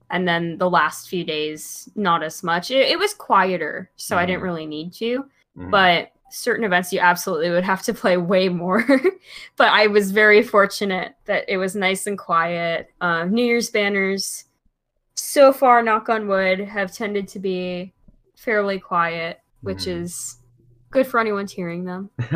And 0.09 0.27
then 0.27 0.57
the 0.57 0.69
last 0.69 1.07
few 1.07 1.23
days, 1.23 1.89
not 1.95 2.21
as 2.21 2.43
much. 2.43 2.69
It, 2.69 2.89
it 2.89 2.99
was 2.99 3.13
quieter, 3.13 3.89
so 3.95 4.15
mm-hmm. 4.15 4.21
I 4.21 4.25
didn't 4.25 4.37
mm-hmm. 4.37 4.45
really 4.45 4.65
need 4.65 4.93
to. 4.93 5.19
Mm-hmm. 5.57 5.69
But 5.69 6.11
certain 6.29 6.65
events, 6.65 6.91
you 6.91 6.99
absolutely 6.99 7.49
would 7.49 7.63
have 7.63 7.81
to 7.83 7.93
play 8.01 8.17
way 8.17 8.49
more. 8.49 8.85
but 9.55 9.69
I 9.69 9.87
was 9.87 10.11
very 10.11 10.43
fortunate 10.43 11.13
that 11.25 11.45
it 11.47 11.57
was 11.57 11.75
nice 11.75 12.07
and 12.07 12.17
quiet. 12.17 12.89
Uh, 12.99 13.25
New 13.25 13.45
Year's 13.45 13.69
banners, 13.69 14.45
so 15.15 15.53
far, 15.53 15.81
knock 15.81 16.09
on 16.09 16.27
wood, 16.27 16.59
have 16.59 16.91
tended 16.91 17.27
to 17.29 17.39
be 17.39 17.93
fairly 18.35 18.79
quiet, 18.79 19.39
which 19.61 19.79
mm-hmm. 19.79 20.03
is 20.03 20.37
good 20.91 21.07
for 21.07 21.19
anyone 21.19 21.47
tiering 21.47 21.85
them. 21.85 22.09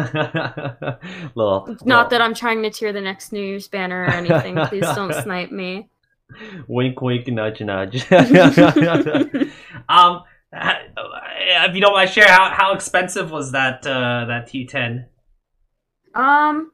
little, 1.36 1.68
Not 1.68 1.86
little. 1.86 2.10
that 2.10 2.22
I'm 2.22 2.34
trying 2.34 2.64
to 2.64 2.70
tier 2.70 2.94
the 2.94 3.02
next 3.02 3.32
New 3.32 3.42
Year's 3.42 3.68
banner 3.68 4.04
or 4.04 4.10
anything. 4.10 4.56
Please 4.66 4.86
don't 4.96 5.14
snipe 5.24 5.52
me. 5.52 5.90
Wink, 6.68 7.02
wink, 7.02 7.28
nudge, 7.28 7.62
nudge. 7.62 8.12
um, 9.90 10.24
if 10.52 11.76
you 11.76 11.82
don't 11.82 11.94
mind 11.94 12.10
share, 12.10 12.28
how 12.28 12.50
how 12.50 12.74
expensive 12.74 13.30
was 13.30 13.52
that 13.52 13.86
uh, 13.86 14.26
that 14.26 14.48
T10? 14.48 15.06
Um, 16.16 16.72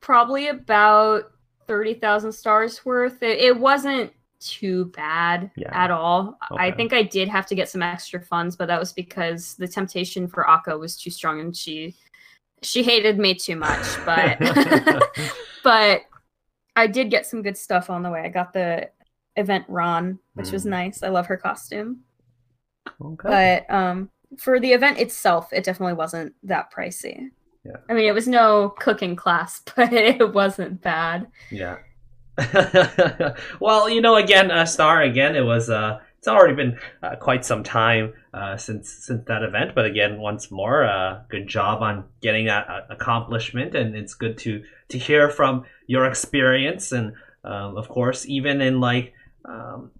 probably 0.00 0.48
about 0.48 1.24
thirty 1.66 1.94
thousand 1.94 2.32
stars 2.32 2.84
worth. 2.84 3.22
It, 3.22 3.38
it 3.38 3.58
wasn't 3.58 4.12
too 4.44 4.86
bad 4.86 5.50
yeah. 5.56 5.70
at 5.72 5.90
all. 5.90 6.38
Okay. 6.50 6.62
I 6.62 6.70
think 6.70 6.92
I 6.92 7.02
did 7.02 7.28
have 7.28 7.46
to 7.46 7.54
get 7.54 7.68
some 7.68 7.82
extra 7.82 8.20
funds, 8.20 8.56
but 8.56 8.68
that 8.68 8.78
was 8.78 8.92
because 8.92 9.54
the 9.54 9.68
temptation 9.68 10.28
for 10.28 10.48
Ako 10.48 10.78
was 10.78 10.96
too 10.96 11.10
strong 11.10 11.40
and 11.40 11.56
she 11.56 11.94
she 12.62 12.82
hated 12.82 13.18
me 13.18 13.34
too 13.34 13.56
much. 13.56 13.86
But 14.04 14.38
but 15.64 16.02
I 16.76 16.86
did 16.86 17.10
get 17.10 17.26
some 17.26 17.42
good 17.42 17.56
stuff 17.56 17.90
on 17.90 18.02
the 18.02 18.10
way. 18.10 18.22
I 18.22 18.28
got 18.28 18.52
the 18.52 18.90
event 19.36 19.64
Ran, 19.68 20.18
which 20.34 20.48
mm. 20.48 20.52
was 20.52 20.66
nice. 20.66 21.02
I 21.02 21.08
love 21.08 21.26
her 21.26 21.36
costume. 21.36 22.00
Okay. 23.00 23.64
But 23.68 23.74
um 23.74 24.10
for 24.38 24.60
the 24.60 24.72
event 24.72 24.98
itself, 24.98 25.52
it 25.52 25.64
definitely 25.64 25.94
wasn't 25.94 26.34
that 26.42 26.72
pricey. 26.72 27.30
Yeah. 27.64 27.76
I 27.88 27.94
mean, 27.94 28.06
it 28.06 28.14
was 28.14 28.28
no 28.28 28.74
cooking 28.78 29.16
class, 29.16 29.62
but 29.76 29.92
it 29.92 30.34
wasn't 30.34 30.82
bad. 30.82 31.28
Yeah. 31.50 31.78
well, 33.60 33.88
you 33.88 34.00
know, 34.00 34.16
again, 34.16 34.50
uh, 34.50 34.64
Star, 34.64 35.02
again, 35.02 35.36
it 35.36 35.42
was. 35.42 35.70
Uh, 35.70 36.00
it's 36.18 36.28
already 36.28 36.54
been 36.54 36.78
uh, 37.02 37.16
quite 37.16 37.44
some 37.44 37.62
time 37.62 38.14
uh, 38.32 38.56
since 38.56 38.90
since 38.90 39.26
that 39.26 39.42
event, 39.42 39.74
but 39.74 39.84
again, 39.84 40.18
once 40.18 40.50
more, 40.50 40.82
uh, 40.82 41.20
good 41.28 41.46
job 41.46 41.82
on 41.82 42.06
getting 42.22 42.46
that 42.46 42.66
uh, 42.66 42.80
accomplishment, 42.88 43.74
and 43.74 43.94
it's 43.94 44.14
good 44.14 44.38
to 44.38 44.64
to 44.88 44.98
hear 44.98 45.28
from 45.28 45.66
your 45.86 46.06
experience, 46.06 46.92
and 46.92 47.12
um, 47.44 47.76
of 47.76 47.90
course, 47.90 48.24
even 48.26 48.62
in 48.62 48.80
like 48.80 49.12
um, 49.44 49.90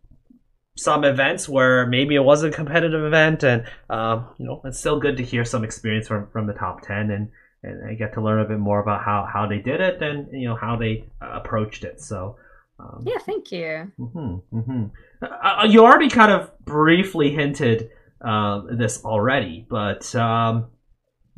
some 0.78 1.04
events 1.04 1.46
where 1.46 1.86
maybe 1.86 2.14
it 2.14 2.24
was 2.24 2.42
a 2.42 2.50
competitive 2.50 3.04
event, 3.04 3.44
and 3.44 3.66
um, 3.90 4.26
you 4.38 4.46
know, 4.46 4.62
it's 4.64 4.78
still 4.78 4.98
good 4.98 5.18
to 5.18 5.22
hear 5.22 5.44
some 5.44 5.62
experience 5.62 6.08
from 6.08 6.28
from 6.28 6.46
the 6.46 6.54
top 6.54 6.80
ten, 6.80 7.10
and 7.10 7.28
and 7.64 7.88
I 7.90 7.94
get 7.94 8.14
to 8.14 8.20
learn 8.20 8.40
a 8.40 8.44
bit 8.44 8.58
more 8.58 8.80
about 8.80 9.02
how, 9.02 9.28
how 9.32 9.46
they 9.46 9.58
did 9.58 9.80
it 9.80 10.02
and 10.02 10.28
you 10.32 10.48
know 10.48 10.56
how 10.56 10.76
they 10.76 11.04
uh, 11.22 11.32
approached 11.32 11.84
it. 11.84 12.00
So 12.00 12.36
um, 12.78 13.02
yeah, 13.06 13.18
thank 13.18 13.52
you. 13.52 13.92
Mm-hmm, 13.98 14.58
mm-hmm. 14.58 14.84
Uh, 15.22 15.62
uh, 15.62 15.64
you 15.64 15.84
already 15.84 16.08
kind 16.08 16.32
of 16.32 16.50
briefly 16.64 17.30
hinted 17.30 17.90
uh, 18.20 18.62
this 18.70 19.04
already, 19.04 19.66
but 19.68 20.14
um, 20.14 20.68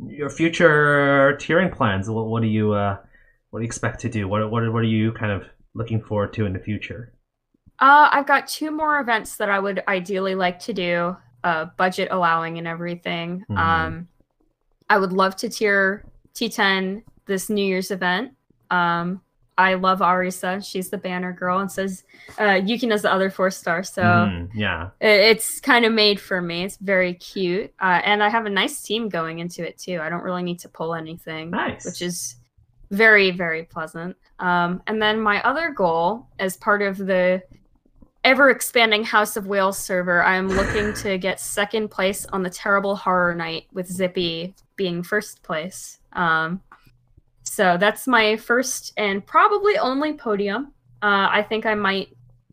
your 0.06 0.30
future 0.30 1.36
tiering 1.40 1.74
plans. 1.74 2.08
What, 2.08 2.26
what 2.26 2.42
do 2.42 2.48
you 2.48 2.72
uh, 2.72 2.98
what 3.50 3.60
do 3.60 3.62
you 3.62 3.66
expect 3.66 4.00
to 4.00 4.08
do? 4.08 4.28
What 4.28 4.50
what 4.50 4.70
what 4.72 4.80
are 4.80 4.84
you 4.84 5.12
kind 5.12 5.32
of 5.32 5.44
looking 5.74 6.02
forward 6.02 6.32
to 6.34 6.46
in 6.46 6.52
the 6.52 6.58
future? 6.58 7.12
Uh, 7.78 8.08
I've 8.10 8.26
got 8.26 8.48
two 8.48 8.70
more 8.70 9.00
events 9.00 9.36
that 9.36 9.50
I 9.50 9.58
would 9.58 9.82
ideally 9.86 10.34
like 10.34 10.58
to 10.60 10.72
do, 10.72 11.16
uh, 11.44 11.66
budget 11.76 12.08
allowing 12.10 12.56
and 12.56 12.66
everything. 12.66 13.44
Mm-hmm. 13.50 13.56
Um, 13.58 14.08
I 14.88 14.96
would 14.98 15.12
love 15.12 15.36
to 15.36 15.50
tier 15.50 16.06
T10 16.36 17.02
this 17.26 17.50
New 17.50 17.64
Year's 17.64 17.90
event. 17.90 18.32
Um, 18.70 19.22
I 19.58 19.74
love 19.74 20.00
Arisa. 20.00 20.64
She's 20.64 20.90
the 20.90 20.98
banner 20.98 21.32
girl, 21.32 21.60
and 21.60 21.72
says 21.72 22.04
uh, 22.38 22.60
Yukina's 22.60 23.02
the 23.02 23.12
other 23.12 23.30
four 23.30 23.50
star. 23.50 23.82
So 23.82 24.02
mm, 24.02 24.50
yeah, 24.54 24.90
it's 25.00 25.60
kind 25.60 25.86
of 25.86 25.92
made 25.92 26.20
for 26.20 26.42
me. 26.42 26.64
It's 26.64 26.76
very 26.76 27.14
cute, 27.14 27.72
uh, 27.80 28.02
and 28.04 28.22
I 28.22 28.28
have 28.28 28.44
a 28.44 28.50
nice 28.50 28.82
team 28.82 29.08
going 29.08 29.38
into 29.38 29.66
it 29.66 29.78
too. 29.78 30.00
I 30.02 30.10
don't 30.10 30.22
really 30.22 30.42
need 30.42 30.58
to 30.60 30.68
pull 30.68 30.94
anything, 30.94 31.50
nice. 31.50 31.86
which 31.86 32.02
is 32.02 32.36
very 32.90 33.30
very 33.30 33.64
pleasant. 33.64 34.16
Um, 34.38 34.82
and 34.86 35.00
then 35.00 35.20
my 35.20 35.42
other 35.42 35.70
goal, 35.70 36.26
as 36.38 36.58
part 36.58 36.82
of 36.82 36.98
the 36.98 37.42
ever 38.24 38.50
expanding 38.50 39.04
House 39.04 39.38
of 39.38 39.46
Wales 39.46 39.78
server, 39.78 40.22
I 40.22 40.36
am 40.36 40.48
looking 40.48 40.92
to 41.02 41.16
get 41.16 41.40
second 41.40 41.88
place 41.90 42.26
on 42.26 42.42
the 42.42 42.50
Terrible 42.50 42.94
Horror 42.94 43.34
Night 43.34 43.68
with 43.72 43.90
Zippy 43.90 44.54
being 44.76 45.02
first 45.02 45.42
place. 45.42 45.98
Um, 46.16 46.60
so 47.44 47.76
that's 47.78 48.06
my 48.06 48.36
first 48.36 48.92
and 48.96 49.24
probably 49.24 49.78
only 49.78 50.14
podium. 50.14 50.72
Uh, 51.02 51.28
I 51.30 51.42
think 51.48 51.64
I 51.64 51.74
might 51.74 52.08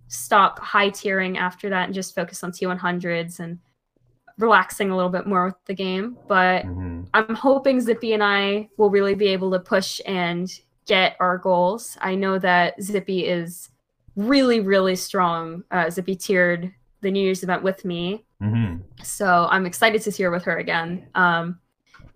stop 0.08 0.60
high 0.60 0.90
tiering 0.90 1.38
after 1.38 1.70
that 1.70 1.86
and 1.86 1.94
just 1.94 2.14
focus 2.14 2.44
on 2.44 2.52
T100s 2.52 3.40
and 3.40 3.58
relaxing 4.38 4.92
a 4.92 4.96
little 4.96 5.12
bit 5.12 5.26
more 5.26 5.46
with 5.46 5.66
the 5.66 5.74
game. 5.74 6.18
But 6.28 6.66
mm-hmm. 6.66 7.04
I'm 7.14 7.36
hoping 7.36 7.82
Zippy 7.82 8.14
and 8.14 8.24
I 8.24 8.70
will 8.78 8.90
really 8.90 9.16
be 9.16 9.28
able 9.28 9.52
to 9.52 9.60
push 9.60 10.00
and 10.06 10.52
get 10.86 11.16
our 11.20 11.38
goals. 11.38 11.98
I 12.02 12.16
know 12.16 12.38
that 12.40 12.82
Zippy 12.82 13.26
is 13.26 13.70
really, 14.16 14.60
really 14.60 14.96
strong. 14.96 15.64
Uh, 15.72 15.90
Zippy 15.90 16.16
tiered 16.16 16.72
the 17.02 17.12
New 17.12 17.24
Year's 17.24 17.44
event 17.44 17.64
with 17.64 17.84
me. 17.86 18.26
Mm-hmm. 18.42 18.82
So 19.02 19.48
I'm 19.50 19.66
excited 19.66 20.02
to 20.04 20.12
tier 20.12 20.32
with 20.32 20.44
her 20.44 20.58
again. 20.58 21.08
Um, 21.16 21.60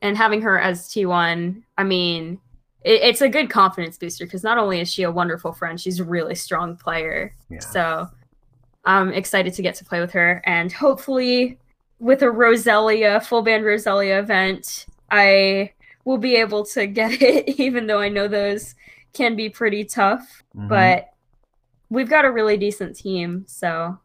and 0.02 0.16
having 0.18 0.42
her 0.42 0.60
as 0.60 0.88
T1, 0.90 1.62
I 1.78 1.84
mean, 1.84 2.40
it, 2.84 3.02
it's 3.02 3.22
a 3.22 3.30
good 3.30 3.50
confidence 3.50 3.98
booster 3.98 4.26
because 4.26 4.44
not 4.44 4.58
only 4.58 4.80
is 4.80 4.92
she 4.92 5.04
a 5.04 5.12
wonderful 5.12 5.54
friend, 5.54 5.80
she's 5.80 6.00
a 6.00 6.04
really 6.04 6.36
strong 6.36 6.76
player. 6.78 7.34
Yeah. 7.50 7.60
So 7.60 8.08
I'm 8.86 9.12
excited 9.12 9.54
to 9.56 9.62
get 9.62 9.76
to 9.76 9.86
play 9.86 10.00
with 10.00 10.12
her, 10.12 10.42
and 10.46 10.72
hopefully, 10.72 11.60
with 12.00 12.22
a 12.22 12.28
Roselia 12.28 13.24
full 13.26 13.42
band 13.42 13.64
Roselia 13.64 14.20
event, 14.20 14.86
I 15.12 15.74
will 16.06 16.18
be 16.20 16.36
able 16.36 16.64
to 16.68 16.86
get 17.00 17.22
it, 17.22 17.60
even 17.60 17.88
though 17.88 18.00
I 18.00 18.10
know 18.10 18.28
those 18.28 18.76
can 19.14 19.36
be 19.36 19.50
pretty 19.50 19.84
tough, 19.84 20.44
Mhm. 20.56 20.70
but 20.70 21.10
we've 21.90 22.10
got 22.10 22.24
a 22.26 22.32
really 22.32 22.56
decent 22.58 22.96
team, 22.96 23.46
so 23.48 23.98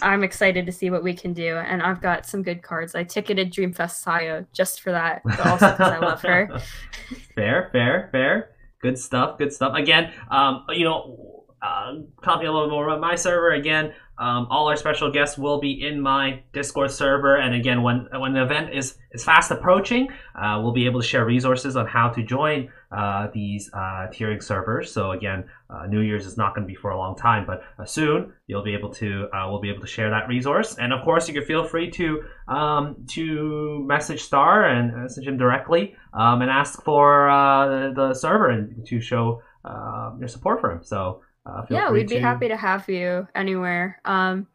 I'm 0.00 0.22
excited 0.22 0.66
to 0.66 0.72
see 0.72 0.90
what 0.90 1.02
we 1.02 1.14
can 1.14 1.32
do. 1.32 1.56
And 1.56 1.82
I've 1.82 2.00
got 2.00 2.26
some 2.26 2.42
good 2.42 2.62
cards. 2.62 2.94
I 2.94 3.04
ticketed 3.04 3.52
Dreamfest 3.52 4.02
Saya 4.02 4.44
just 4.52 4.80
for 4.80 4.92
that, 4.92 5.22
but 5.24 5.40
also 5.40 5.70
because 5.72 5.92
I 5.92 5.98
love 5.98 6.22
her. 6.22 6.60
fair, 7.34 7.68
fair, 7.72 8.08
fair. 8.12 8.50
Good 8.80 8.98
stuff. 8.98 9.38
Good 9.38 9.52
stuff. 9.52 9.74
Again, 9.74 10.12
um, 10.30 10.64
you 10.70 10.84
know, 10.84 11.44
uh, 11.60 11.94
talking 12.22 12.46
a 12.46 12.52
little 12.52 12.70
more 12.70 12.86
about 12.86 13.00
my 13.00 13.16
server 13.16 13.52
again. 13.52 13.92
Um, 14.18 14.46
all 14.50 14.68
our 14.68 14.76
special 14.76 15.10
guests 15.10 15.38
will 15.38 15.60
be 15.60 15.86
in 15.86 16.00
my 16.00 16.42
Discord 16.52 16.90
server, 16.90 17.36
and 17.36 17.54
again, 17.54 17.82
when 17.82 18.08
when 18.16 18.32
the 18.32 18.42
event 18.42 18.72
is 18.72 18.96
is 19.12 19.24
fast 19.24 19.50
approaching, 19.50 20.08
uh, 20.34 20.60
we'll 20.62 20.72
be 20.72 20.86
able 20.86 21.00
to 21.00 21.06
share 21.06 21.24
resources 21.24 21.76
on 21.76 21.86
how 21.86 22.08
to 22.10 22.22
join 22.22 22.68
uh, 22.90 23.28
these 23.34 23.70
uh, 23.74 24.06
tiering 24.10 24.42
servers. 24.42 24.90
So 24.92 25.10
again, 25.12 25.44
uh, 25.68 25.86
New 25.86 26.00
Year's 26.00 26.24
is 26.26 26.36
not 26.36 26.54
going 26.54 26.66
to 26.66 26.70
be 26.70 26.74
for 26.74 26.90
a 26.90 26.96
long 26.96 27.16
time, 27.16 27.44
but 27.46 27.62
uh, 27.78 27.84
soon 27.84 28.32
you'll 28.46 28.62
be 28.64 28.74
able 28.74 28.90
to 28.94 29.28
uh, 29.34 29.46
we'll 29.50 29.60
be 29.60 29.70
able 29.70 29.82
to 29.82 29.86
share 29.86 30.10
that 30.10 30.26
resource. 30.28 30.76
And 30.78 30.92
of 30.92 31.04
course, 31.04 31.28
you 31.28 31.34
can 31.34 31.44
feel 31.44 31.64
free 31.66 31.90
to 31.92 32.22
um, 32.48 32.96
to 33.08 33.84
message 33.86 34.22
Star 34.22 34.64
and 34.64 35.02
message 35.02 35.26
him 35.26 35.36
directly 35.36 35.94
um, 36.14 36.40
and 36.42 36.50
ask 36.50 36.82
for 36.82 37.28
uh, 37.28 37.68
the, 37.68 37.92
the 37.94 38.14
server 38.14 38.48
and 38.50 38.86
to 38.86 39.00
show 39.00 39.42
uh, 39.64 40.12
your 40.18 40.28
support 40.28 40.60
for 40.60 40.70
him. 40.72 40.82
So 40.82 41.20
uh, 41.44 41.62
yeah, 41.70 41.90
we'd 41.90 42.08
be 42.08 42.14
to- 42.16 42.20
happy 42.20 42.48
to 42.48 42.56
have 42.56 42.88
you 42.88 43.26
anywhere. 43.34 44.00
Um, 44.04 44.46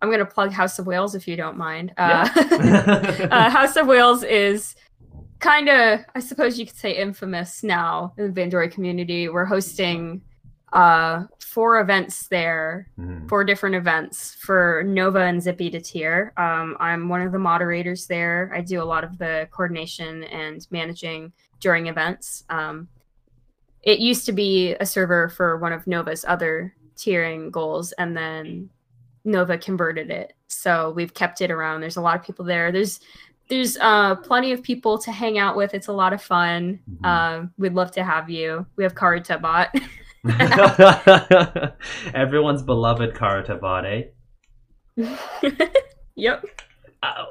I'm 0.00 0.10
gonna 0.10 0.26
plug 0.26 0.50
House 0.52 0.78
of 0.80 0.86
Wales 0.86 1.14
if 1.14 1.26
you 1.28 1.36
don't 1.36 1.56
mind. 1.56 1.92
Uh, 1.96 2.28
Yeah. 2.34 3.28
uh, 3.30 3.50
House 3.50 3.76
of 3.76 3.86
Wales 3.86 4.24
is 4.24 4.74
kind 5.42 5.68
of, 5.68 6.00
I 6.14 6.20
suppose 6.20 6.58
you 6.58 6.64
could 6.64 6.76
say, 6.76 6.96
infamous 6.96 7.62
now 7.62 8.14
in 8.16 8.32
the 8.32 8.40
Bandori 8.40 8.70
community. 8.70 9.28
We're 9.28 9.44
hosting 9.44 10.22
uh, 10.72 11.24
four 11.38 11.80
events 11.80 12.28
there, 12.28 12.88
Mhm. 12.98 13.28
four 13.28 13.44
different 13.44 13.74
events 13.74 14.34
for 14.36 14.82
Nova 14.86 15.18
and 15.18 15.42
Zippy 15.42 15.68
to 15.68 15.80
tier. 15.80 16.32
Um, 16.38 16.78
I'm 16.80 17.10
one 17.10 17.20
of 17.20 17.30
the 17.30 17.38
moderators 17.38 18.06
there. 18.06 18.50
I 18.54 18.62
do 18.62 18.82
a 18.82 18.84
lot 18.84 19.04
of 19.04 19.18
the 19.18 19.48
coordination 19.50 20.24
and 20.24 20.66
managing 20.70 21.32
during 21.60 21.88
events. 21.88 22.44
Um, 22.48 22.88
it 23.82 23.98
used 23.98 24.24
to 24.26 24.32
be 24.32 24.74
a 24.80 24.86
server 24.86 25.28
for 25.28 25.58
one 25.58 25.74
of 25.74 25.86
Nova's 25.86 26.24
other 26.26 26.74
tiering 26.96 27.50
goals, 27.50 27.92
and 27.92 28.16
then 28.16 28.70
Nova 29.24 29.58
converted 29.58 30.10
it. 30.10 30.32
So 30.46 30.92
we've 30.92 31.12
kept 31.12 31.42
it 31.42 31.50
around. 31.50 31.82
There's 31.82 31.96
a 31.98 32.00
lot 32.00 32.18
of 32.18 32.24
people 32.24 32.46
there. 32.46 32.72
There's 32.72 32.98
there's 33.52 33.76
uh, 33.82 34.14
plenty 34.14 34.52
of 34.52 34.62
people 34.62 34.96
to 34.96 35.12
hang 35.12 35.38
out 35.38 35.56
with. 35.56 35.74
It's 35.74 35.88
a 35.88 35.92
lot 35.92 36.14
of 36.14 36.22
fun. 36.22 36.80
Mhm. 36.90 37.06
Um, 37.06 37.52
we'd 37.58 37.74
love 37.74 37.92
to 37.92 38.02
have 38.02 38.30
you. 38.30 38.64
We 38.76 38.84
have 38.84 38.94
Karita 38.94 39.42
bot. 39.42 39.68
Everyone's 42.14 42.62
beloved 42.62 43.12
Karatabade. 43.12 44.08
yep. 46.14 46.46
Uh, 47.02 47.24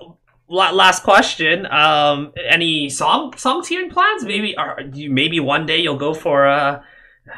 last 0.48 1.02
question. 1.02 1.66
Um, 1.66 2.34
any 2.48 2.90
song 2.90 3.34
song 3.36 3.64
tiering 3.64 3.92
plans? 3.92 4.24
Maybe 4.24 4.56
are 4.56 4.80
you, 4.94 5.10
maybe 5.10 5.40
one 5.40 5.66
day 5.66 5.80
you'll 5.80 5.98
go 5.98 6.14
for 6.14 6.46
a 6.46 6.84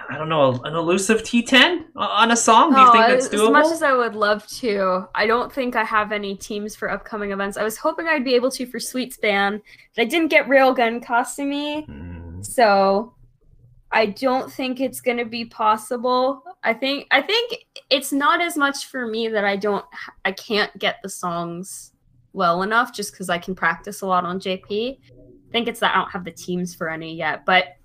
I 0.10 0.18
don't 0.18 0.30
know 0.30 0.60
an 0.64 0.76
elusive 0.76 1.24
T10 1.24 1.86
on 1.96 2.32
a 2.32 2.36
song. 2.36 2.74
Do 2.74 2.80
you 2.80 2.92
think 2.92 3.06
Oh, 3.06 3.08
that's 3.10 3.28
doable? 3.30 3.46
As 3.48 3.50
much 3.52 3.66
as 3.74 3.84
I 3.84 3.94
would 3.94 4.16
love 4.16 4.46
to, 4.48 5.08
I 5.16 5.26
don't 5.26 5.52
think 5.52 5.76
I 5.76 5.84
have 5.84 6.12
any 6.12 6.36
teams 6.36 6.76
for 6.76 6.90
upcoming 6.90 7.32
events. 7.32 7.58
I 7.58 7.64
was 7.64 7.78
hoping 7.78 8.08
I'd 8.08 8.24
be 8.24 8.36
able 8.36 8.52
to 8.52 8.66
for 8.66 8.80
Sweet 8.80 9.14
Span, 9.14 9.62
but 9.96 10.02
I 10.02 10.06
didn't 10.06 10.30
get 10.30 10.48
Railgun 10.48 11.06
costing 11.06 11.50
me, 11.50 11.86
Mm, 11.88 12.46
so 12.46 13.14
I 13.92 14.08
don't 14.08 14.52
think 14.52 14.82
it's 14.82 15.02
gonna 15.02 15.26
be 15.26 15.46
possible. 15.46 16.44
I 16.64 16.74
think 16.74 17.08
I 17.12 17.22
think 17.22 17.66
it's 17.90 18.12
not 18.12 18.42
as 18.42 18.58
much 18.58 18.88
for 18.88 19.06
me 19.08 19.28
that 19.28 19.46
I 19.46 19.56
don't 19.56 19.86
I 20.26 20.32
can't 20.32 20.76
get 20.80 20.98
the 21.04 21.10
songs 21.10 21.92
well 22.34 22.64
enough 22.64 22.94
just 22.94 23.12
because 23.12 23.30
I 23.30 23.38
can 23.38 23.54
practice 23.54 24.02
a 24.02 24.08
lot 24.08 24.26
on 24.26 24.40
JP. 24.40 24.98
I 25.00 25.52
think 25.52 25.68
it's 25.68 25.80
that 25.82 25.94
I 25.94 26.00
don't 26.00 26.10
have 26.12 26.24
the 26.24 26.32
teams 26.32 26.74
for 26.74 26.90
any 26.90 27.14
yet, 27.16 27.46
but 27.46 27.76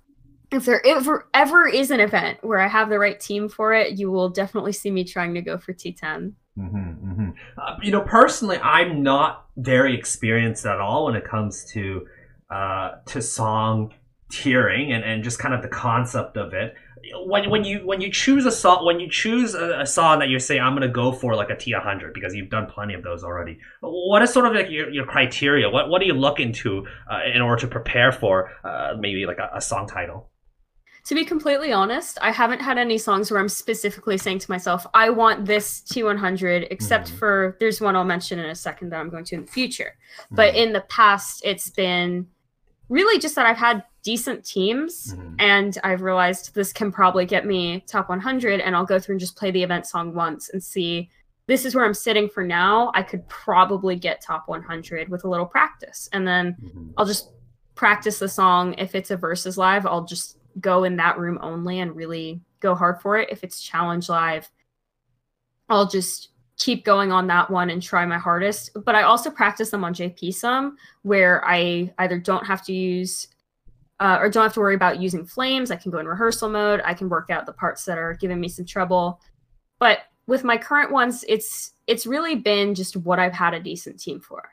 if 0.51 0.65
there 0.65 0.85
ever 0.85 1.27
ever 1.33 1.67
is 1.67 1.91
an 1.91 1.99
event 1.99 2.39
where 2.41 2.59
I 2.59 2.67
have 2.67 2.89
the 2.89 2.99
right 2.99 3.19
team 3.19 3.49
for 3.49 3.73
it, 3.73 3.97
you 3.99 4.11
will 4.11 4.29
definitely 4.29 4.73
see 4.73 4.91
me 4.91 5.03
trying 5.03 5.33
to 5.35 5.41
go 5.41 5.57
for 5.57 5.73
T10. 5.73 6.33
mhm, 6.57 6.97
mhm. 6.99 7.33
Uh, 7.57 7.75
you 7.81 7.91
know, 7.91 8.01
personally, 8.01 8.57
I'm 8.57 9.03
not 9.03 9.45
very 9.57 9.95
experienced 9.95 10.65
at 10.65 10.79
all 10.79 11.05
when 11.05 11.15
it 11.15 11.23
comes 11.23 11.65
to 11.73 12.07
uh, 12.49 12.91
to 13.07 13.21
song 13.21 13.93
tiering 14.31 14.91
and, 14.91 15.03
and 15.03 15.23
just 15.23 15.39
kind 15.39 15.53
of 15.53 15.61
the 15.61 15.67
concept 15.67 16.37
of 16.37 16.53
it. 16.53 16.73
When, 17.25 17.49
when 17.49 17.63
you 17.63 17.79
when 17.85 18.01
you 18.01 18.11
choose 18.11 18.45
a 18.45 18.51
song 18.51 18.85
when 18.85 18.99
you 18.99 19.09
choose 19.09 19.53
a, 19.53 19.81
a 19.81 19.85
song 19.85 20.19
that 20.19 20.29
you're 20.29 20.39
saying 20.39 20.61
I'm 20.61 20.73
gonna 20.73 20.89
go 20.89 21.11
for 21.11 21.35
like 21.35 21.49
a 21.49 21.55
T 21.55 21.73
100 21.73 22.13
because 22.13 22.35
you've 22.35 22.49
done 22.49 22.67
plenty 22.67 22.93
of 22.93 23.03
those 23.03 23.23
already. 23.23 23.59
What 23.81 24.21
is 24.21 24.33
sort 24.33 24.47
of 24.47 24.53
like 24.53 24.69
your, 24.69 24.89
your 24.89 25.05
criteria? 25.05 25.69
What 25.69 25.89
what 25.89 25.99
do 25.99 26.07
you 26.07 26.13
look 26.13 26.39
into 26.39 26.85
uh, 27.09 27.19
in 27.33 27.41
order 27.41 27.61
to 27.61 27.67
prepare 27.67 28.11
for 28.11 28.51
uh, 28.63 28.95
maybe 28.99 29.25
like 29.25 29.37
a, 29.37 29.49
a 29.55 29.61
song 29.61 29.87
title? 29.87 30.28
To 31.09 31.15
be 31.15 31.25
completely 31.25 31.73
honest, 31.73 32.19
I 32.21 32.31
haven't 32.31 32.61
had 32.61 32.77
any 32.77 32.99
songs 32.99 33.31
where 33.31 33.39
I'm 33.39 33.49
specifically 33.49 34.15
saying 34.15 34.37
to 34.39 34.51
myself, 34.51 34.85
I 34.93 35.09
want 35.09 35.47
this 35.47 35.81
T100, 35.81 36.67
except 36.69 37.09
Mhm. 37.11 37.17
for 37.17 37.57
there's 37.59 37.81
one 37.81 37.95
I'll 37.95 38.03
mention 38.03 38.37
in 38.37 38.45
a 38.47 38.53
second 38.53 38.91
that 38.91 38.99
I'm 38.99 39.09
going 39.09 39.23
to 39.25 39.33
in 39.33 39.41
the 39.41 39.51
future. 39.51 39.97
But 40.29 40.49
Mm-hmm. 40.53 40.57
in 40.67 40.73
the 40.73 40.81
past, 40.81 41.41
it's 41.43 41.71
been 41.71 42.27
really 42.89 43.19
just 43.19 43.33
that 43.37 43.47
I've 43.47 43.57
had 43.57 43.83
decent 44.03 44.45
teams 44.45 45.15
Mhm. 45.15 45.35
and 45.39 45.77
I've 45.83 46.03
realized 46.03 46.53
this 46.53 46.71
can 46.71 46.91
probably 46.91 47.25
get 47.25 47.43
me 47.43 47.83
top 47.87 48.07
100 48.07 48.61
and 48.61 48.75
I'll 48.75 48.85
go 48.85 48.99
through 48.99 49.13
and 49.13 49.19
just 49.19 49.35
play 49.35 49.49
the 49.49 49.63
event 49.63 49.87
song 49.87 50.13
once 50.13 50.49
and 50.49 50.63
see 50.63 51.09
this 51.47 51.65
is 51.65 51.73
where 51.73 51.85
I'm 51.85 51.95
sitting 51.95 52.29
for 52.29 52.43
now. 52.43 52.91
I 52.93 53.01
could 53.01 53.27
probably 53.29 53.95
get 53.95 54.21
top 54.21 54.47
100 54.47 55.09
with 55.09 55.23
a 55.23 55.27
little 55.27 55.47
practice. 55.47 56.07
And 56.13 56.27
then 56.27 56.55
Mhm. 56.63 56.93
I'll 56.97 57.05
just 57.07 57.31
practice 57.73 58.19
the 58.19 58.29
song. 58.29 58.75
If 58.77 58.93
it's 58.93 59.09
a 59.09 59.17
versus 59.17 59.57
live, 59.57 59.87
I'll 59.87 60.05
just 60.05 60.35
go 60.61 60.83
in 60.83 60.95
that 60.97 61.17
room 61.17 61.39
only 61.41 61.79
and 61.79 61.95
really 61.95 62.41
go 62.59 62.75
hard 62.75 63.01
for 63.01 63.17
it. 63.17 63.29
If 63.31 63.43
it's 63.43 63.61
challenge 63.61 64.09
live, 64.09 64.49
I'll 65.69 65.87
just 65.87 66.29
keep 66.57 66.83
going 66.83 67.11
on 67.11 67.27
that 67.27 67.49
one 67.49 67.69
and 67.69 67.81
try 67.81 68.05
my 68.05 68.17
hardest. 68.17 68.71
But 68.85 68.95
I 68.95 69.03
also 69.03 69.29
practice 69.29 69.69
them 69.69 69.83
on 69.83 69.93
JP 69.93 70.33
some 70.33 70.77
where 71.03 71.41
I 71.45 71.93
either 71.99 72.19
don't 72.19 72.45
have 72.45 72.63
to 72.65 72.73
use 72.73 73.27
uh, 73.99 74.17
or 74.19 74.29
don't 74.29 74.43
have 74.43 74.53
to 74.53 74.59
worry 74.59 74.75
about 74.75 75.01
using 75.01 75.25
flames. 75.25 75.71
I 75.71 75.75
can 75.75 75.91
go 75.91 75.99
in 75.99 76.07
rehearsal 76.07 76.49
mode. 76.49 76.81
I 76.85 76.93
can 76.93 77.09
work 77.09 77.29
out 77.29 77.45
the 77.45 77.53
parts 77.53 77.85
that 77.85 77.97
are 77.97 78.13
giving 78.13 78.39
me 78.39 78.47
some 78.47 78.65
trouble. 78.65 79.21
But 79.79 79.99
with 80.27 80.43
my 80.43 80.57
current 80.57 80.91
ones, 80.91 81.25
it's 81.27 81.73
it's 81.87 82.05
really 82.05 82.35
been 82.35 82.75
just 82.75 82.95
what 82.95 83.19
I've 83.19 83.33
had 83.33 83.53
a 83.53 83.59
decent 83.59 83.99
team 83.99 84.19
for. 84.19 84.49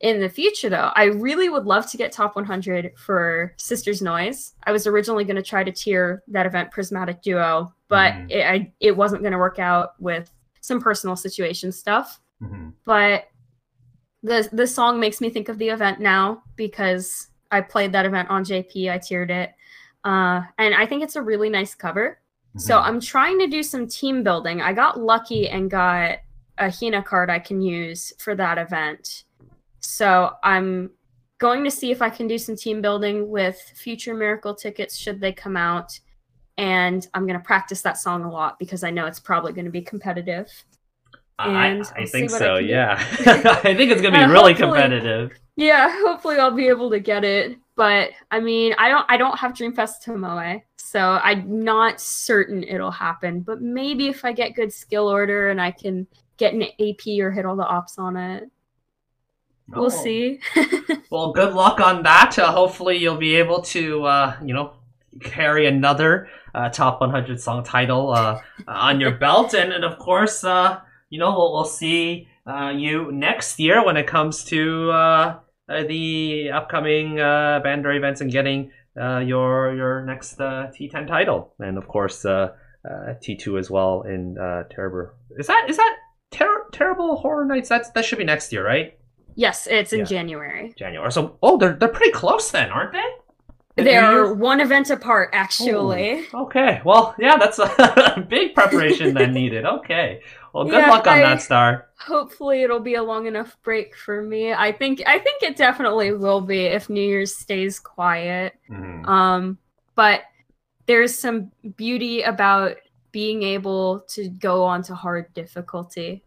In 0.00 0.20
the 0.20 0.28
future, 0.28 0.68
though, 0.68 0.90
I 0.94 1.04
really 1.04 1.48
would 1.48 1.64
love 1.64 1.90
to 1.90 1.96
get 1.96 2.12
top 2.12 2.36
100 2.36 2.92
for 2.98 3.54
Sisters 3.56 4.02
Noise. 4.02 4.54
I 4.64 4.72
was 4.72 4.86
originally 4.86 5.24
going 5.24 5.36
to 5.36 5.42
try 5.42 5.64
to 5.64 5.72
tier 5.72 6.22
that 6.28 6.44
event 6.44 6.70
Prismatic 6.70 7.22
Duo, 7.22 7.72
but 7.88 8.12
Mhm. 8.12 8.30
it, 8.30 8.44
I, 8.46 8.72
it 8.80 8.94
wasn't 8.96 9.22
going 9.22 9.32
to 9.32 9.38
work 9.38 9.58
out 9.58 9.98
with 9.98 10.30
some 10.60 10.80
personal 10.82 11.16
situation 11.16 11.72
stuff. 11.72 12.20
Mhm. 12.42 12.74
But 12.84 13.28
the 14.22 14.46
the 14.52 14.66
song 14.66 14.98
makes 15.00 15.20
me 15.20 15.30
think 15.30 15.48
of 15.48 15.56
the 15.58 15.68
event 15.70 16.00
now 16.00 16.42
because 16.56 17.28
I 17.50 17.60
played 17.62 17.92
that 17.92 18.04
event 18.04 18.28
on 18.28 18.44
JP. 18.44 18.90
I 18.90 18.98
tiered 18.98 19.30
it, 19.30 19.54
uh, 20.04 20.42
and 20.58 20.74
I 20.74 20.84
think 20.84 21.02
it's 21.04 21.16
a 21.16 21.22
really 21.22 21.48
nice 21.48 21.74
cover. 21.74 22.18
So 22.58 22.76
Mhm. 22.76 22.82
I'm 22.84 23.00
trying 23.00 23.38
to 23.38 23.46
do 23.46 23.62
some 23.62 23.86
team 23.86 24.22
building. 24.22 24.60
I 24.60 24.72
got 24.72 24.98
lucky 25.00 25.48
and 25.48 25.70
got 25.70 26.18
a 26.58 26.70
Hina 26.70 27.02
card 27.02 27.30
I 27.30 27.38
can 27.38 27.60
use 27.62 28.12
for 28.18 28.34
that 28.34 28.58
event. 28.58 29.24
So 29.86 30.32
I'm 30.42 30.90
going 31.38 31.64
to 31.64 31.70
see 31.70 31.90
if 31.90 32.02
I 32.02 32.10
can 32.10 32.26
do 32.26 32.38
some 32.38 32.56
team 32.56 32.82
building 32.82 33.28
with 33.28 33.60
future 33.74 34.14
miracle 34.14 34.54
tickets 34.54 34.96
should 34.96 35.20
they 35.20 35.32
come 35.32 35.56
out. 35.56 35.98
And 36.58 37.06
I'm 37.14 37.26
going 37.26 37.38
to 37.38 37.44
practice 37.44 37.82
that 37.82 37.98
song 37.98 38.24
a 38.24 38.30
lot 38.30 38.58
because 38.58 38.82
I 38.82 38.90
know 38.90 39.06
it's 39.06 39.20
probably 39.20 39.52
going 39.52 39.66
to 39.66 39.70
be 39.70 39.82
competitive. 39.82 40.50
I, 41.38 41.66
and 41.66 41.84
I 41.94 42.00
we'll 42.00 42.06
think 42.08 42.30
what 42.30 42.42
I 42.42 42.44
so. 42.46 42.56
Yeah, 42.56 42.94
I 43.26 43.74
think 43.74 43.90
it's 43.92 44.00
gonna 44.00 44.16
be 44.16 44.24
Uh, 44.24 44.30
really 44.32 44.54
competitive. 44.54 45.32
Yeah, 45.56 45.94
hopefully 46.00 46.38
I'll 46.38 46.50
be 46.50 46.68
able 46.68 46.90
to 46.90 46.98
get 46.98 47.24
it. 47.24 47.58
But 47.76 48.12
I 48.30 48.40
mean, 48.40 48.74
I 48.78 48.88
don't 48.88 49.04
I 49.10 49.18
don't 49.18 49.38
have 49.38 49.52
Dreamfest 49.52 50.02
Tomoe, 50.02 50.62
so 50.78 51.20
I'm 51.22 51.62
not 51.62 52.00
certain 52.00 52.62
it'll 52.62 52.90
happen. 52.90 53.40
But 53.40 53.60
maybe 53.60 54.08
if 54.08 54.24
I 54.24 54.32
get 54.32 54.54
good 54.54 54.72
skill 54.72 55.08
order 55.08 55.50
and 55.50 55.60
I 55.60 55.72
can 55.72 56.06
get 56.38 56.54
an 56.54 56.62
AP 56.62 57.20
or 57.20 57.30
hit 57.30 57.44
all 57.44 57.56
the 57.56 57.66
ops 57.66 57.98
on 57.98 58.16
it. 58.16 58.50
Oh. 59.72 59.80
We'll 59.80 59.90
see. 59.90 60.40
Well, 61.10 61.32
good 61.32 61.54
luck 61.54 61.78
on 61.80 62.02
that. 62.02 62.36
Uh, 62.38 62.50
hopefully, 62.50 62.96
you'll 62.96 63.16
be 63.16 63.36
able 63.36 63.62
to, 63.62 64.04
uh, 64.04 64.36
you 64.44 64.52
know, 64.52 64.72
carry 65.20 65.66
another 65.66 66.28
uh, 66.54 66.68
top 66.68 67.00
100 67.00 67.40
song 67.40 67.62
title 67.62 68.10
uh, 68.10 68.40
on 68.66 69.00
your 69.00 69.12
belt, 69.12 69.54
and, 69.54 69.72
and 69.72 69.84
of 69.84 69.98
course, 69.98 70.42
uh, 70.42 70.80
you 71.08 71.18
know, 71.20 71.30
we'll, 71.30 71.52
we'll 71.52 71.64
see 71.64 72.28
uh, 72.46 72.70
you 72.70 73.12
next 73.12 73.58
year 73.60 73.84
when 73.84 73.96
it 73.96 74.06
comes 74.06 74.44
to 74.44 74.90
uh, 74.90 75.38
uh, 75.68 75.82
the 75.84 76.50
upcoming 76.52 77.20
uh, 77.20 77.60
Bandori 77.64 77.96
events 77.96 78.20
and 78.20 78.30
getting 78.32 78.72
uh, 79.00 79.18
your 79.18 79.74
your 79.74 80.04
next 80.04 80.40
uh, 80.40 80.70
T10 80.74 81.06
title, 81.06 81.54
and 81.60 81.78
of 81.78 81.86
course 81.86 82.24
uh, 82.24 82.50
uh, 82.84 83.14
T2 83.22 83.58
as 83.58 83.70
well 83.70 84.02
in 84.02 84.36
uh, 84.38 84.64
Terrible. 84.70 85.12
Is 85.38 85.46
that 85.46 85.66
is 85.68 85.76
that 85.76 85.96
ter- 86.32 86.68
Terrible 86.72 87.16
Horror 87.16 87.44
Nights? 87.44 87.68
That's 87.68 87.90
that 87.90 88.04
should 88.04 88.18
be 88.18 88.24
next 88.24 88.52
year, 88.52 88.64
right? 88.66 88.98
Yes, 89.36 89.66
it's 89.68 89.92
in 89.92 90.00
Yeah. 90.00 90.04
January. 90.06 90.74
January. 90.76 91.12
So 91.12 91.38
oh, 91.42 91.56
they're 91.58 91.74
they're 91.74 91.88
pretty 91.88 92.12
close 92.12 92.50
then, 92.50 92.70
aren't 92.70 92.92
they? 92.92 93.04
They're 93.84 94.32
one 94.32 94.60
event 94.60 94.88
apart, 94.88 95.28
actually. 95.34 96.24
Okay. 96.32 96.80
Well, 96.82 97.14
yeah, 97.18 97.36
that's 97.36 97.58
a 97.58 98.24
big 98.28 98.54
preparation 98.54 99.12
that 99.14 99.30
needed. 99.40 99.66
Okay. 99.66 100.22
Well, 100.54 100.64
good 100.64 100.72
Yeah, 100.80 100.90
luck 100.90 101.06
on 101.06 101.18
I- 101.18 101.20
that, 101.20 101.42
Star. 101.42 101.88
Hopefully, 101.98 102.62
it'll 102.62 102.80
be 102.80 102.94
a 102.94 103.02
long 103.02 103.26
enough 103.26 103.56
break 103.62 103.94
for 103.94 104.22
me. 104.22 104.52
I 104.54 104.72
think 104.72 105.02
I 105.06 105.18
think 105.18 105.42
it 105.42 105.56
definitely 105.56 106.12
will 106.12 106.40
be 106.40 106.64
if 106.64 106.88
New 106.88 107.06
Year's 107.06 107.36
stays 107.36 107.78
quiet. 107.78 108.54
Mhm. 108.70 109.06
Um, 109.06 109.58
but 109.94 110.22
there's 110.86 111.18
some 111.18 111.50
beauty 111.76 112.22
about 112.22 112.76
being 113.12 113.42
able 113.42 114.00
to 114.08 114.28
go 114.30 114.64
on 114.64 114.82
to 114.84 114.94
hard 114.94 115.32
difficulty. 115.34 116.22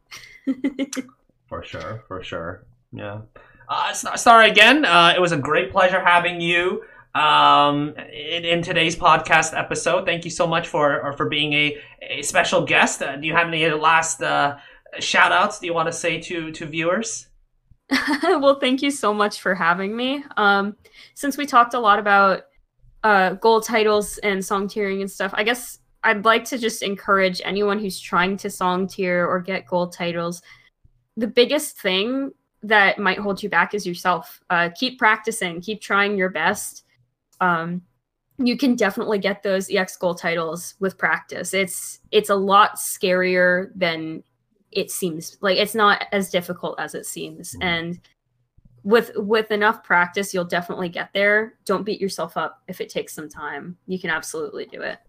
For 1.48 1.64
sure, 1.64 2.04
for 2.08 2.22
sure. 2.22 2.66
Yeah. 2.92 3.22
Uh, 3.68 4.42
again, 4.44 4.84
uh, 4.84 5.14
it 5.16 5.22
was 5.22 5.32
a 5.32 5.38
great 5.38 5.72
pleasure 5.72 6.04
having 6.04 6.42
you 6.42 6.84
um, 7.14 7.94
in, 8.12 8.46
in 8.46 8.62
today's 8.62 8.96
podcast 8.96 9.58
episode. 9.58 10.06
Thank 10.06 10.26
you 10.26 10.32
so 10.32 10.48
much 10.48 10.68
for 10.68 11.02
or 11.02 11.14
for 11.14 11.30
being 11.30 11.54
a, 11.54 11.78
a 12.02 12.22
special 12.24 12.66
guest. 12.66 13.02
Uh, 13.02 13.16
do 13.16 13.28
you 13.28 13.34
have 13.34 13.48
any 13.48 13.70
last 13.70 14.22
uh, 14.22 14.58
shout 15.00 15.32
outs 15.32 15.60
do 15.60 15.68
you 15.68 15.74
want 15.74 15.88
to 15.88 15.94
say 15.94 16.20
to, 16.20 16.52
to 16.52 16.66
viewers? 16.66 17.28
well, 18.24 18.60
thank 18.60 18.82
you 18.82 18.92
so 18.92 19.14
much 19.14 19.42
for 19.42 19.56
having 19.56 19.96
me. 19.96 20.24
Um, 20.38 20.76
since 21.16 21.38
we 21.38 21.46
talked 21.46 21.74
a 21.74 21.80
lot 21.80 22.00
about 22.00 22.44
uh, 23.04 23.34
gold 23.34 23.66
titles 23.66 24.18
and 24.20 24.44
song 24.44 24.68
tiering 24.68 25.02
and 25.02 25.10
stuff, 25.10 25.32
I 25.36 25.44
guess 25.44 25.80
I'd 26.04 26.26
like 26.26 26.46
to 26.46 26.58
just 26.58 26.82
encourage 26.82 27.42
anyone 27.44 27.80
who's 27.80 28.00
trying 28.00 28.38
to 28.38 28.50
song 28.50 28.88
tier 28.88 29.28
or 29.28 29.40
get 29.40 29.66
gold 29.66 29.94
titles. 29.94 30.42
The 31.18 31.28
biggest 31.28 31.80
thing 31.80 32.32
that 32.64 33.00
might 33.00 33.20
hold 33.20 33.42
you 33.42 33.50
back 33.50 33.74
is 33.74 33.86
yourself. 33.88 34.42
Uh, 34.50 34.70
keep 34.76 35.00
practicing, 35.00 35.62
keep 35.62 35.82
trying 35.82 36.18
your 36.18 36.30
best. 36.30 36.84
Um, 37.40 37.82
you 38.38 38.58
can 38.58 38.76
definitely 38.76 39.20
get 39.20 39.44
those 39.44 39.70
EX 39.70 39.98
goal 39.98 40.16
titles 40.16 40.76
with 40.80 40.98
practice. 40.98 41.54
It's 41.54 42.00
it's 42.12 42.30
a 42.30 42.36
lot 42.36 42.76
scarier 42.76 43.70
than 43.76 44.24
it 44.72 44.92
seems 44.92 45.38
like 45.42 45.58
it's 45.58 45.74
not 45.76 46.06
as 46.12 46.30
difficult 46.30 46.80
as 46.80 46.94
it 46.94 47.06
seems 47.06 47.56
Mhm. 47.56 47.64
and 47.64 48.00
with 48.84 49.12
with 49.16 49.50
enough 49.52 49.84
practice 49.84 50.32
you'll 50.32 50.46
definitely 50.46 50.90
get 50.90 51.10
there 51.12 51.56
don't 51.66 51.84
beat 51.84 52.00
yourself 52.00 52.38
up 52.38 52.62
if 52.68 52.80
it 52.80 52.88
takes 52.88 53.14
some 53.14 53.28
time 53.28 53.76
you 53.88 54.00
can 54.00 54.12
absolutely 54.12 54.68
do 54.68 54.82
it 54.82 55.00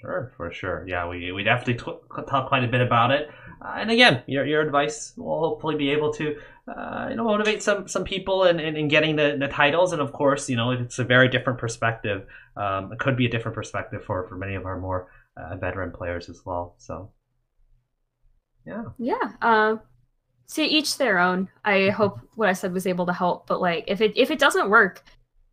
Sure, 0.00 0.32
for 0.36 0.52
sure. 0.52 0.84
Yeah, 0.88 1.06
we, 1.06 1.30
we 1.30 1.44
definitely 1.44 1.74
t- 1.74 2.22
talk 2.28 2.48
quite 2.48 2.64
a 2.64 2.66
bit 2.68 2.80
about 2.80 3.12
it. 3.12 3.30
Uh, 3.64 3.74
and 3.76 3.90
again, 3.90 4.22
your, 4.26 4.44
your 4.44 4.60
advice 4.60 5.12
will 5.16 5.38
hopefully 5.38 5.76
be 5.76 5.90
able 5.90 6.12
to 6.14 6.36
uh, 6.68 7.08
you 7.10 7.16
know 7.16 7.24
motivate 7.24 7.62
some 7.62 7.86
some 7.86 8.04
people 8.04 8.44
in, 8.44 8.58
in, 8.58 8.76
in 8.76 8.88
getting 8.88 9.16
the, 9.16 9.36
the 9.38 9.48
titles. 9.48 9.92
And 9.92 10.02
of 10.02 10.12
course, 10.12 10.48
you 10.48 10.56
know 10.56 10.70
it's 10.72 10.98
a 10.98 11.04
very 11.04 11.28
different 11.28 11.58
perspective. 11.58 12.26
Um, 12.56 12.92
it 12.92 12.98
could 12.98 13.16
be 13.16 13.26
a 13.26 13.30
different 13.30 13.54
perspective 13.54 14.04
for, 14.04 14.26
for 14.28 14.36
many 14.36 14.54
of 14.54 14.66
our 14.66 14.80
more 14.80 15.08
uh, 15.36 15.56
veteran 15.56 15.92
players 15.92 16.28
as 16.28 16.42
well. 16.44 16.74
So 16.78 17.10
yeah, 18.66 18.84
yeah 18.98 19.32
uh 19.40 19.76
to 20.48 20.62
each 20.62 20.98
their 20.98 21.18
own 21.18 21.48
i 21.64 21.88
hope 21.88 22.20
what 22.34 22.48
i 22.48 22.52
said 22.52 22.72
was 22.72 22.86
able 22.86 23.06
to 23.06 23.12
help 23.12 23.46
but 23.46 23.60
like 23.60 23.84
if 23.86 24.00
it 24.00 24.12
if 24.16 24.30
it 24.30 24.38
doesn't 24.38 24.70
work 24.70 25.02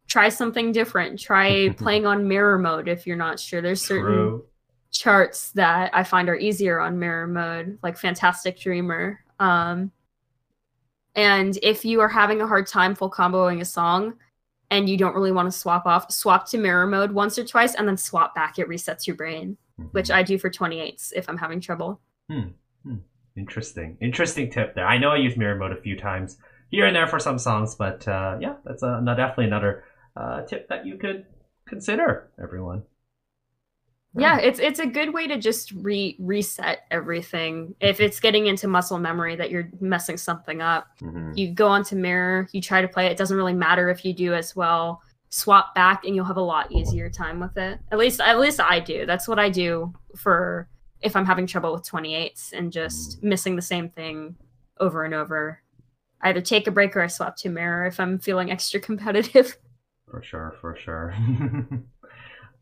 try 0.07 0.29
something 0.29 0.71
different 0.71 1.19
try 1.19 1.69
playing 1.77 2.05
on 2.05 2.27
mirror 2.27 2.57
mode 2.57 2.87
if 2.87 3.07
you're 3.07 3.17
not 3.17 3.39
sure 3.39 3.61
there's 3.61 3.81
certain 3.81 4.13
true. 4.13 4.45
Charts 4.91 5.51
that 5.51 5.91
I 5.93 6.03
find 6.03 6.29
are 6.29 6.35
easier 6.35 6.79
on 6.79 6.99
mirror 6.99 7.27
mode, 7.27 7.77
like 7.83 7.97
Fantastic 7.97 8.59
Dreamer. 8.59 9.23
Um, 9.39 9.91
and 11.15 11.57
if 11.61 11.85
you 11.85 12.01
are 12.01 12.09
having 12.09 12.41
a 12.41 12.47
hard 12.47 12.67
time 12.67 12.95
full 12.95 13.11
comboing 13.11 13.61
a 13.61 13.65
song 13.65 14.15
and 14.71 14.89
you 14.89 14.97
don't 14.97 15.15
really 15.15 15.31
want 15.31 15.51
to 15.51 15.57
swap 15.57 15.85
off, 15.85 16.11
swap 16.11 16.47
to 16.49 16.57
mirror 16.57 16.87
mode 16.87 17.11
once 17.11 17.37
or 17.37 17.43
twice 17.43 17.75
and 17.75 17.87
then 17.87 17.97
swap 17.97 18.35
back. 18.35 18.59
It 18.59 18.67
resets 18.67 19.07
your 19.07 19.15
brain, 19.15 19.57
which 19.91 20.11
I 20.11 20.23
do 20.23 20.37
for 20.37 20.49
28s 20.49 21.13
if 21.15 21.27
I'm 21.29 21.37
having 21.37 21.59
trouble. 21.59 21.99
Hmm 22.29 22.49
interesting, 23.39 23.97
interesting 24.01 24.51
tip 24.51 24.75
there. 24.75 24.85
I 24.85 24.97
know 24.97 25.09
I 25.09 25.17
use 25.17 25.37
mirror 25.37 25.55
mode 25.55 25.71
a 25.71 25.81
few 25.81 25.97
times 25.97 26.37
here 26.69 26.85
and 26.85 26.95
there 26.95 27.07
for 27.07 27.19
some 27.19 27.39
songs, 27.39 27.75
but 27.75 28.07
uh, 28.07 28.37
yeah, 28.39 28.55
that's 28.65 28.83
a, 28.83 29.01
definitely 29.05 29.45
another 29.45 29.85
uh, 30.15 30.41
tip 30.43 30.67
that 30.69 30.85
you 30.85 30.97
could 30.97 31.25
consider, 31.67 32.29
everyone. 32.41 32.83
Yeah, 34.17 34.39
it's 34.39 34.59
it's 34.59 34.79
a 34.79 34.87
good 34.87 35.13
way 35.13 35.27
to 35.27 35.37
just 35.37 35.71
re 35.71 36.15
reset 36.19 36.79
everything. 36.89 37.75
If 37.79 37.99
it's 37.99 38.19
getting 38.19 38.47
into 38.47 38.67
muscle 38.67 38.97
memory 38.97 39.35
that 39.35 39.51
you're 39.51 39.69
messing 39.79 40.17
something 40.17 40.61
up, 40.61 40.87
Mhm. 41.01 41.37
you 41.37 41.53
go 41.53 41.67
onto 41.67 41.95
mirror 41.95 42.47
you 42.51 42.59
try 42.61 42.81
to 42.81 42.87
play 42.87 43.05
it. 43.05 43.11
it 43.11 43.17
doesn't 43.17 43.37
really 43.37 43.53
matter 43.53 43.89
if 43.89 44.03
you 44.03 44.13
do 44.13 44.33
as 44.33 44.55
well 44.55 45.01
swap 45.29 45.75
back 45.75 46.05
and 46.05 46.15
you'll 46.15 46.25
have 46.25 46.37
a 46.37 46.41
lot 46.41 46.71
easier 46.71 47.07
time 47.07 47.39
with 47.39 47.55
it 47.55 47.79
at 47.91 47.99
least 47.99 48.19
at 48.19 48.39
least 48.39 48.59
i 48.59 48.79
do 48.79 49.05
that's 49.05 49.27
what 49.27 49.37
i 49.37 49.47
do 49.47 49.93
for 50.15 50.67
if 51.01 51.15
i'm 51.15 51.23
having 51.25 51.45
trouble 51.45 51.71
with 51.71 51.87
28s 51.87 52.51
and 52.51 52.71
just 52.71 53.21
missing 53.21 53.55
the 53.55 53.61
same 53.61 53.89
thing 53.89 54.35
over 54.79 55.03
and 55.03 55.13
over 55.13 55.61
I 56.19 56.29
either 56.29 56.41
take 56.41 56.65
a 56.65 56.71
break 56.71 56.95
or 56.97 57.01
i 57.01 57.07
swap 57.07 57.35
to 57.37 57.49
mirror 57.49 57.85
if 57.85 57.99
i'm 57.99 58.17
feeling 58.17 58.49
extra 58.55 58.79
competitive 58.79 59.55
For 60.09 60.23
sure, 60.23 60.55
for 60.59 60.75
sure. 60.75 61.13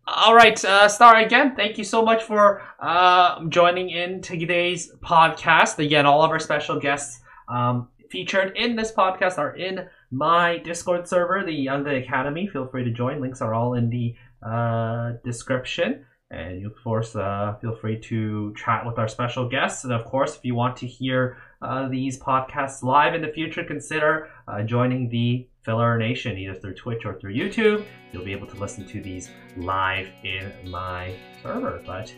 All 0.09 0.33
right, 0.33 0.63
uh, 0.63 0.87
Star, 0.87 1.17
again, 1.17 1.53
thank 1.53 1.77
you 1.77 1.83
so 1.83 2.01
much 2.01 2.23
for 2.23 2.61
uh, 2.79 3.43
joining 3.49 3.89
in 3.89 4.21
today's 4.21 4.89
podcast. 5.03 5.79
Again, 5.79 6.05
all 6.05 6.23
of 6.23 6.31
our 6.31 6.39
special 6.39 6.79
guests 6.79 7.19
um, 7.49 7.89
featured 8.09 8.55
in 8.55 8.77
this 8.77 8.93
podcast 8.93 9.37
are 9.37 9.57
in 9.57 9.89
my 10.09 10.59
Discord 10.59 11.09
server, 11.09 11.43
the 11.45 11.67
Unga 11.67 11.97
Academy. 11.97 12.47
Feel 12.47 12.67
free 12.67 12.85
to 12.85 12.91
join. 12.91 13.19
Links 13.19 13.41
are 13.41 13.53
all 13.53 13.73
in 13.73 13.89
the 13.89 14.15
uh, 14.41 15.17
description. 15.25 16.05
And 16.31 16.61
you, 16.61 16.67
of 16.67 16.81
course, 16.81 17.13
uh, 17.13 17.55
feel 17.59 17.75
free 17.75 17.99
to 18.03 18.53
chat 18.55 18.85
with 18.85 18.97
our 18.97 19.09
special 19.09 19.49
guests. 19.49 19.83
And 19.83 19.91
of 19.91 20.05
course, 20.05 20.37
if 20.37 20.45
you 20.45 20.55
want 20.55 20.77
to 20.77 20.87
hear 20.87 21.37
uh, 21.61 21.89
these 21.89 22.17
podcasts 22.17 22.81
live 22.81 23.13
in 23.13 23.21
the 23.21 23.33
future, 23.33 23.65
consider 23.65 24.29
uh, 24.47 24.63
joining 24.63 25.09
the 25.09 25.49
Filler 25.67 25.97
Nation 25.97 26.37
either 26.37 26.55
through 26.55 26.75
Twitch 26.75 27.05
or 27.05 27.19
through 27.19 27.33
YouTube. 27.33 27.83
You'll 28.13 28.23
be 28.23 28.31
able 28.31 28.47
to 28.47 28.55
listen 28.55 28.87
to 28.87 29.01
these 29.01 29.29
live 29.57 30.07
in 30.23 30.53
my 30.63 31.13
server. 31.43 31.83
But 31.85 32.11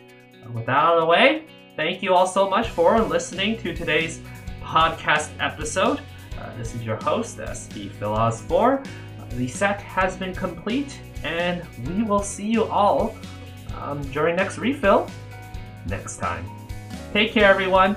uh, 0.46 0.52
with 0.52 0.66
that 0.66 0.76
out 0.76 0.94
of 0.94 1.00
the 1.00 1.06
way, 1.06 1.46
thank 1.74 2.00
you 2.00 2.14
all 2.14 2.28
so 2.28 2.48
much 2.48 2.68
for 2.68 3.00
listening 3.00 3.58
to 3.58 3.74
today's 3.74 4.20
podcast 4.62 5.30
episode. 5.40 6.00
Uh, 6.38 6.56
this 6.56 6.76
is 6.76 6.84
your 6.84 6.94
host, 7.02 7.38
SBphiloz4. 7.38 8.86
Uh, 8.86 9.24
the 9.30 9.48
set 9.48 9.80
has 9.80 10.16
been 10.16 10.32
complete, 10.32 11.00
and 11.24 11.66
we 11.88 12.04
will 12.04 12.22
see 12.22 12.46
you 12.46 12.64
all 12.66 13.16
um, 13.80 14.00
during 14.12 14.36
next 14.36 14.58
refill 14.58 15.10
next 15.86 16.18
time. 16.18 16.48
Take 17.12 17.32
care, 17.32 17.50
everyone. 17.50 17.96